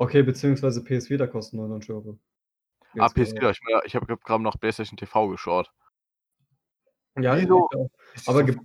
[0.00, 2.18] Okay, beziehungsweise PS Vita kosten 99 €.
[2.98, 3.34] Ah, Jetzt PS gerade.
[3.34, 5.72] Vita, ich meine, ich habe grad nach PlayStation TV geschaut.
[7.16, 7.46] Ja, die
[8.26, 8.56] Aber so ge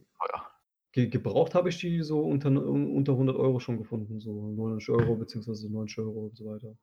[0.94, 5.16] ge gebraucht habe ich die so unter unter 100 € schon gefunden, so 99 €
[5.18, 6.76] beziehungsweise 90 € und so weiter.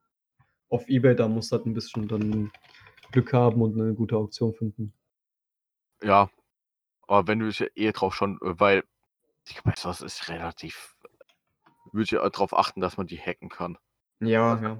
[0.70, 2.50] Auf eBay, da musst du halt 'n bisschen dann
[3.12, 4.92] Glück haben und 'ne gute Auktion finden.
[6.02, 6.30] Ja,
[7.08, 8.84] aber wenn du dich ja eh drauf schon äh, weil
[9.48, 10.96] ich so was ist relativ
[11.92, 13.78] würde ich ja drauf achten, dass man die hacken kann.
[14.20, 14.78] Ja, man ja.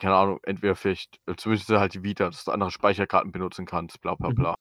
[0.00, 4.00] keine Ahnung, entweder vielleicht äh, zumindest halt die Vita, dass du andere Speicherkarten benutzen kannst,
[4.00, 4.34] bla bla Mhm.
[4.36, 4.54] bla.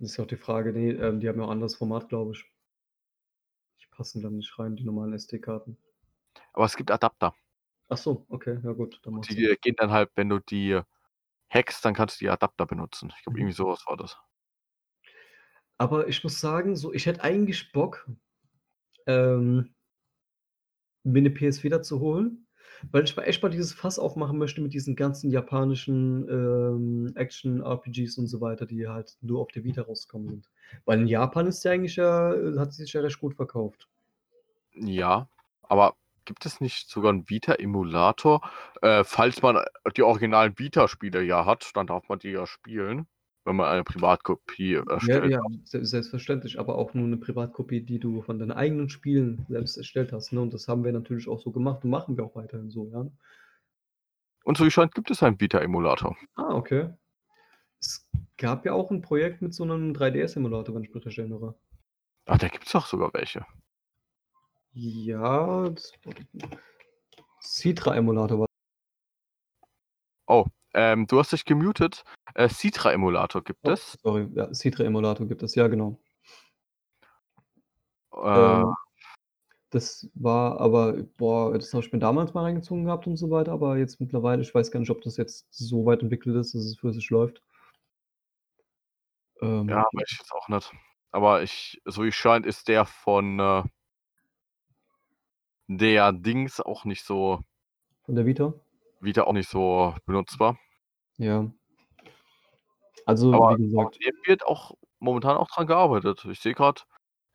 [0.00, 2.44] Ist ja auch die Frage, ne, ähm, die haben ja auch anderes Format, glaube ich.
[3.80, 5.76] Die passen dann nicht rein, die normalen SD-Karten.
[6.52, 7.34] Aber es gibt Adapter.
[7.90, 9.56] Ach so, okay, ja gut, dann die, Sinn.
[9.60, 10.80] gehen dann halt wenn du die
[11.50, 13.12] hackst, dann kannst du die Adapter benutzen.
[13.16, 13.40] Ich glaube, Mhm.
[13.40, 14.18] irgendwie so was war das.
[15.80, 18.08] Aber ich muss sagen, so, ich hätte eigentlich Bock
[19.06, 19.74] ähm
[21.06, 22.46] mir 'ne PS Vita zu holen,
[22.90, 28.18] weil ich mal echt mal dieses Fass aufmachen möchte mit diesen ganzen japanischen, ähm, Action-RPGs
[28.18, 30.50] und so weiter, die halt nur auf der Vita rausgekommen sind.
[30.84, 33.88] Weil in Japan ist der eigentlich ja äh, hat sich ja recht gut verkauft.
[34.74, 35.28] Ja,
[35.62, 35.96] aber
[36.28, 38.42] gibt es nicht sogar 'n Vita-Emulator?
[38.82, 39.64] Äh, falls man,
[39.96, 43.08] die originalen Vita-Spiele ja hat, dann darf man die ja spielen,
[43.44, 48.00] wenn man eine Privatkopie Ja, erstellt ja, se selbstverständlich, aber auch nur 'ne Privatkopie, die
[48.00, 50.40] du von deinen eigenen Spielen selbst erstellt hast, ne?
[50.40, 53.08] Und das haben wir natürlich auch so gemacht und machen wir auch weiterhin so, ja.
[54.44, 56.16] Und so wie scheint, gibt es einen Vita-Emulator.
[56.36, 56.90] Ah, okay.
[57.80, 61.56] Es gab ja auch 'n Projekt mit so 'nem 3DS-Emulator, wenn ich mich erinnere.
[62.26, 63.46] Ach, da gibt's doch sogar welche.
[64.72, 65.70] Ja,
[67.42, 68.46] Citra-Emulator war
[70.26, 72.04] Oh, ähm, du hast dich gemutet.
[72.34, 73.98] Äh, Citra-Emulator gibt Oh, es.
[74.02, 75.98] sorry, ja, Citra-Emulator gibt es, ja genau.
[78.12, 78.74] Äh Ähm,
[79.70, 83.52] das war aber boah, das habe ich mir damals mal reingezogen gehabt und so weiter,
[83.52, 86.62] aber jetzt mittlerweile ich weiß gar nicht, ob das jetzt so weit entwickelt ist, dass
[86.64, 87.42] es flüssig läuft.
[89.42, 89.84] Ähm, Ja, ja.
[89.92, 90.72] weiß ich jetzt auch nicht.
[91.10, 93.62] Aber ich so wie es scheint, ist der von, äh
[95.68, 97.40] der Dings auch nicht so
[98.04, 98.54] Von der Vita?
[99.00, 100.58] Vita auch nicht so benutzbar.
[101.18, 101.50] Ja.
[103.06, 106.24] Also, Aber wie gesagt wird auch momentan auch dran gearbeitet.
[106.30, 106.86] Ich sehe grad,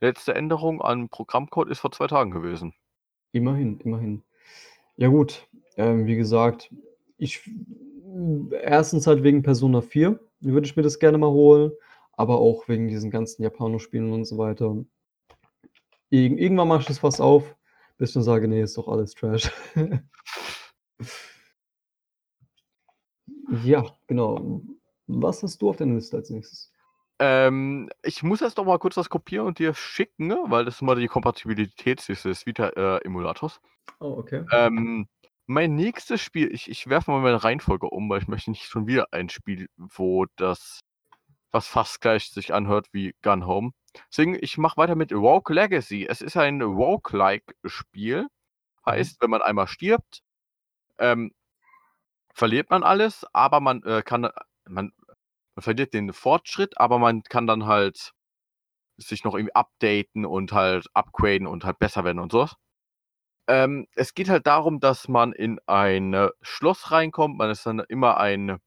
[0.01, 2.73] letzte Änderung an Programmcode ist vor 2 Tagen gewesen.
[3.31, 4.23] Immerhin, immerhin.
[4.97, 5.47] Ja gut,
[5.77, 6.71] ähm, wie gesagt,
[7.17, 7.49] ich
[8.63, 9.07] 1.
[9.07, 11.71] halt wegen Persona 4 würde ich mir das gerne mal holen,
[12.13, 14.75] aber auch wegen diesen ganzen Japano-Spielen und so weiter.
[16.11, 17.55] Irgend irgendwann mache ich das Fass auf,
[18.05, 19.51] ich dann sage: „Ne, ist doch alles Trash.“
[23.63, 24.61] Ja, genau.
[25.07, 26.71] Was hast du auf deiner Liste als Nächstes?
[27.19, 30.81] Ähm, ich muss erst noch mal kurz das kopieren und dir schicken, weil das ist
[30.81, 33.61] mal die Kompatibilität dieses Vita, äh, Emulators.
[33.99, 34.43] Oh, okay.
[34.51, 35.07] Ähm,
[35.45, 38.87] Mein nächstes Spiel, ich, ich werfe mal meine Reihenfolge um, weil ich möchte nicht schon
[38.87, 40.79] wieder ein Spiel, wo das,
[41.51, 43.71] was fast gleich sich anhört wie Gun Home.
[44.09, 46.05] Deswegen, ich mache weiter mit Rogue Legacy.
[46.07, 48.27] Es ist ein Roguelike-Spiel.
[48.85, 50.21] Heißt, wenn man einmal stirbt,
[50.99, 51.33] ähm,
[52.33, 54.29] verliert man alles, aber man äh, kann,
[54.67, 54.91] man,
[55.55, 58.13] man verliert den Fortschritt, aber man kann dann halt
[58.97, 62.55] sich noch irgendwie updaten und halt upgraden und halt besser werden und sowas.
[63.47, 67.37] Ähm, es geht halt darum, dass man in ein äh, Schloss reinkommt.
[67.37, 68.57] Man ist dann immer ein.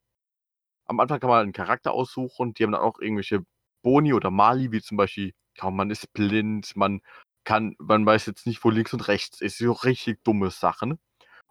[0.87, 2.55] Am Anfang kann man einen Charakter aussuchen.
[2.55, 3.45] Die haben dann auch irgendwelche
[3.87, 7.01] Boni oder Mali, wie zum Beispiel, kaum man ist blind, man
[7.45, 9.59] kann, man weiß jetzt nicht, wo links und rechts ist.
[9.59, 10.99] So richtig dumme Sachen.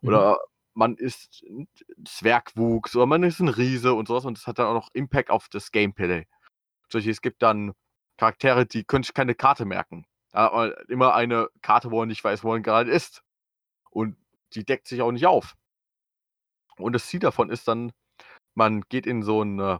[0.01, 0.09] Mhm.
[0.09, 0.39] Oder
[0.73, 1.69] man ist ein
[2.05, 4.25] Zwergwuchs oder man ist ein Riese und sowas.
[4.25, 6.25] Und das hat dann auch noch Impact auf das Gameplay.
[6.89, 7.71] Zum Beispiel, es gibt dann
[8.17, 10.05] Charaktere, die können sich keine Karte merken.
[10.33, 13.23] Man immer eine Karte, wo man nicht weiß, wo man gerade ist.
[13.91, 14.17] Und
[14.55, 15.55] die deckt sich auch nicht auf.
[16.75, 17.93] Und das Ziel davon ist dann,
[18.55, 19.79] man geht in so ein äh,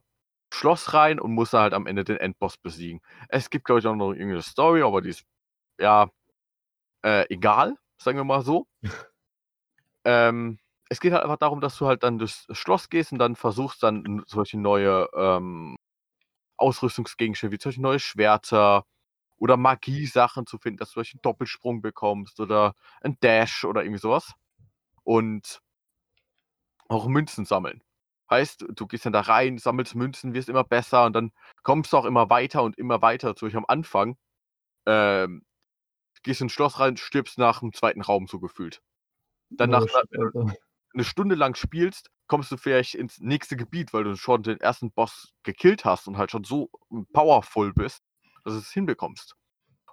[0.54, 3.02] Schloss rein und muss dann halt am Ende den Endboss besiegen.
[3.30, 5.26] Es gibt, glaube ich, auch noch irgendeine Story, aber die ist,
[5.80, 6.10] ja,
[7.04, 8.68] äh, egal, sagen wir mal so.
[10.06, 10.60] ähm,
[10.90, 13.82] es geht halt einfach darum, dass du halt dann durchs Schloss gehst und dann versuchst,
[13.84, 15.78] dann solche neue ähm,
[16.58, 18.86] Ausrüstungsgegenstände, wie Beispiel neue Schwerter
[19.38, 24.34] oder Magie-Sachen zu finden, dass du solche Doppelsprung bekommst oder ein Dash oder irgendwie sowas.
[25.04, 25.62] Und
[26.88, 27.84] auch Münzen sammeln.
[28.30, 31.32] Heißt, du gehst dann da rein, sammelst Münzen, wirst immer besser und dann
[31.64, 33.36] kommst du auch immer weiter und immer weiter.
[33.36, 34.18] Zum Beispiel am Anfang
[34.88, 35.44] ähm,
[36.24, 38.82] gehst ins Schloss rein, stirbst nach dem zweiten Raum so gefühlt.
[39.52, 40.58] Dann nach Oh, einer, shit, Alter.
[40.94, 44.92] eine Stunde lang spielst, kommst du vielleicht ins nächste Gebiet, weil du schon den ersten
[44.92, 46.70] Boss gekillt hast und halt schon so
[47.14, 48.02] powerful bist,
[48.44, 49.36] dass du es hinbekommst.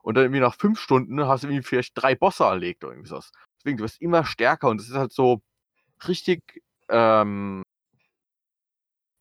[0.03, 3.11] Und dann irgendwie nach fünf Stunden hast du irgendwie vielleicht drei Bosse erlegt oder irgendwie
[3.11, 3.31] sowas.
[3.59, 5.43] Deswegen, du wirst immer stärker und es ist halt so
[6.09, 6.41] richtig
[6.89, 7.63] ähm,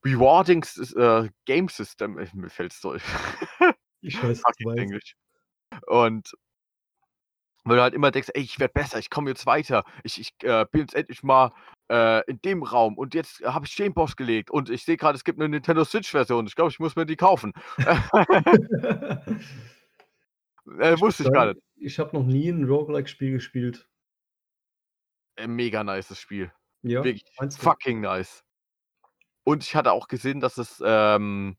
[0.04, 0.64] rewarding
[0.96, 2.18] äh, Game System.
[2.18, 3.04] äh, Mir fällt es durch.
[4.04, 4.80] Ich weiß, meinst.
[4.82, 5.16] Englisch.
[5.86, 6.32] Und
[7.64, 10.34] weil du halt immer denkst, ey, ich werde besser, ich komme jetzt weiter, ich, ich
[10.42, 11.52] äh, bin jetzt endlich mal
[11.92, 15.16] äh, in dem Raum und jetzt habe ich den Boss gelegt und ich sehe gerade,
[15.16, 16.48] es gibt eine Nintendo Switch-Version.
[16.48, 17.54] Ich glaube, ich muss mir die kaufen.
[20.80, 21.62] äh, Ich wusste ich gar nicht.
[21.76, 23.88] ich habe noch nie ein Roguelike-Spiel gespielt.
[25.36, 26.52] Äh, mega nice Spiel.
[26.82, 27.04] Ja,
[27.60, 28.44] fucking nice.
[29.44, 31.58] Und ich hatte auch gesehen, dass es ähm,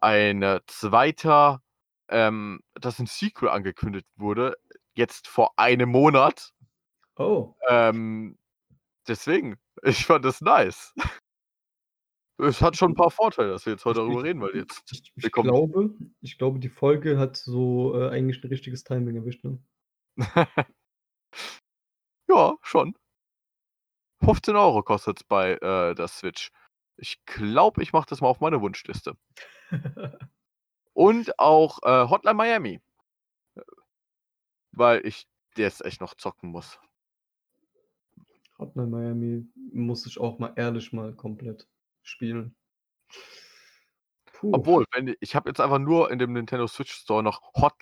[0.00, 1.62] ein zweiter,
[2.08, 4.56] ähm, dass ein Sequel angekündigt wurde,
[4.94, 6.52] jetzt vor einem Monat.
[7.16, 8.38] Oh, Ähm,
[9.08, 10.94] deswegen, ich fand das nice.
[12.38, 15.10] Es hat schon ein paar Vorteile, dass wir jetzt heute darüber reden, weil jetzt ich,
[15.16, 19.42] ich glaube, ich glaube, die Folge hat so äh, eigentlich ein richtiges Timing erwischt.
[19.44, 19.58] Ne?
[22.28, 22.94] ja, schon.
[24.22, 26.50] 15 Euro kostet es bei äh, der Switch.
[26.96, 29.16] Ich glaube, ich mache das mal auf meine Wunschliste.
[30.92, 32.80] Und auch äh, Hotline Miami.
[34.72, 36.78] Weil ich jetzt echt noch zocken muss.
[38.58, 41.66] Hotline Miami muss ich auch mal ehrlich mal komplett
[42.02, 42.56] spielen.
[44.32, 44.52] Puh.
[44.52, 47.74] Obwohl, wenn ich, ich habe jetzt einfach nur in dem Nintendo Switch Store noch Hot,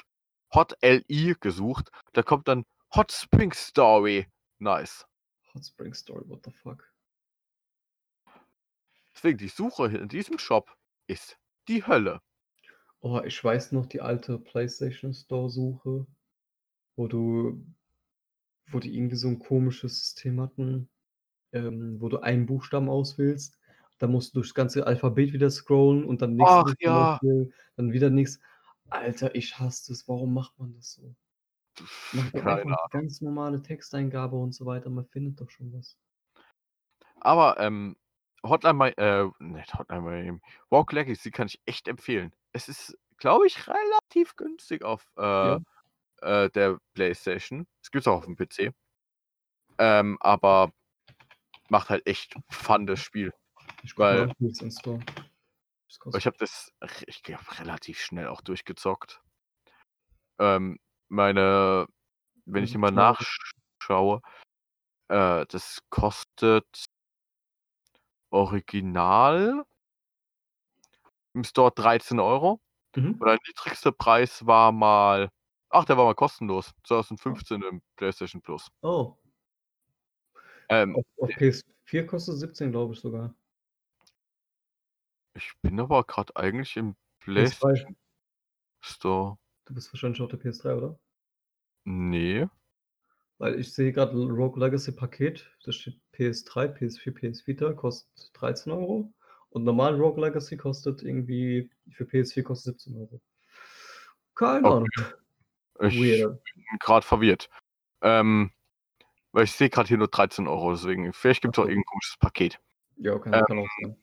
[0.53, 1.91] Hot LI gesucht.
[2.13, 2.65] Da kommt dann
[2.95, 4.27] Hot Spring Story.
[4.59, 5.07] Nice.
[5.55, 6.94] Hot Spring Story, what the fuck?
[9.25, 10.77] Deswegen, die Suche in diesem Shop
[11.07, 12.21] ist die Hölle.
[13.01, 16.07] Oh, ich weiß noch die alte PlayStation Store Suche,
[16.95, 17.65] wo du,
[18.67, 20.91] wo die irgendwie so ein komisches System hatten,
[21.53, 23.59] ähm, wo du einen Buchstaben auswählst,
[23.99, 27.15] dann musst du durchs ganze Alphabet wieder scrollen und dann nächste Ach ja.
[27.15, 28.41] auswählen, dann wieder nichts.
[28.91, 30.07] Alter, ich hasse das.
[30.07, 31.15] Warum macht man das so?
[32.13, 32.91] Macht Keine einfach Ahnung.
[32.91, 34.91] ganz normale Texteingabe und so weiter.
[34.91, 35.97] Man findet doch schon was.
[37.21, 37.97] Aber ähm,
[38.45, 40.41] Hotline äh, nicht Hotline Miami.
[40.71, 42.33] Walk Legacy kann ich echt empfehlen.
[42.53, 45.61] Es ist, glaube ich, relativ günstig auf äh, Ja.
[46.21, 47.67] äh, der PlayStation.
[47.83, 48.75] Es gibt es auch auf dem PC.
[49.79, 50.73] Ähm, aber
[51.69, 53.33] macht halt echt fun das Spiel.
[53.83, 54.33] Ich Weil
[56.17, 56.73] ich habe das,
[57.07, 59.23] ich glaube, relativ schnell auch durchgezockt.
[60.39, 61.87] Ähm, meine,
[62.45, 64.21] wenn ich immer nachschaue,
[65.09, 66.87] äh, das kostet
[68.35, 69.65] original
[71.35, 72.61] im Store 13 Euro.
[72.97, 73.13] Mhm.
[73.13, 75.31] Und der niedrigste Preis war mal,
[75.71, 76.73] ach, der war mal kostenlos.
[76.85, 78.69] 2015 im PlayStation Plus.
[78.83, 79.17] Oh,
[80.69, 83.35] Ähm, auf, auf PS4 kostet 17, glaube ich sogar.
[85.35, 87.25] ich bin aber gerade eigentlich im PS3.
[87.25, 87.97] PlayStation
[88.81, 89.39] Store.
[89.67, 90.99] Du bist wahrscheinlich auf der PS3, oder?
[91.85, 92.49] Nee.
[93.39, 98.73] Weil ich sehe gerade Rogue Legacy Paket, das steht PS3, PS4, PS Vita, kostet 13
[98.73, 99.13] Euro.
[99.51, 103.21] Und normal Rogue Legacy kostet irgendwie, für PS4 kostet 17 Euro.
[104.35, 104.89] Keine Ahnung.
[105.81, 106.43] Ich Weird.
[106.45, 107.49] bin gerade verwirrt.
[108.03, 108.53] Ähm,
[109.33, 111.71] weil ich sehe gerade hier nur 13 Euro, deswegen vielleicht gibt es auch Ach so.
[111.71, 112.61] irgendein komisches Paket.
[112.97, 113.97] Ja, kann, Ähm, kann auch sein.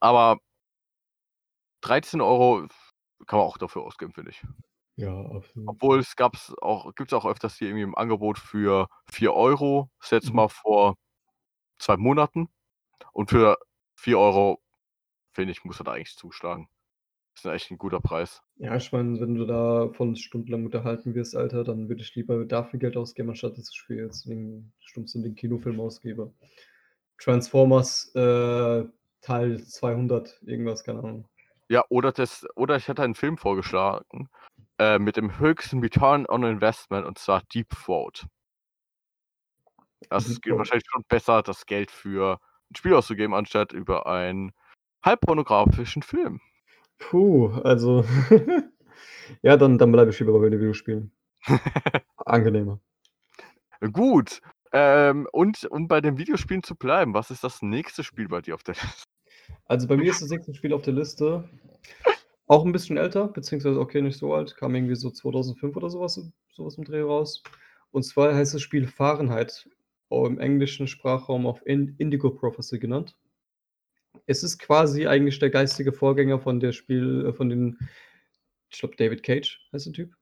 [0.00, 0.38] Aber
[1.82, 2.66] 13 Euro
[3.26, 4.42] kann man auch dafür ausgeben, finde ich.
[5.00, 5.68] Ja, absolut.
[5.68, 9.90] Obwohl es gab's auch, gibt es auch öfters hier irgendwie im Angebot für 4 Euro.
[9.98, 10.36] Das ist jetzt Mhm.
[10.36, 10.96] mal vor
[11.78, 12.48] zwei Monaten.
[13.12, 13.56] Und für
[13.96, 14.60] 4 Euro,
[15.32, 16.68] finde ich, muss er da eigentlich zuschlagen.
[17.34, 18.42] Das ist echt ein guter Preis.
[18.56, 22.44] Ja, ich meine, wenn du da von stundenlang unterhalten wirst, Alter, dann würde ich lieber
[22.44, 26.34] dafür Geld ausgeben, anstatt das Spiel jetzt wegen stumpf in den Kinofilm ausgebe.
[27.18, 28.84] Transformers äh,
[29.22, 31.28] Teil 200, irgendwas, keine Ahnung.
[31.68, 34.28] Ja, oder das, oder ich hätte einen Film vorgeschlagen
[34.80, 38.26] äh, mit dem höchsten Return on Investment und zwar Deep Throat.
[40.08, 40.58] Das Deep geht Throat.
[40.58, 42.40] wahrscheinlich schon besser, das Geld für
[42.70, 44.52] ein Spiel auszugeben, anstatt über einen
[45.04, 46.40] halbpornografischen Film.
[46.98, 48.06] Puh, also
[49.42, 51.12] ja, dann, dann bleibe ich lieber bei den Videospielen.
[52.16, 52.80] Angenehmer.
[53.92, 54.40] Gut.
[54.72, 58.54] Ähm, und um bei den Videospielen zu bleiben, was ist das nächste Spiel bei dir
[58.54, 59.04] auf der Liste?
[59.66, 61.48] Also bei mir ist das nächste Spiel auf der Liste
[62.50, 66.20] auch ein bisschen älter, beziehungsweise okay, nicht so alt, kam irgendwie so 2005 oder sowas,
[66.50, 67.44] sowas im Dreh raus.
[67.92, 69.68] Und zwar heißt das Spiel Fahrenheit,
[70.10, 73.16] im englischen Sprachraum auf In Indigo Prophecy genannt.
[74.26, 77.78] Es ist quasi eigentlich der geistige Vorgänger von der Spiel, äh, von den,
[78.68, 80.16] ich glaube David Cage heißt der Typ.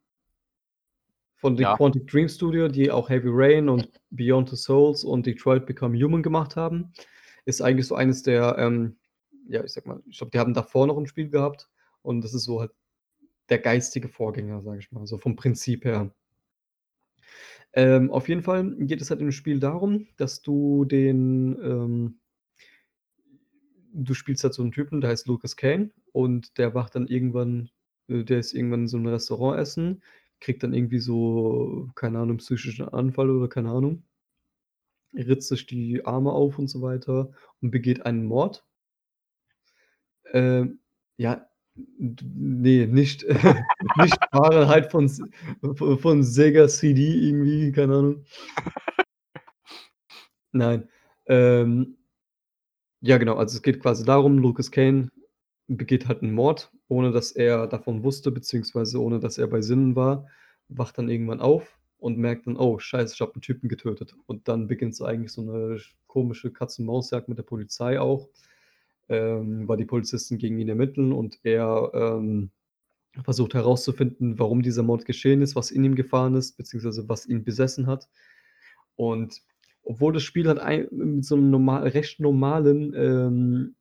[1.36, 1.76] Von dem Ja.
[1.78, 6.22] Quantic Dream Studio, die auch Heavy Rain und Beyond the Souls und Detroit Become Human
[6.22, 6.92] gemacht haben.
[7.46, 8.98] Ist eigentlich so eines der, ähm,
[9.48, 11.70] ja, ich sag mal, ich glaube, die haben davor noch ein Spiel gehabt
[12.02, 12.72] und das ist so halt
[13.50, 16.12] der geistige Vorgänger, sage ich mal, so vom Prinzip her.
[17.72, 22.20] Ähm, auf jeden Fall geht es halt im Spiel darum, dass du den, ähm,
[23.92, 27.70] du spielst halt so einen Typen, der heißt Lucas Kane und der wacht dann irgendwann,
[28.08, 30.02] äh, der ist irgendwann in so einem Restaurant essen,
[30.40, 34.04] kriegt dann irgendwie so, keine Ahnung, psychischen Anfall oder keine Ahnung,
[35.14, 37.30] ritzt sich die Arme auf und so weiter
[37.60, 38.64] und begeht einen Mord.
[40.32, 40.80] Ähm,
[41.16, 41.47] ja,
[41.98, 43.24] d ne, nicht
[43.96, 45.20] nicht Fahrenheit von S
[46.00, 48.24] von Sega CD irgendwie, keine Ahnung.
[50.52, 50.88] Nein,
[51.26, 51.96] ähm
[53.02, 55.08] ja genau, also es geht quasi darum, Lucas Kane
[55.68, 59.94] begeht halt 'n Mord, ohne dass er davon wusste, beziehungsweise ohne dass er bei Sinnen
[59.96, 60.26] war,
[60.68, 64.48] wacht dann irgendwann auf und merkt dann: „Oh, scheiße, ich habe 'n Typen getötet.“ Und
[64.48, 68.28] dann beginnt so eigentlich so 'ne sch komische Katz-und-Maus-Jagd mit der Polizei auch,
[69.08, 72.50] ähm, weil die Polizisten gegen ihn ermitteln und er, ähm,
[73.24, 77.44] versucht herauszufinden, warum dieser Mord geschehen ist, was in ihm gefahren ist, beziehungsweise was ihn
[77.44, 78.08] besessen hat.
[78.96, 79.42] Und
[79.84, 83.76] obwohl das Spiel halt ei mit so 'nem normal recht normalen, ähm,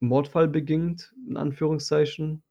[0.00, 2.42] Mordfall beginnt, in Anführungszeichen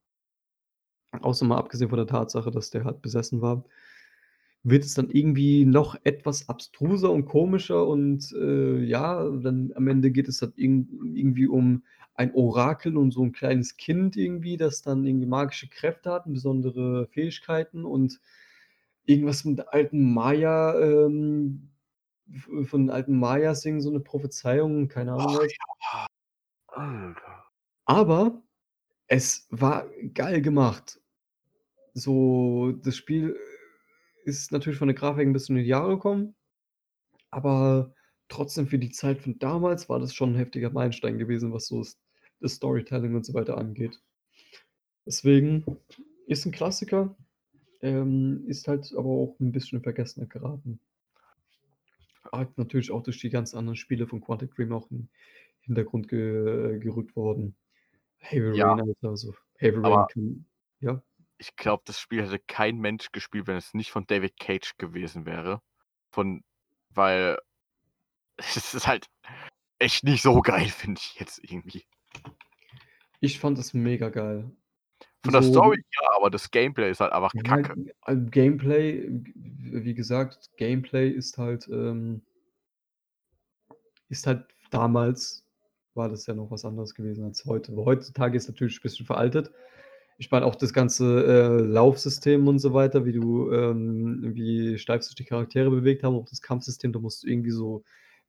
[1.22, 3.64] außer mal abgesehen von der Tatsache, dass der halt besessen war,
[4.66, 10.12] wird es dann irgendwie noch etwas abstruser und komischer und, äh, ja, dann am Ende
[10.12, 11.84] geht es halt irgend irgendwie um
[12.16, 16.34] ein Orakel und so 'n kleines Kind irgendwie, das dann irgendwie magische Kräfte hat und
[16.34, 18.20] besondere Fähigkeiten und
[19.06, 21.70] irgendwas mit alten Maya, ähm,
[22.66, 25.58] von alten Mayas irgend so 'ne Prophezeiung, keine Ahnung Ach was.
[27.88, 28.42] Aber
[29.08, 31.02] es war geil gemacht.
[31.94, 33.38] So, das Spiel
[34.26, 36.36] ist natürlich von der Grafik 'n bisschen in die Jahre gekommen,
[37.32, 37.94] aber
[38.30, 41.84] trotzdem für die Zeit von damals war das schon 'n heftiger Meilenstein gewesen, was so
[42.42, 44.02] das Storytelling und so weiter angeht.
[45.08, 45.64] Deswegen
[46.26, 47.16] ist 'n Klassiker,
[47.82, 50.80] ähm, ist halt aber auch 'n bisschen in Vergessenheit geraten.
[52.32, 55.10] Halt natürlich auch durch die ganzen anderen Spiele von Quantic Dream auch in
[55.62, 57.56] Hintergrund ge gerückt worden.
[58.20, 58.66] Heavy Ja.
[58.66, 60.46] Rain, Alter, so Heavy Rain kann
[60.82, 61.04] ja?
[61.38, 65.26] Ich glaube, das Spiel hätte kein Mensch gespielt, wenn es nicht von David Cage gewesen
[65.26, 65.62] wäre.
[66.12, 66.44] Von
[66.90, 67.38] weil
[68.38, 69.08] es ist halt
[69.80, 71.86] echt nicht so geil, finde ich jetzt irgendwie.
[73.22, 74.52] Ich fand das mega geil.
[75.24, 77.76] Von der So Story ja, aber das Gameplay ist halt einfach Ja, Kacke.
[78.06, 82.22] äh, Gameplay, wie gesagt, Gameplay ist halt, ähm
[84.10, 85.44] ist halt damals
[85.94, 87.74] war das ja noch was anderes gewesen als heute.
[87.76, 89.52] Heutzutage ist natürlich 'n bisschen veraltet.
[90.18, 95.04] Ich meine auch das ganze, äh, Laufsystem und so weiter, wie du, ähm wie steif
[95.04, 97.84] sich die Charaktere bewegt haben, auch das Kampfsystem, da musst du irgendwie so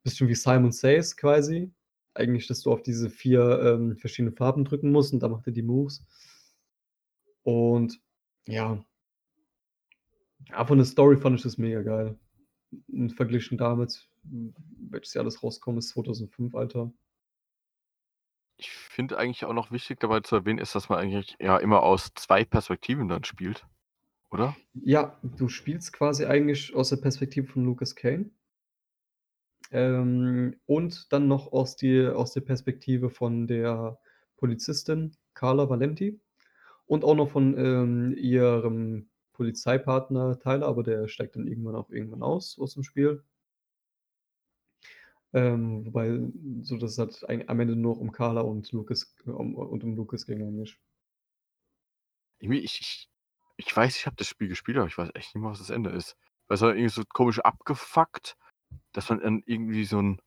[0.07, 1.71] bisschen wie Simon Says quasi.
[2.15, 5.53] Eigentlich, dass du auf diese 4, ähm, verschiedenen Farben drücken musst und dann macht er
[5.53, 6.05] die Moves.
[7.43, 8.01] Und
[8.47, 8.83] ja.
[10.49, 12.17] Ja, von der Story fand ich das mega geil.
[12.89, 16.93] Und verglichen damit, welches Jahr das rauskommt, ist 2005, Alter.
[18.59, 21.83] Ich finde eigentlich auch noch wichtig dabei zu erwähnen ist, dass man eigentlich ja immer
[21.83, 23.66] aus zwei Perspektiven dann spielt,
[24.31, 24.57] oder?
[24.74, 28.31] Ja, du spielst quasi eigentlich aus der Perspektive von Lucas Kane.
[29.73, 33.99] Ähm, und dann noch aus, die, aus der Perspektive von der
[34.37, 36.20] Polizistin Carla Valenti
[36.87, 42.23] und auch noch von ähm, ihrem Polizeipartner Tyler, aber der steigt dann irgendwann auch irgendwann
[42.23, 43.23] aus aus dem Spiel.
[45.32, 46.19] Ähm, wobei,
[46.62, 49.97] so dass es halt eigentlich am Ende nur um Carla und Lucas um, und um
[49.97, 50.78] Lucas ging eigentlich.
[52.39, 52.51] Ich,
[52.81, 53.09] ich,
[53.57, 55.70] ich weiß, ich habe das Spiel gespielt, aber ich weiß echt nicht mehr, was das
[55.70, 56.16] Ende ist.
[56.48, 58.36] Weil es war irgendwie so komisch abgefuckt,
[58.93, 60.20] dass man dann irgendwie so einen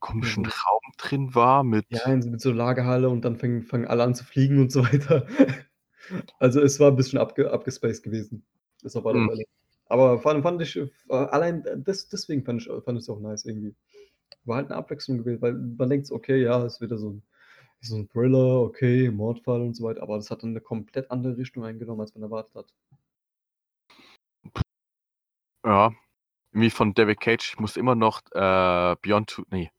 [0.00, 0.48] komischen Mhm.
[0.50, 1.86] Raum drin war mit.
[1.90, 5.26] Ja, mit so Lagerhalle und dann fangen, fangen alle an zu fliegen und so weiter.
[6.38, 8.44] also es war ein bisschen abge, abgespaced gewesen.
[8.82, 9.20] Das auf alle
[9.92, 10.20] Hm.
[10.20, 10.34] Fälle.
[10.34, 13.74] Aber fand, ich, äh, allein das, deswegen fand ich fand es auch nice irgendwie.
[14.44, 17.22] War halt eine Abwechslung gewesen, weil man denkt, okay, ja, es ist wieder so ein,
[17.80, 21.36] so ein Thriller, okay, Mordfall und so weiter, aber das hat dann eine komplett andere
[21.36, 22.74] Richtung eingenommen, als man erwartet hat.
[25.64, 25.92] Ja.
[26.52, 29.44] Irgendwie von David Cage, ich muss immer noch äh, Beyond Two.
[29.50, 29.70] Nee.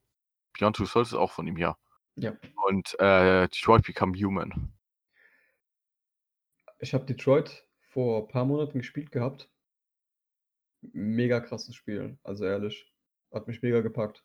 [0.58, 1.78] Beyond Two Souls ist auch von ihm, ja.
[2.16, 2.34] Ja.
[2.68, 4.72] Und äh, Detroit Become Human.
[6.80, 9.50] Ich habe Detroit vor ein paar Monaten gespielt gehabt.
[10.92, 12.92] Mega krasses Spiel, also ehrlich.
[13.32, 14.24] Hat mich mega gepackt.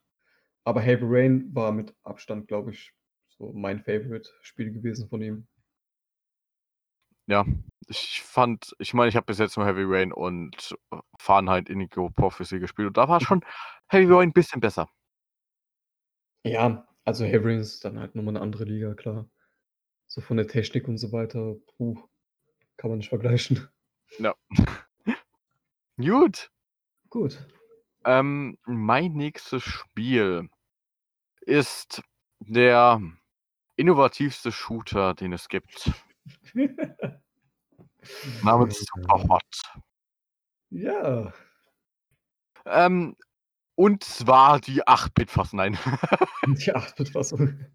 [0.65, 2.93] Aber Heavy Rain war mit Abstand, glaube ich,
[3.29, 5.47] so mein Favorite-Spiel gewesen von ihm.
[7.27, 7.45] Ja,
[7.89, 10.77] ich fand, ich meine, ich habe bis jetzt nur Heavy Rain und
[11.19, 13.45] Fahrenheit Indigo Prophecy gespielt und da war schon
[13.89, 14.89] Heavy Rain ein bisschen besser.
[16.45, 19.29] Ja, also Heavy Rain ist dann halt nochmal eine andere Liga, klar.
[20.07, 21.97] So von der Technik und so weiter, puh,
[22.79, 23.69] kann man nicht vergleichen.
[24.19, 24.35] Ja.
[25.99, 26.51] Gut.
[27.11, 27.47] Gut.
[28.05, 30.49] Ähm, mein nächstes Spiel
[31.41, 32.03] ist
[32.41, 33.03] der
[33.77, 35.91] innovativste Shooter, den es gibt.
[38.43, 39.43] Namens Superhot.
[40.71, 41.33] Ja.
[42.67, 43.17] Ähm,
[43.75, 45.57] und zwar die 8-Bit-Fassung.
[45.59, 45.75] Nein.
[46.47, 47.67] Die 8-Bit-Fassung.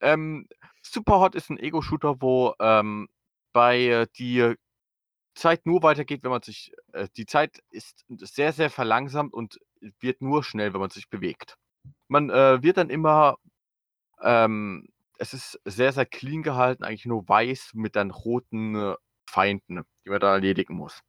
[0.00, 0.48] ähm,
[0.82, 3.08] Superhot ist ein Ego-Shooter, wo ähm,
[3.52, 4.54] bei äh, die
[5.34, 6.72] Zeit nur weitergeht, wenn man sich.
[6.92, 9.58] Äh, die Zeit ist sehr, sehr verlangsamt und
[10.00, 11.56] wird nur schnell, wenn man sich bewegt.
[12.08, 13.36] Man äh, wird dann immer.
[14.22, 14.88] Ähm,
[15.18, 18.94] es ist sehr, sehr clean gehalten, eigentlich nur weiß mit dann roten äh,
[19.28, 21.00] Feinden, die man da erledigen muss.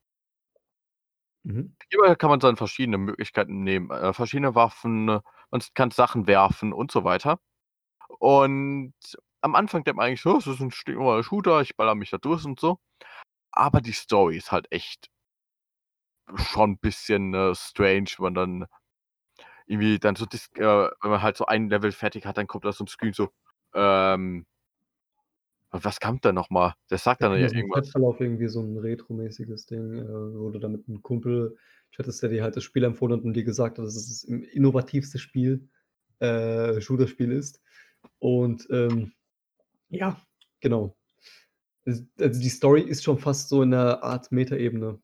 [1.44, 1.76] Mhm.
[1.90, 6.92] Hierbei kann man dann verschiedene Möglichkeiten nehmen, äh, verschiedene Waffen, man kann Sachen werfen und
[6.92, 7.40] so weiter.
[8.20, 8.94] Und
[9.42, 12.18] am Anfang denkt man eigentlich so, es ist ein stinknormaler Shooter, ich baller mich da
[12.18, 12.80] durch und so.
[13.52, 15.10] Aber die Story ist halt echt
[16.36, 18.66] schon ein bisschen äh, strange, wenn man dann
[19.66, 22.66] irgendwie dann so, dis äh, wenn man halt so ein Level fertig hat, dann kommt
[22.66, 23.30] da so ein Screen so,
[23.74, 24.46] ähm,
[25.72, 26.74] was kam da nochmal?
[26.90, 27.86] Der sagt dann ja so irgendwas.
[27.86, 31.56] Chatverlauf irgendwie so ein retromäßiges Ding, äh, wo du dann mit einem Kumpel
[31.92, 34.24] chattest, der dir halt das Spiel empfohlen hat und dir gesagt hat, dass es das
[34.24, 35.70] innovativste Spiel,
[36.20, 37.62] äh, Shooter-Spiel ist.
[38.20, 39.14] Und ähm,
[39.90, 40.22] ja,
[40.60, 40.98] genau.
[41.86, 45.02] Es- Also die Story ist schon fast so in einer Art Metaebene.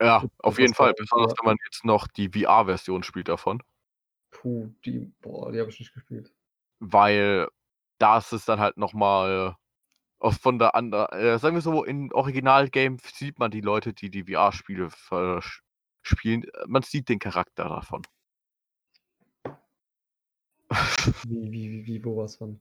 [0.00, 3.62] Ja, auf jeden Fall, besonders wenn man jetzt noch die VR-Version spielt davon.
[4.30, 6.32] Puh, die, boah, die habe ich nicht gespielt.
[6.78, 7.48] weil
[7.98, 9.56] da ist es dann halt nochmal
[10.20, 14.24] von der anderen, äh, sagen wir so, in Original-Game sieht man die Leute, die die
[14.24, 14.88] VR-Spiele
[16.02, 18.02] spielen, man sieht den Charakter davon.
[21.24, 22.60] Wie, wie, wie, wo was von?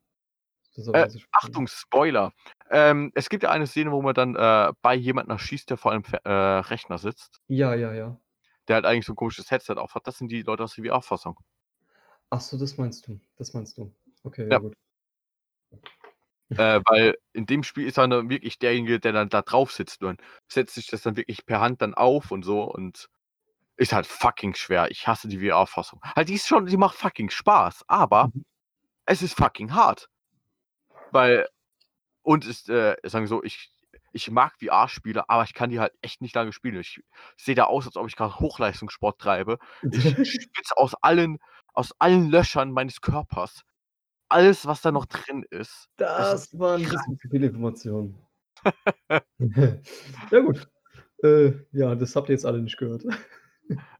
[0.75, 1.07] Das Äh.
[1.31, 2.33] Achtung, Spoiler.
[2.69, 5.91] Ähm, es gibt ja eine Szene, wo man dann äh, bei jemandem erschießt, der vor
[5.91, 8.19] einem äh, Rechner sitzt, Ja, ja, ja.
[8.67, 10.05] der halt eigentlich so ein komisches Headset aufhat.
[10.05, 11.39] Das sind die Leute aus der VR-Fassung.
[12.29, 13.19] Ach so, das meinst du.
[13.37, 13.91] Das meinst du.
[14.23, 14.59] Okay, ja, Ja.
[14.59, 14.73] gut.
[16.57, 20.03] Äh, weil in dem Spiel ist er dann wirklich derjenige, der dann da drauf sitzt.
[20.03, 23.07] Und setzt sich das dann wirklich per Hand dann auf und so und
[23.77, 24.91] ist halt fucking schwer.
[24.91, 26.01] Ich hasse die VR-Fassung.
[26.15, 28.45] Halt, die ist schon, die macht fucking Spaß, aber Mhm.
[29.05, 30.09] es ist fucking hart.
[31.11, 31.47] Weil,
[32.21, 33.71] und ist, äh, sagen wir so, ich,
[34.11, 36.79] ich mag VR-Spiele, aber ich kann die halt echt nicht lange spielen.
[36.79, 37.01] Ich
[37.37, 39.59] sehe da aus, als ob ich gerade Hochleistungssport treibe.
[39.91, 41.39] Ich schwitze aus allen,
[41.73, 43.63] aus allen Löchern meines Körpers.
[44.29, 45.87] Alles, was da noch drin ist.
[45.97, 48.19] Das waren ein bisschen zu viele Informationen.
[49.39, 50.67] ja, gut.
[51.23, 53.03] Äh, ja, das habt ihr jetzt alle nicht gehört.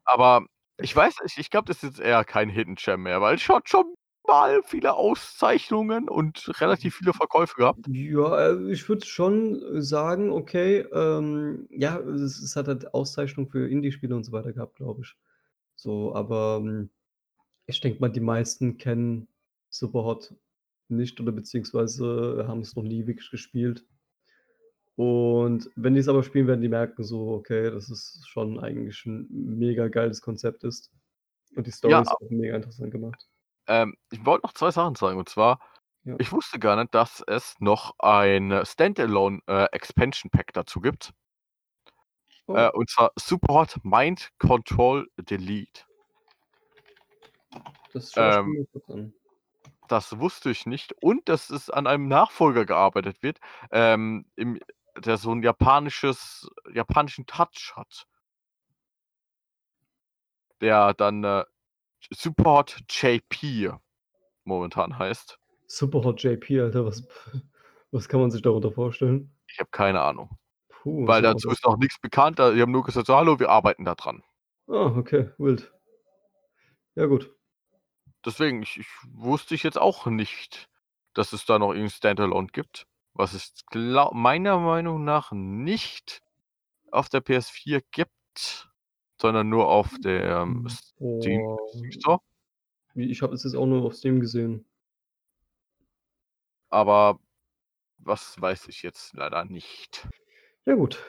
[0.04, 0.46] Aber
[0.78, 3.42] ich weiß nicht, ich glaube, das ist jetzt eher kein Hidden Gem mehr, weil es
[3.42, 3.94] schaut schon
[4.30, 7.88] normal viele Auszeichnungen und relativ viele Verkäufe gehabt?
[7.88, 13.68] Ja, äh, ich würde schon sagen, okay, ähm, ja, es es hat halt Auszeichnungen für
[13.70, 15.16] Indie-Spiele und so weiter gehabt, glaube ich.
[15.76, 16.90] So, aber, hm,
[17.68, 19.28] ich denke mal, die meisten kennen
[19.70, 20.36] Superhot
[20.90, 23.86] nicht oder beziehungsweise haben es noch nie wirklich gespielt.
[24.96, 29.06] Und wenn die es aber spielen, werden die merken so, okay, dass es schon eigentlich
[29.06, 29.28] 'n
[29.58, 30.92] mega geiles Konzept ist.
[31.56, 33.29] Und die Story Ja, ist auch mega interessant gemacht.
[33.70, 35.18] Ähm, ich wollte noch 2 Sachen sagen.
[35.20, 35.60] Und zwar,
[36.06, 36.20] Ja.
[36.20, 41.14] ich wusste gar nicht, dass es noch ein Standalone, äh, Expansion Pack dazu gibt.
[42.54, 42.72] Äh, Oh.
[42.74, 45.84] und zwar Superhot Mind Control Delete.
[47.94, 48.60] Das Ähm.
[49.90, 50.94] Das wusste ich nicht.
[51.02, 53.40] Und dass es an einem Nachfolger gearbeitet wird,
[53.72, 54.60] ähm, im
[54.98, 58.06] der so 'n japanisches japanischen Touch hat.
[60.62, 61.44] Der dann, äh,
[62.12, 63.72] Superhot JP
[64.44, 65.38] momentan heißt.
[65.68, 67.08] Superhot JP, Alter, was
[67.92, 69.32] was kann man sich darunter vorstellen?
[69.48, 70.38] Ich habe keine Ahnung.
[70.70, 72.40] Puh, Weil dazu ist noch nix bekannt.
[72.40, 74.24] Die haben nur gesagt so: „Hallo, wir arbeiten da dran.“
[74.68, 75.72] Ah, okay, wild.
[76.96, 77.34] Ja gut.
[78.26, 80.70] Deswegen, ich ich wusste ich jetzt auch nicht,
[81.14, 83.54] dass es da noch irgend 'n Standalone gibt, was es
[84.12, 86.22] meiner Meinung nach nicht
[86.92, 88.69] auf der PS4 gibt,
[89.22, 90.78] sondern nur auf dem Hm,
[91.20, 91.58] Steam boah.
[91.68, 92.20] Steam Store.
[92.96, 94.66] Wie ich habe es jetzt auch nur auf Steam gesehen.
[96.72, 97.20] Aber
[98.00, 100.08] was weiß ich jetzt leider nicht.
[100.66, 101.00] Ja gut.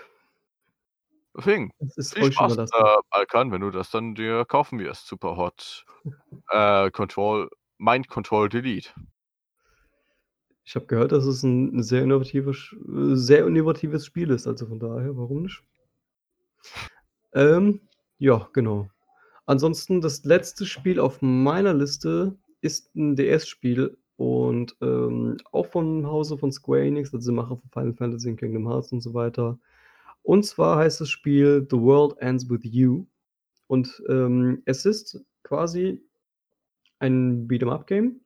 [1.36, 5.84] Deswegen, Das ist viel Spaß, äh, Alkan, wenn du das dann dir kaufen wirst, Superhot,
[6.50, 8.90] äh, Control Mind Control Delete.
[10.66, 14.66] Ich habe gehört, dass es 'n 'n sehr innovatives äh, sehr innovatives Spiel ist, also
[14.66, 15.62] von daher, warum nicht?
[17.32, 17.80] Ähm,
[18.20, 18.88] ja, genau.
[19.46, 26.38] Ansonsten das letzte Spiel auf meiner Liste ist 'n DS-Spiel und, ähm, auch vom Hause
[26.38, 29.58] von Square Enix, also Macher von Final Fantasy und Kingdom Hearts und so weiter.
[30.24, 33.06] Und zwar heißt das Spiel „The World Ends With You“
[33.68, 36.02] und, ähm, es ist quasi
[37.00, 38.20] ein Beat 'em up Game.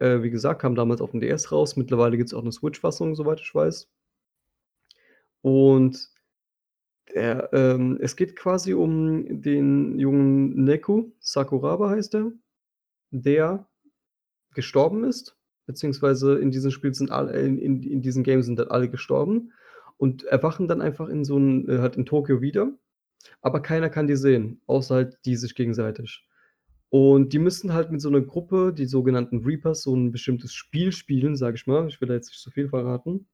[0.00, 1.76] Äh, wie gesagt, kam damals auf dem DS raus.
[1.76, 3.86] Mittlerweile gibt's auch 'ne Switch-Fassung, soweit ich weiß.
[5.44, 6.08] Und
[7.14, 12.32] der, ähm es geht quasi um den jungen Neku, Sakuraba heißt er,
[13.12, 13.66] der
[14.54, 15.36] gestorben ist,
[15.66, 19.52] beziehungsweise in diesem Spiel sind alle in in in diesem Game sind dann alle gestorben
[19.98, 22.72] und erwachen dann einfach in so 'n äh, halt in Tokio wieder,
[23.42, 26.26] aber keiner kann die sehen, außer halt die sich gegenseitig.
[26.90, 30.92] Und die müssen halt mit so 'ner Gruppe, die sogenannten Reapers, so 'n bestimmtes Spiel
[30.92, 31.88] spielen, sage ich mal.
[31.88, 33.26] Ich will da jetzt nicht zu viel verraten.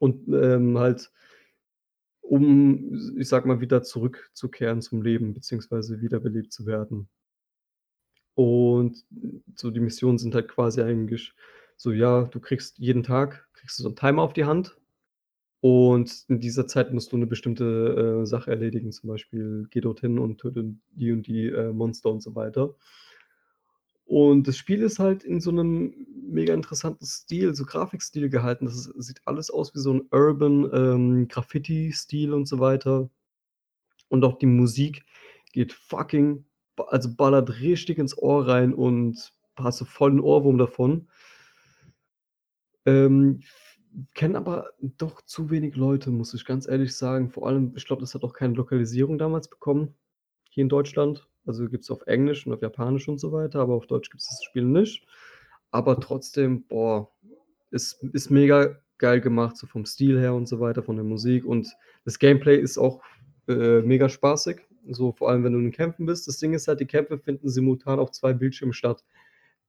[0.00, 1.10] Und, ähm, halt
[2.30, 7.08] um, ich sage mal, wieder zurückzukehren zum Leben, beziehungsweise wiederbelebt zu werden.
[8.38, 9.04] Und
[9.56, 11.34] so die Missionen sind halt quasi eigentlich
[11.76, 14.76] so, ja, du kriegst jeden Tag kriegst du so 'n Timer auf die Hand
[15.60, 20.18] und in dieser Zeit musst du 'ne bestimmte, äh, Sache erledigen, zum Beispiel geh dorthin
[20.18, 22.74] und töte die und die, äh, Monster und so weiter.
[24.10, 25.94] Und das Spiel ist halt in so 'nem
[26.32, 28.64] mega interessanten Stil, so Grafikstil gehalten.
[28.64, 33.08] Das s sieht alles aus wie so 'n Urban, ähm, Graffiti-Stil und so weiter.
[34.10, 35.04] Und auch die Musik
[35.52, 36.44] geht fucking
[36.88, 41.06] also ballert richtig ins Ohr rein und hast du voll 'n Ohrwurm davon.
[42.86, 43.42] Ähm,
[44.14, 47.30] kennen aber doch zu wenig Leute, muss ich ganz ehrlich sagen.
[47.30, 49.94] Vor allem, ich glaube, das hat auch keine Lokalisierung damals bekommen
[50.50, 51.29] hier in Deutschland.
[51.46, 54.44] Also, gibt's auf Englisch und auf Japanisch und so weiter, aber auf Deutsch gibt's das
[54.44, 55.06] Spiel nicht.
[55.70, 57.10] Aber trotzdem, boah,
[57.70, 61.44] ist ist mega geil gemacht, so vom Stil her und so weiter, von der Musik
[61.46, 61.68] und
[62.04, 63.02] das Gameplay ist auch,
[63.48, 64.60] äh, mega spaßig,
[64.90, 66.28] so vor allem, wenn du in Kämpfen bist.
[66.28, 69.04] Das Ding ist halt, die Kämpfe finden simultan auf 2 Bildschirmen statt.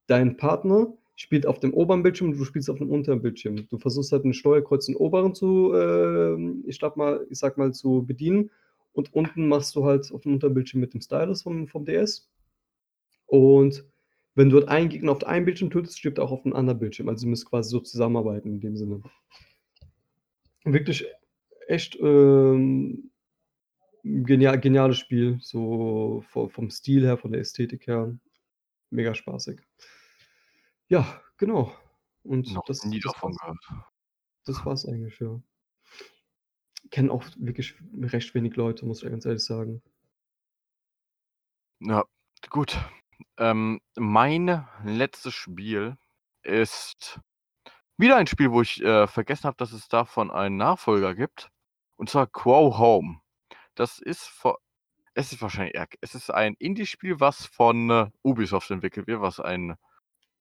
[0.08, 3.68] Dein Partner spielt auf dem oberen Bildschirm und du spielst auf dem unteren Bildschirm.
[3.70, 8.06] Du versuchst halt 'n Steuerkreuz den oberen zu, ähm, ich mal ich sage mal, zu
[8.08, 8.52] bedienen
[8.94, 12.28] und unten machst du halt auf dem unteren Bildschirm mit dem Stylus vom vom DS.
[13.30, 13.86] Und
[14.36, 16.80] wenn du halt einen Gegner auf einem Bildschirm tötest, stirbt er auch auf 'nem anderen
[16.80, 17.10] Bildschirm.
[17.10, 19.02] Also, ihr müsst quasi so zusammenarbeiten in dem Sinne.
[20.66, 21.06] Wirklich
[21.68, 23.12] echt, ähm,
[24.04, 28.18] genial geniales Spiel, so vo vom Stil her, von der Ästhetik her,
[28.92, 29.62] mega spaßig.
[30.90, 31.72] Ja, genau.
[32.24, 33.38] Und Noch das nie das davon war's.
[33.40, 33.66] gehört.
[34.46, 35.42] Das war's eigentlich, ja.
[36.90, 39.82] Kennen auch wirklich recht wenig Leute, muss ich ganz ehrlich sagen.
[41.80, 42.04] Ja,
[42.50, 42.78] gut.
[43.38, 45.98] Ähm, mein letztes Spiel
[46.44, 47.20] ist
[47.98, 51.50] wieder ein Spiel, wo ich, äh, vergessen habe, dass es davon einen Nachfolger gibt,
[51.98, 53.22] und zwar Quo Home.
[53.76, 54.28] Das ist
[55.14, 59.40] es ist wahrscheinlich eher, es ist ein Indie-Spiel, was von äh, Ubisoft entwickelt wird, was
[59.40, 59.76] ein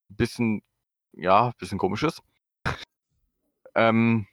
[0.09, 0.63] bisschen,
[1.13, 2.23] ja, bisschen komisch ist.
[3.75, 4.27] ähm,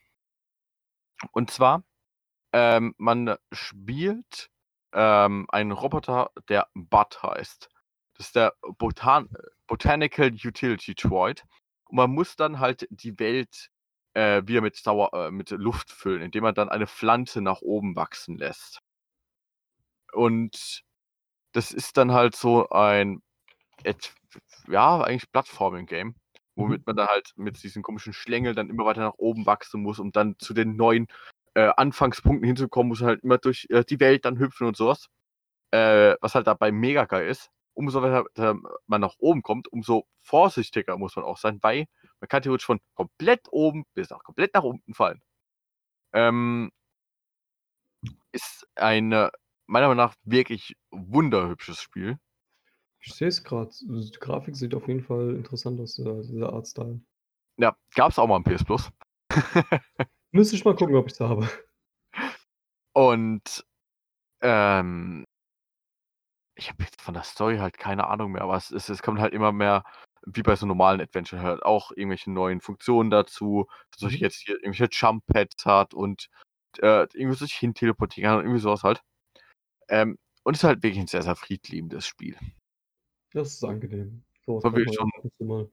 [1.32, 1.84] und zwar,
[2.54, 4.50] ähm, man spielt
[4.94, 7.70] ähm, einen Roboter, der Bud heißt.
[8.16, 9.30] Das ist der Botan
[9.68, 11.44] Botanical Utility Droid.
[11.86, 13.70] Und man muss dann halt die Welt
[14.14, 17.96] äh, wieder mit, Sauer, äh, mit Luft füllen, indem man dann eine Pflanze nach oben
[17.96, 18.82] wachsen lässt.
[20.14, 20.84] Und
[21.54, 23.22] das ist dann halt so ein,
[24.68, 26.16] ja, eigentlich Plattforming-Game,
[26.56, 26.84] womit Mhm.
[26.86, 30.12] man dann halt mit diesen komischen Schlängeln dann immer weiter nach oben wachsen muss, um
[30.12, 31.08] dann zu den neuen
[31.58, 35.08] äh, Anfangspunkten hinzukommen, muss man halt immer durch äh, die Welt dann hüpfen und sowas.
[35.72, 37.50] Äh, was halt dabei mega geil ist.
[37.74, 38.56] Umso weiter
[38.86, 41.86] man nach oben kommt, umso vorsichtiger muss man auch sein, weil
[42.20, 45.22] man kann theoretisch von komplett oben bis auch komplett nach unten fallen.
[46.14, 46.72] Ähm,
[48.32, 49.30] ist ein äh,
[49.66, 52.20] meiner Meinung nach wirklich wunderhübsches Spiel.
[53.00, 53.72] Ich sehe es gerade.
[53.82, 57.02] Die Grafik sieht auf jeden Fall interessant aus, dieser, dieser Artstyle.
[57.58, 58.92] Ja, gab es auch mal im PS Plus.
[60.32, 61.50] Müsste ich mal gucken, ob ich es habe.
[62.94, 63.66] Und
[64.42, 65.24] ähm,
[66.56, 69.20] ich habe jetzt von der Story halt keine Ahnung mehr, aber es, ist, es kommt
[69.20, 69.84] halt immer mehr,
[70.26, 74.18] wie bei so normalen Adventure, halt auch irgendwelche neuen Funktionen dazu, dass man Mhm.
[74.18, 76.30] jetzt hier irgendwelche Jump-Pads hat und
[76.80, 79.04] äh, irgendwie sich hin teleportieren kann und irgendwie sowas halt.
[79.90, 82.38] Ähm, und es ist halt wirklich ein sehr, sehr friedliebendes Spiel.
[83.34, 84.24] Das ist angenehm.
[84.46, 85.70] War braucht wirklich man schon- mal.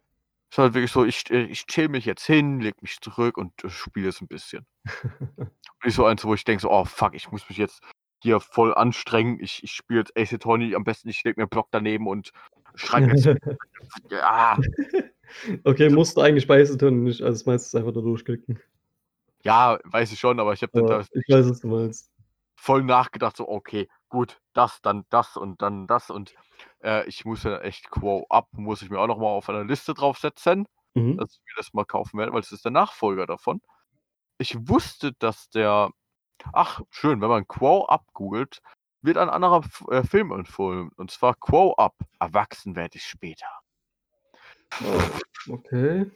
[0.55, 3.39] Es ist halt wirklich so, ich, äh, ich chill mich jetzt hin, leg mich zurück
[3.39, 4.65] und äh, spiele es ein bisschen.
[5.85, 7.83] Nicht so eins, wo ich denke so, oh fuck, ich muss mich jetzt
[8.23, 9.41] hier voll anstrengen.
[9.41, 12.31] Ich, ich spiele jetzt Ace Attorney, am besten ich leg mir einen Block daneben und
[12.77, 13.29] schreibe jetzt.
[14.23, 14.57] ah,
[15.65, 18.61] okay, musst du eigentlich bei Ace Attorney nicht als meistens einfach da durchklicken.
[19.43, 22.13] ja, weiß ich schon, aber ich habe dann da ich weiß, was du meinst.
[22.55, 26.33] voll nachgedacht, so, okay, gut, das, dann das und dann das und
[26.85, 29.95] äh, ich muss ja echt Quo Up, muss ich mir auch nochmal auf einer Liste
[29.95, 31.17] draufsetzen, Mhm.
[31.17, 33.61] dass ich mir das mal kaufen werde, weil es ist der Nachfolger davon.
[34.39, 35.91] Ich wusste, dass der,
[36.53, 38.61] ach, schön, wenn man Quo Up googelt,
[39.03, 43.49] wird ein anderer äh, Film empfohlen, und zwar Quo Up, erwachsen werde ich später.
[44.85, 46.11] Oh, okay.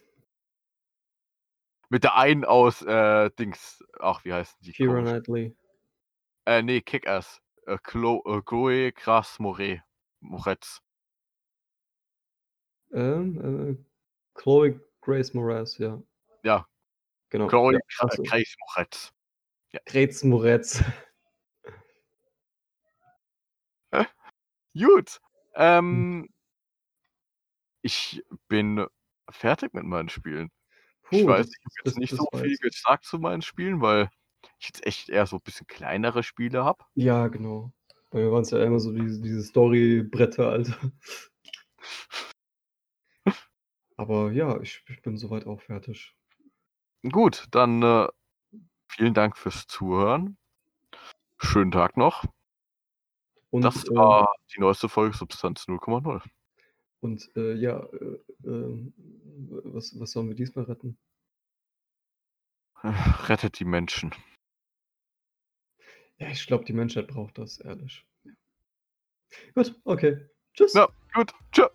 [1.90, 4.72] Mit der einen aus, äh, Dings, ach, wie heißt die?
[4.72, 5.10] Komisch?
[5.10, 5.56] Knightley.
[6.44, 7.40] Äh, nee, Kick-Ass.
[7.66, 8.92] Äh, Chlo äh, Chloe
[9.38, 9.82] Moret.
[10.20, 10.80] Moretz.
[12.92, 13.84] Ähm, äh,
[14.34, 16.02] Chloe Grace Moretz, ja.
[16.42, 16.66] Ja.
[17.30, 17.48] Genau.
[17.48, 19.12] Chloe ja, Gra- also, Grace Moretz.
[19.86, 20.82] Grace Moretz.
[24.74, 25.20] Gut.
[25.54, 26.28] Ähm,
[27.82, 28.86] ich bin
[29.30, 30.50] fertig mit meinen Spielen.
[31.10, 33.42] ich Puh, weiß, das- ich habe das- jetzt nicht das so viel gesagt zu meinen
[33.42, 34.08] Spielen, weil
[34.60, 36.84] ich jetzt echt eher so ein bisschen kleinere Spiele habe.
[36.94, 37.72] Ja, genau.
[38.10, 40.92] Bei mir waren es ja immer so diese, diese Story-Bretter, Alter.
[43.96, 46.16] Aber ja, ich, ich bin soweit auch fertig.
[47.10, 48.08] Gut, dann äh,
[48.88, 50.38] vielen Dank fürs Zuhören.
[51.36, 52.24] Schönen Tag noch.
[53.50, 56.22] Und, das ähm, war die neueste Folge Substanz 0,0.
[57.00, 58.92] Und äh, ja, äh, ähm,
[59.64, 60.98] was, was sollen wir diesmal retten?
[62.82, 64.12] Rettet die Menschen.
[66.18, 68.04] Ja, ich glaube, die Menschheit braucht das, ehrlich.
[68.24, 68.32] Ja.
[69.54, 70.28] Gut, okay.
[70.54, 70.74] Tschüss.
[70.74, 71.32] Ja, gut.
[71.52, 71.70] 0,0.